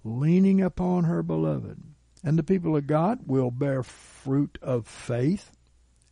[0.08, 1.82] Leaning upon her beloved.
[2.24, 5.52] And the people of God will bear fruit of faith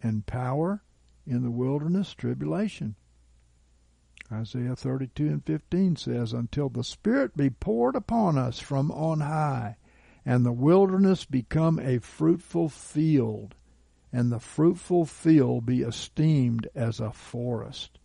[0.02, 0.82] and power
[1.26, 2.94] in the wilderness tribulation.
[4.30, 9.76] Isaiah 32 and 15 says, Until the Spirit be poured upon us from on high,
[10.26, 13.54] and the wilderness become a fruitful field,
[14.12, 17.98] and the fruitful field be esteemed as a forest.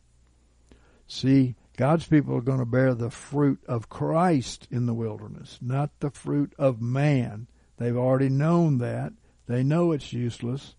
[1.06, 5.90] See, God's people are going to bear the fruit of Christ in the wilderness, not
[6.00, 7.48] the fruit of man.
[7.78, 9.14] They've already known that.
[9.48, 10.76] They know it's useless,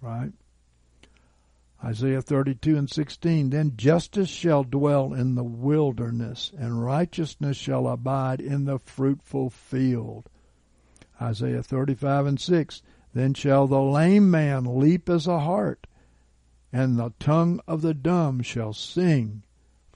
[0.00, 0.32] right?
[1.82, 3.50] Isaiah 32 and 16.
[3.50, 10.28] Then justice shall dwell in the wilderness, and righteousness shall abide in the fruitful field.
[11.20, 12.82] Isaiah 35 and 6.
[13.14, 15.86] Then shall the lame man leap as a hart,
[16.72, 19.42] and the tongue of the dumb shall sing,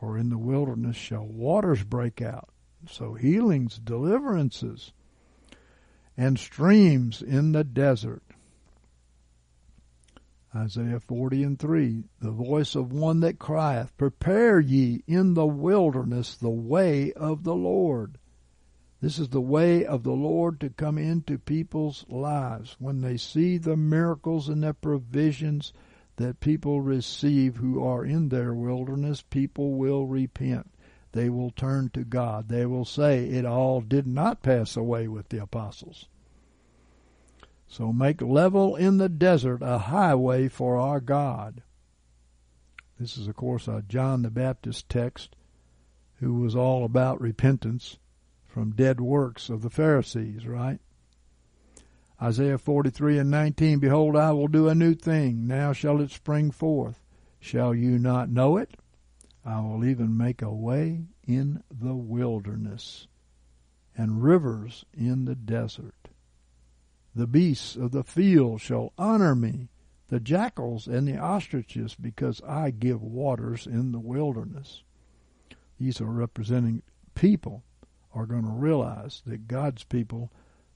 [0.05, 2.51] for in the wilderness shall waters break out.
[2.87, 4.93] So healings, deliverances.
[6.15, 8.23] and streams in the desert.
[10.55, 16.37] Isaiah 40 and 3, the voice of one that crieth, Prepare ye in the wilderness
[16.37, 18.19] the way of the Lord.
[19.01, 22.77] This is the way of the Lord to come into people's lives.
[22.79, 25.73] When they see the miracles and the provisions
[26.17, 30.71] that people receive who are in their wilderness, people will repent.
[31.13, 32.49] They will turn to God.
[32.49, 36.09] They will say, It all did not pass away with the apostles.
[37.67, 41.63] So make level in the desert a highway for our God.
[42.99, 45.35] This is, of course, a John the Baptist text
[46.21, 47.99] who was all about repentance
[48.47, 50.79] from dead works of the Pharisees, right?
[52.23, 55.47] Isaiah 43 and 19, Behold, I will do a new thing.
[55.47, 57.01] Now shall it spring forth.
[57.41, 58.77] Shall you not know it?
[59.45, 63.07] I will even make a way in the wilderness
[63.97, 66.09] and rivers in the desert.
[67.15, 69.69] The beasts of the field shall honor me,
[70.09, 74.83] the jackals and the ostriches, because I give waters in the wilderness.
[75.79, 76.83] These are representing
[77.15, 77.63] people
[78.15, 80.33] are going to realize that God's people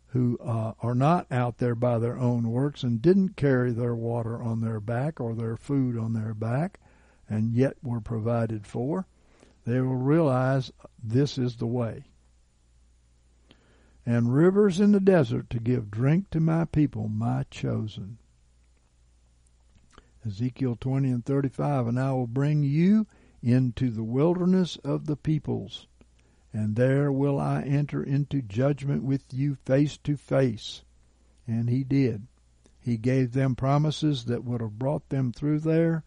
[0.09, 4.43] who uh, are not out there by their own works and didn't carry their water
[4.43, 6.81] on their back or their food on their back
[7.29, 9.07] and yet were provided for,
[9.67, 10.73] they will realize
[11.03, 12.05] this is the way
[14.09, 18.17] and rivers in the desert to give drink to my people, my chosen.
[20.25, 23.07] Ezekiel 20 and 35, and I will bring you
[23.43, 25.89] into the wilderness of the peoples,
[26.53, 30.83] and there will I enter into judgment with you face to face.
[31.47, 32.27] And he did.
[32.81, 36.05] He gave them promises that would have brought them through there.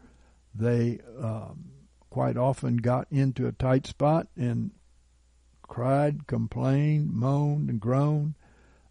[0.53, 1.72] They um,
[2.09, 4.72] quite often got into a tight spot and
[5.61, 8.35] cried, complained, moaned, and groaned,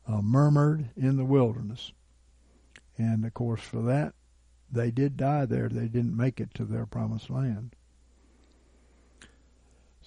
[0.06, 1.92] uh, murmured in the wilderness.
[2.96, 4.14] And of course, for that,
[4.70, 5.68] they did die there.
[5.68, 7.74] They didn't make it to their promised land.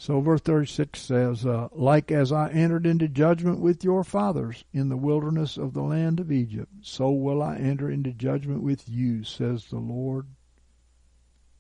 [0.04, 4.90] So, verse 36 says, uh, Like as I entered into judgment with your fathers in
[4.90, 9.24] the wilderness of the land of Egypt, so will I enter into judgment with you,
[9.24, 10.28] says the Lord.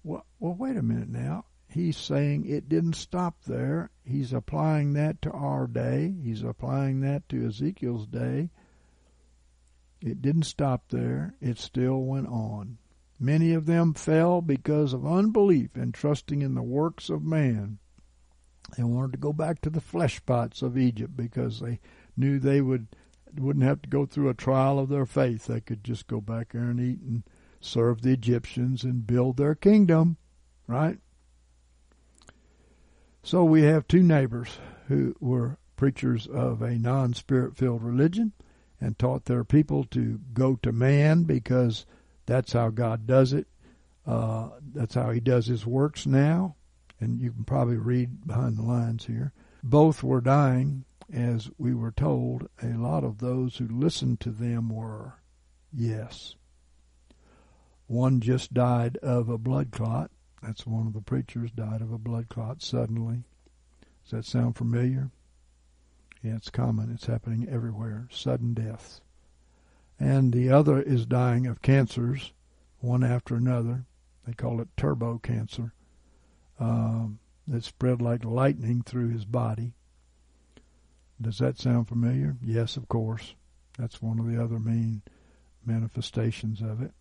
[0.03, 3.91] Well, well wait a minute now he's saying it didn't stop there.
[4.03, 6.13] He's applying that to our day.
[6.21, 8.49] He's applying that to Ezekiel's day.
[10.01, 11.35] It didn't stop there.
[11.39, 12.77] It still went on.
[13.17, 17.79] Many of them fell because of unbelief and trusting in the works of man.
[18.77, 21.79] They wanted to go back to the flesh pots of Egypt because they
[22.17, 22.87] knew they would
[23.37, 25.47] wouldn't have to go through a trial of their faith.
[25.47, 27.23] They could just go back there and eat and
[27.59, 30.17] serve the Egyptians and build their kingdom,
[30.67, 30.99] right?
[33.23, 38.33] So we have two neighbors who were preachers of a non spirit filled religion
[38.79, 41.85] and taught their people to go to man because
[42.25, 43.47] that's how God does it.
[44.05, 46.55] Uh, that's how He does His works now.
[47.03, 49.33] And you can probably read behind the lines here.
[49.61, 52.47] Both were dying, as we were told.
[52.61, 55.15] A lot of those who listened to them were.
[55.71, 56.35] Yes.
[57.87, 60.11] One just died of a blood clot
[60.43, 63.23] that's one of the preachers died of a blood clot suddenly.
[64.03, 65.09] Does that sound familiar?
[66.21, 66.91] Yeah, it's common.
[66.91, 68.09] It's happening everywhere.
[68.11, 68.99] Sudden deaths.
[69.97, 72.33] And the other is dying of cancers,
[72.79, 73.85] one after another.
[74.27, 75.73] They call it turbo cancer.
[76.59, 79.73] Um, that spread like lightning through his body.
[81.21, 82.37] Does that sound familiar?
[82.41, 83.35] Yes, of course.
[83.77, 85.01] That's one of the other main
[85.65, 86.93] manifestations of it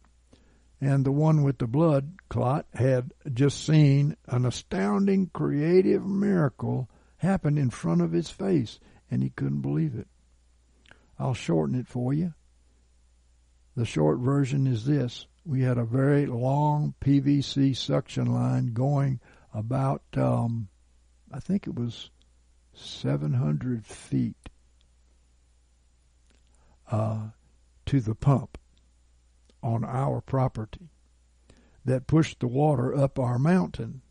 [0.82, 7.56] and the one with the blood clot had just seen an astounding creative miracle happen
[7.56, 10.08] in front of his face, and he couldn't believe it.
[11.20, 12.34] I'll shorten it for you.
[13.76, 15.26] The short version is this.
[15.44, 19.20] We had a very long PVC suction line going
[19.54, 20.68] about, um,
[21.32, 22.10] I think it was
[22.74, 24.48] 700 feet
[26.90, 27.28] uh,
[27.86, 28.58] to the pump
[29.62, 30.90] on our property
[31.84, 34.02] that pushed the water up our mountain.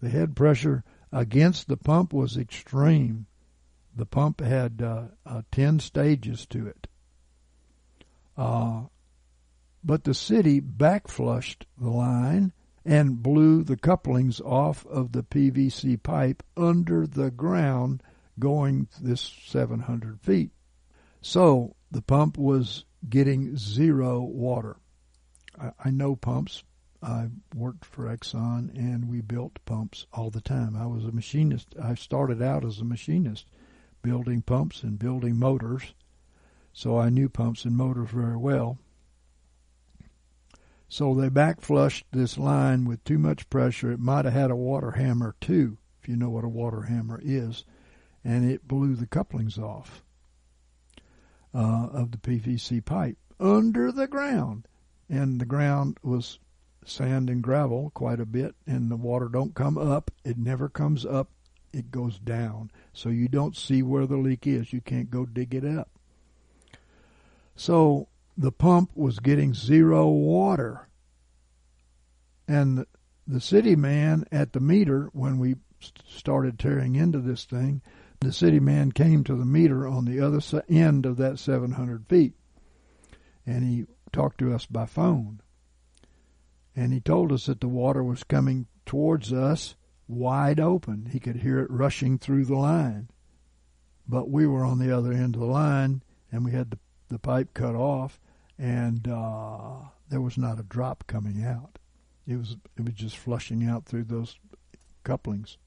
[0.00, 3.26] The head pressure against the pump was extreme.
[3.94, 6.86] The pump had uh, uh, 10 stages to it.
[8.36, 8.82] Uh,
[9.82, 12.52] but the city backflushed the line
[12.86, 18.00] and blew the couplings off of the PVC pipe under the ground
[18.38, 20.52] going this 700 feet.
[21.20, 24.76] So the pump was getting zero water.
[25.60, 26.62] I, I know pumps.
[27.02, 30.76] I worked for Exxon and we built pumps all the time.
[30.76, 31.74] I was a machinist.
[31.82, 33.46] I started out as a machinist
[34.02, 35.94] building pumps and building motors.
[36.72, 38.78] so I knew pumps and motors very well.
[40.88, 43.90] So they back flushed this line with too much pressure.
[43.90, 47.20] It might have had a water hammer too, if you know what a water hammer
[47.22, 47.64] is,
[48.24, 50.04] and it blew the couplings off
[51.54, 54.68] uh, of the PVC pipe under the ground.
[55.08, 56.38] And the ground was
[56.84, 60.10] sand and gravel quite a bit, and the water don't come up.
[60.24, 61.30] It never comes up.
[61.72, 62.70] It goes down.
[62.92, 64.72] So you don't see where the leak is.
[64.72, 65.90] You can't go dig it up.
[67.56, 70.88] So the pump was getting zero water.
[72.46, 72.84] And
[73.26, 75.56] the city man at the meter, when we
[76.06, 77.82] started tearing into this thing,
[78.20, 82.34] the city man came to the meter on the other end of that 700 feet.
[83.46, 85.40] And he talked to us by phone.
[86.74, 89.76] And he told us that the water was coming towards us
[90.08, 91.08] wide open.
[91.10, 93.08] He could hear it rushing through the line.
[94.06, 97.18] But we were on the other end of the line and we had the, the
[97.18, 98.20] pipe cut off
[98.58, 101.78] and uh, there was not a drop coming out.
[102.26, 104.38] It was it was just flushing out through those
[105.04, 105.58] couplings.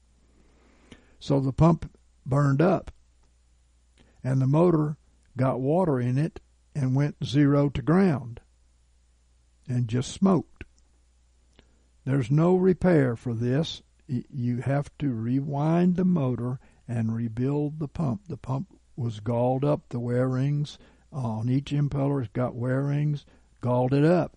[1.18, 1.90] So the pump
[2.26, 2.90] burned up,
[4.22, 4.96] and the motor
[5.36, 6.40] got water in it
[6.74, 8.40] and went zero to ground,
[9.68, 10.64] and just smoked.
[12.04, 13.82] There's no repair for this.
[14.06, 16.58] You have to rewind the motor
[16.88, 18.22] and rebuild the pump.
[18.26, 19.82] The pump was galled up.
[19.90, 20.78] The wear rings
[21.12, 23.24] on each impeller It's got wear rings,
[23.60, 24.36] galled it up.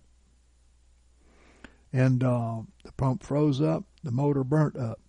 [1.92, 5.00] And uh, the pump froze up, the motor burnt up,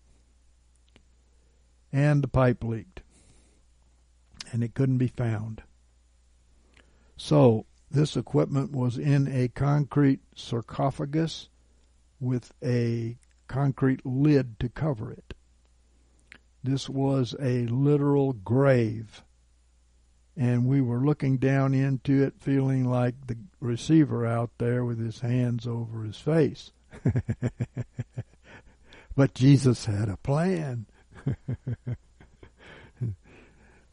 [1.91, 3.01] and the pipe leaked.
[4.51, 5.63] And it couldn't be found.
[7.17, 11.49] So, this equipment was in a concrete sarcophagus
[12.19, 13.17] with a
[13.47, 15.33] concrete lid to cover it.
[16.63, 19.23] This was a literal grave
[20.37, 25.21] and we were looking down into it feeling like the receiver out there with his
[25.21, 26.71] hands over his face.
[29.15, 30.87] but Jesus had a plan.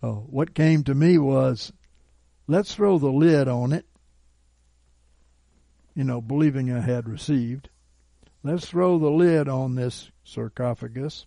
[0.02, 1.72] oh, what came to me was
[2.48, 3.86] let's throw the lid on it,
[5.94, 7.68] you know, believing I had received.
[8.42, 11.26] Let's throw the lid on this sarcophagus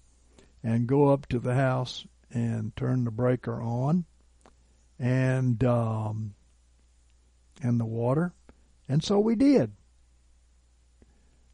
[0.61, 4.03] and go up to the house and turn the breaker on
[4.99, 6.35] and um,
[7.61, 8.33] and the water,
[8.87, 9.73] and so we did.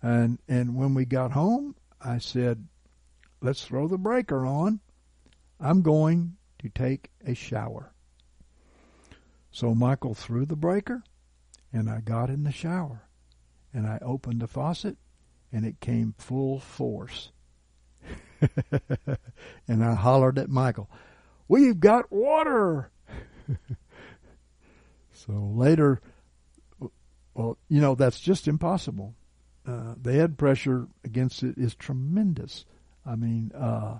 [0.01, 2.67] And and when we got home, I said,
[3.41, 4.79] "Let's throw the breaker on.
[5.59, 7.93] I'm going to take a shower."
[9.51, 11.03] So Michael threw the breaker,
[11.73, 13.03] and I got in the shower,
[13.73, 14.97] and I opened the faucet,
[15.51, 17.31] and it came full force.
[19.67, 20.89] and I hollered at Michael,
[21.47, 22.91] "We've got water!"
[25.13, 26.01] so later,
[27.33, 29.15] well, you know, that's just impossible.
[29.65, 32.65] Uh, the head pressure against it is tremendous.
[33.05, 33.99] I mean, uh,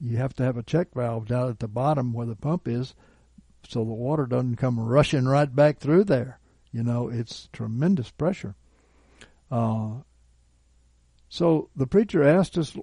[0.00, 2.94] you have to have a check valve down at the bottom where the pump is
[3.66, 6.38] so the water doesn't come rushing right back through there.
[6.72, 8.54] You know, it's tremendous pressure.
[9.50, 10.02] Uh,
[11.28, 12.76] so the preacher asked us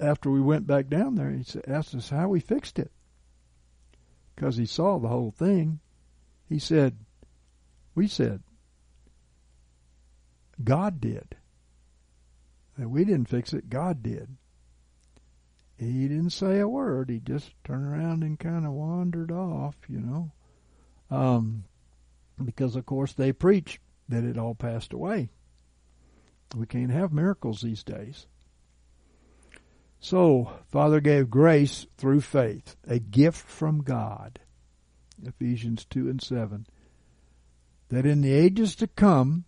[0.00, 2.90] after we went back down there, he asked us how we fixed it
[4.34, 5.80] because he saw the whole thing.
[6.48, 6.98] He said,
[7.94, 8.42] We said,
[10.62, 11.36] God did.
[12.76, 14.36] And we didn't fix it, God did.
[15.76, 17.10] He didn't say a word.
[17.10, 20.30] He just turned around and kind of wandered off, you know.
[21.10, 21.64] Um,
[22.42, 25.30] because, of course, they preach that it all passed away.
[26.56, 28.26] We can't have miracles these days.
[30.04, 34.38] So, Father gave grace through faith, a gift from God.
[35.24, 36.66] Ephesians 2 and 7.
[37.88, 39.46] That in the ages to come,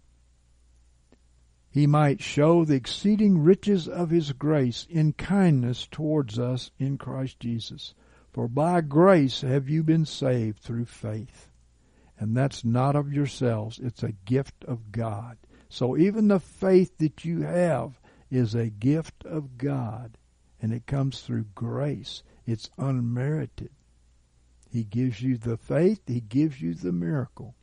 [1.68, 7.38] he might show the exceeding riches of his grace in kindness towards us in Christ
[7.38, 7.92] Jesus.
[8.32, 11.50] For by grace have you been saved through faith.
[12.18, 15.36] And that's not of yourselves, it's a gift of God.
[15.68, 18.00] So even the faith that you have
[18.30, 20.16] is a gift of God
[20.66, 22.24] and it comes through grace.
[22.44, 23.70] It's unmerited.
[24.68, 27.54] He gives you the faith, He gives you the miracle.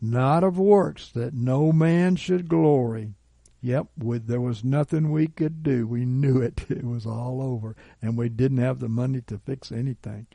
[0.00, 3.14] Not of works that no man should glory.
[3.62, 5.88] Yep, with, there was nothing we could do.
[5.88, 6.66] We knew it.
[6.70, 7.74] It was all over.
[8.00, 10.28] And we didn't have the money to fix anything.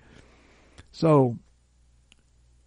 [0.92, 1.40] So,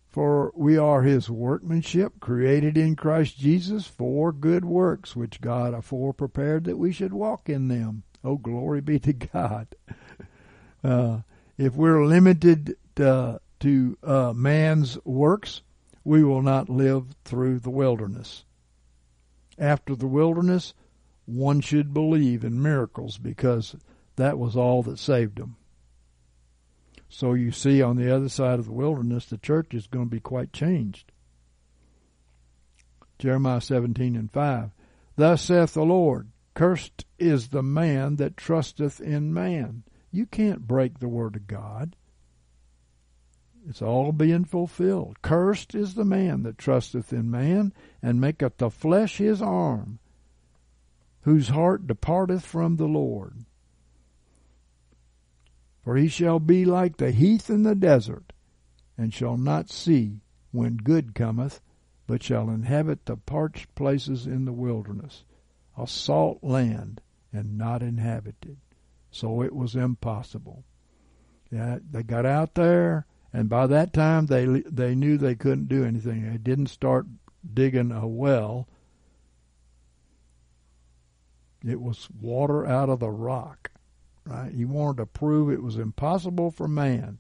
[0.07, 6.15] for we are his workmanship, created in Christ Jesus for good works, which God afore
[6.15, 8.05] prepared that we should walk in them.
[8.29, 9.69] Oh, glory be to God.
[10.85, 11.21] Uh,
[11.57, 15.63] if we're limited to to uh, man's works,
[16.05, 18.45] we will not live through the wilderness.
[19.59, 20.75] After the wilderness,
[21.25, 23.75] one should believe in miracles because
[24.17, 25.57] that was all that saved them.
[27.09, 30.11] So you see, on the other side of the wilderness, the church is going to
[30.11, 31.11] be quite changed.
[33.19, 34.71] Jeremiah 17 and 5.
[35.17, 36.29] Thus saith the Lord,
[36.59, 39.85] Cursed is the man that trusteth in man.
[40.11, 41.95] You can't break the word of God.
[43.69, 45.23] It's all being fulfilled.
[45.23, 47.73] Cursed is the man that trusteth in man,
[48.03, 50.01] and maketh the flesh his arm,
[51.21, 53.45] whose heart departeth from the Lord.
[55.85, 58.33] For he shall be like the heath in the desert,
[58.97, 61.61] and shall not see when good cometh,
[62.09, 65.23] but shall inhabit the parched places in the wilderness,
[65.79, 67.01] a salt land,
[67.33, 68.59] and not inhabited.
[69.11, 70.65] So it was impossible.
[71.51, 75.85] Yeah, they got out there and by that time, they they knew they couldn't do
[75.85, 76.31] anything.
[76.31, 77.07] They didn't start
[77.53, 78.69] digging a well.
[81.65, 83.71] It was water out of the rock,
[84.25, 84.53] right?
[84.53, 87.19] He wanted to prove it was impossible for man.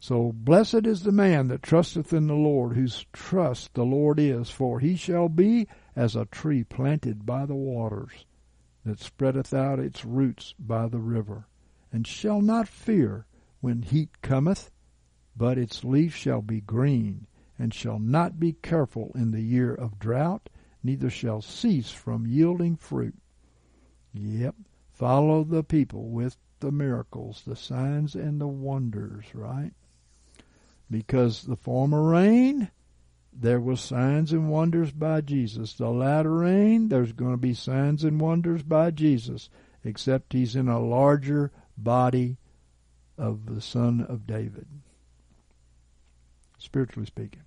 [0.00, 4.50] So blessed is the man that trusteth in the Lord, whose trust the Lord is,
[4.50, 8.24] for he shall be as a tree planted by the waters,
[8.84, 11.46] that spreadeth out its roots by the river,
[11.92, 13.26] and shall not fear
[13.60, 14.70] when heat cometh,
[15.36, 17.26] but its leaf shall be green,
[17.58, 20.48] and shall not be careful in the year of drought,
[20.82, 23.14] neither shall cease from yielding fruit.
[24.12, 24.56] Yep,
[24.92, 29.72] follow the people with the miracles, the signs, and the wonders, right?
[30.90, 32.70] Because the former rain,
[33.32, 35.74] there was signs and wonders by Jesus.
[35.74, 39.48] The latter rain, there's going to be signs and wonders by Jesus,
[39.84, 42.36] except he's in a larger body
[43.16, 44.66] of the son of David,
[46.58, 47.42] spiritually speaking.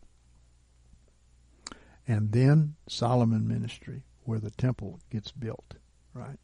[2.08, 5.76] And then Solomon ministry, where the temple gets built,
[6.14, 6.40] right?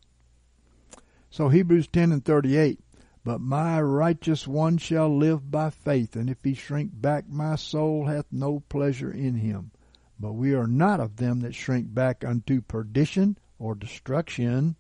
[1.30, 2.80] So Hebrews 10 and 38,
[3.24, 8.08] but my righteous one shall live by faith, and if he shrink back, my soul
[8.08, 9.72] hath no pleasure in him.
[10.20, 14.76] But we are not of them that shrink back unto perdition or destruction,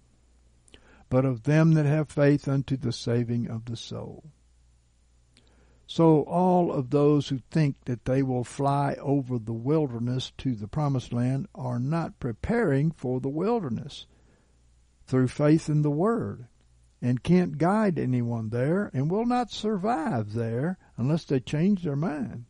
[1.10, 4.24] but of them that have faith unto the saving of the soul.
[5.86, 10.68] So all of those who think that they will fly over the wilderness to the
[10.68, 14.08] promised land are not preparing for the wilderness
[15.06, 16.48] through faith in the Word
[17.02, 22.46] and can't guide anyone there and will not survive there unless they change their mind.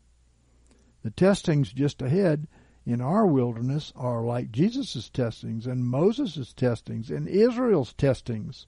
[1.03, 2.48] The testings just ahead
[2.86, 8.68] in our wilderness are like Jesus' testings and Moses' testings and Israel's testings.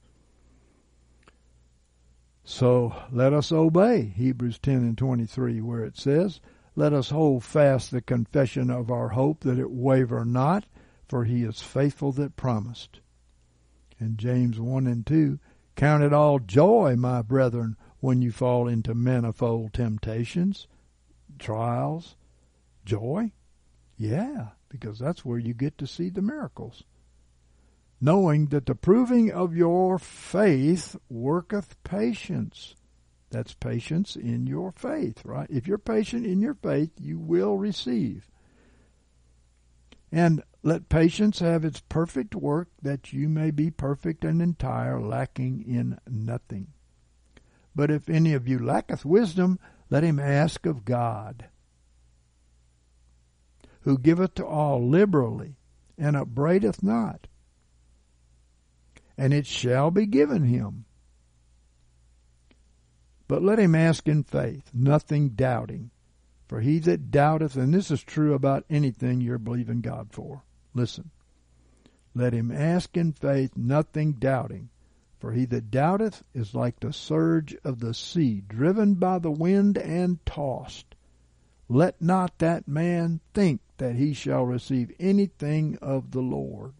[2.45, 6.41] So let us obey, Hebrews 10 and 23, where it says,
[6.75, 10.65] Let us hold fast the confession of our hope, that it waver not,
[11.07, 12.99] for he is faithful that promised.
[13.99, 15.39] And James 1 and 2,
[15.75, 20.67] Count it all joy, my brethren, when you fall into manifold temptations,
[21.39, 22.15] trials,
[22.85, 23.31] joy.
[23.97, 26.83] Yeah, because that's where you get to see the miracles
[28.03, 32.75] knowing that the proving of your faith worketh patience.
[33.29, 35.47] That's patience in your faith, right?
[35.49, 38.27] If you're patient in your faith, you will receive.
[40.11, 45.63] And let patience have its perfect work, that you may be perfect and entire, lacking
[45.67, 46.67] in nothing.
[47.75, 49.59] But if any of you lacketh wisdom,
[49.89, 51.49] let him ask of God,
[53.81, 55.57] who giveth to all liberally,
[55.97, 57.27] and upbraideth not
[59.17, 60.85] and it shall be given him.
[63.27, 65.91] But let him ask in faith, nothing doubting.
[66.47, 71.11] For he that doubteth, and this is true about anything you're believing God for, listen.
[72.15, 74.69] Let him ask in faith, nothing doubting.
[75.19, 79.77] For he that doubteth is like the surge of the sea, driven by the wind
[79.77, 80.95] and tossed.
[81.69, 86.73] Let not that man think that he shall receive anything of the Lord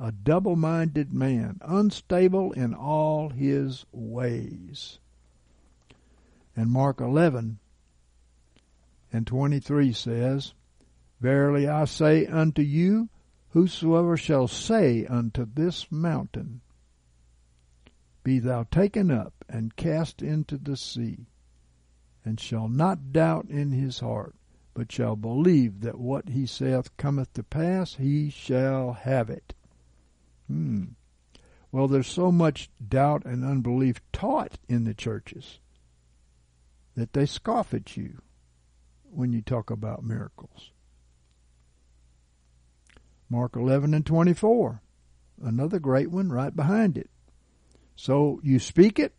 [0.00, 4.98] a double minded man, unstable in all his ways.
[6.56, 7.58] And Mark 11
[9.12, 10.54] and 23 says,
[11.20, 13.10] Verily I say unto you,
[13.50, 16.62] whosoever shall say unto this mountain,
[18.24, 21.26] Be thou taken up and cast into the sea,
[22.24, 24.34] and shall not doubt in his heart,
[24.72, 29.52] but shall believe that what he saith cometh to pass, he shall have it.
[30.46, 30.84] Hmm.
[31.72, 35.60] Well, there's so much doubt and unbelief taught in the churches.
[36.94, 38.18] that they scoff at you
[39.10, 40.72] when you talk about miracles.
[43.30, 44.82] Mark 11 and 24,
[45.40, 47.08] another great one right behind it.
[47.94, 49.14] So you speak it,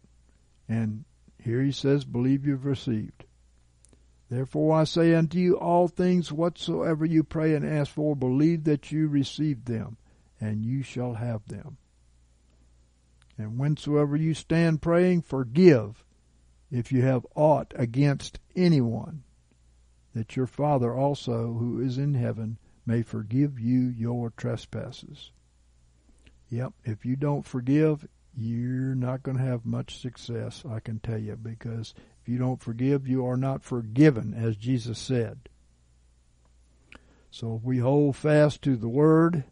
[0.67, 1.05] and
[1.41, 3.23] here he says, believe you've received.
[4.29, 8.91] Therefore I say unto you, all things whatsoever you pray and ask for, believe that
[8.91, 9.97] you receive them,
[10.41, 11.77] and you shall have them.
[13.37, 16.03] And whensoever you stand praying, forgive
[16.69, 19.23] if you have aught against anyone,
[20.13, 25.31] that your Father also, who is in heaven, may forgive you your trespasses.
[26.49, 31.17] Yep, if you don't forgive, you're not going to have much success, I can tell
[31.17, 35.49] you, because if you don't forgive, you are not forgiven, as Jesus said.
[37.29, 39.45] So if we hold fast to the Word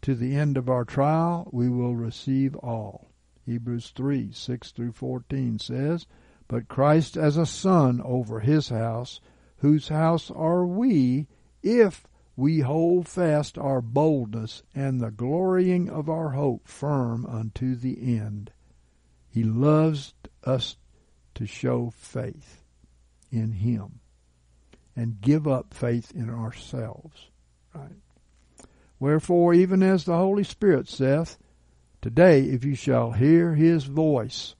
[0.00, 3.08] to the end of our trial, we will receive all.
[3.44, 6.06] Hebrews 3 6 through 14 says,
[6.48, 9.20] But Christ as a son over his house,
[9.58, 11.28] whose house are we,
[11.62, 12.06] if
[12.36, 18.50] we hold fast our boldness and the glorying of our hope firm unto the end.
[19.28, 20.14] He loves
[20.44, 20.76] us
[21.34, 22.62] to show faith
[23.30, 24.00] in Him
[24.96, 27.28] and give up faith in ourselves.
[27.74, 27.96] Right?
[28.98, 31.38] Wherefore, even as the Holy Spirit saith,
[32.00, 34.54] Today, if you shall hear His voice,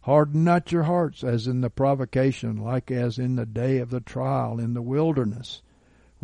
[0.00, 4.00] harden not your hearts as in the provocation, like as in the day of the
[4.00, 5.62] trial in the wilderness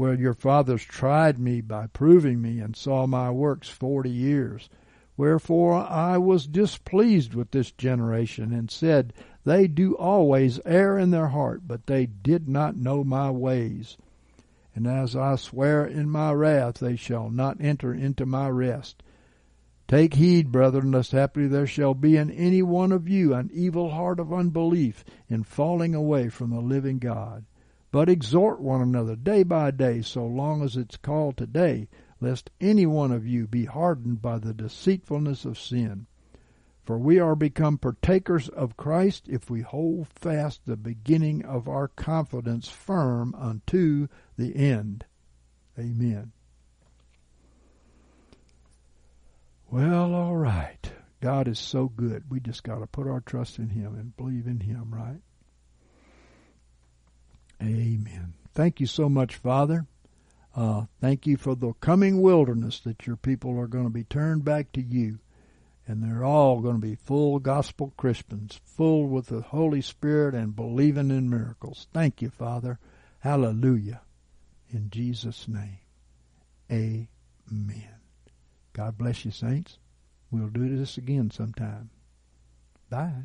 [0.01, 4.71] where your fathers tried me by proving me and saw my works forty years.
[5.15, 9.13] Wherefore I was displeased with this generation and said,
[9.45, 13.99] They do always err in their heart, but they did not know my ways.
[14.75, 19.03] And as I swear in my wrath, they shall not enter into my rest.
[19.87, 23.91] Take heed, brethren, lest haply there shall be in any one of you an evil
[23.91, 27.45] heart of unbelief in falling away from the living God.
[27.93, 31.89] But exhort one another day by day, so long as it's called today,
[32.21, 36.07] lest any one of you be hardened by the deceitfulness of sin.
[36.85, 41.89] For we are become partakers of Christ if we hold fast the beginning of our
[41.89, 45.05] confidence firm unto the end.
[45.79, 46.33] Amen.
[49.71, 50.93] Well, all right.
[51.21, 52.25] God is so good.
[52.29, 55.21] We just got to put our trust in Him and believe in Him, right?
[57.63, 58.35] Amen.
[58.55, 59.87] Thank you so much, Father.
[60.55, 64.45] Uh, thank you for the coming wilderness that your people are going to be turned
[64.45, 65.19] back to you.
[65.87, 70.55] And they're all going to be full gospel Christians, full with the Holy Spirit and
[70.55, 71.89] believing in miracles.
[71.93, 72.79] Thank you, Father.
[73.21, 74.03] Hallelujah.
[74.71, 75.79] In Jesus' name.
[76.71, 77.95] Amen.
[78.73, 79.79] God bless you, saints.
[80.31, 81.91] We'll do this again sometime.
[82.89, 83.25] Bye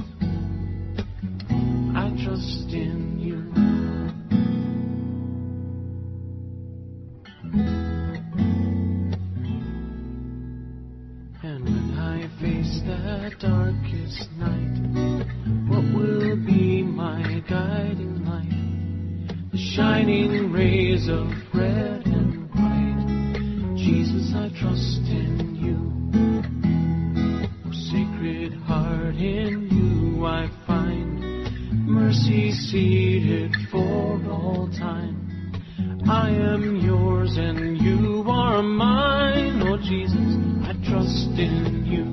[2.23, 3.37] trust in you.
[11.43, 14.77] And when I face that darkest night,
[15.67, 19.51] what will be my guiding light?
[19.51, 23.77] The shining rays of red and white.
[23.77, 25.77] Jesus, I trust in you.
[27.65, 30.51] Oh, sacred heart, in you I
[32.11, 35.15] mercy seated for all time.
[36.09, 40.19] I am yours and you are mine, Lord Jesus,
[40.67, 42.03] I trust in you.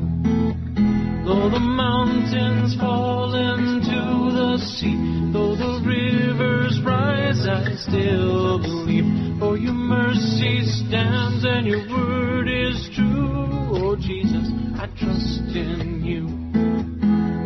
[1.27, 9.41] Though the mountains fall into the sea, though the rivers rise, I still believe.
[9.41, 13.49] For your mercy stands and your word is true,
[13.83, 14.47] oh Jesus,
[14.79, 16.38] I trust in you.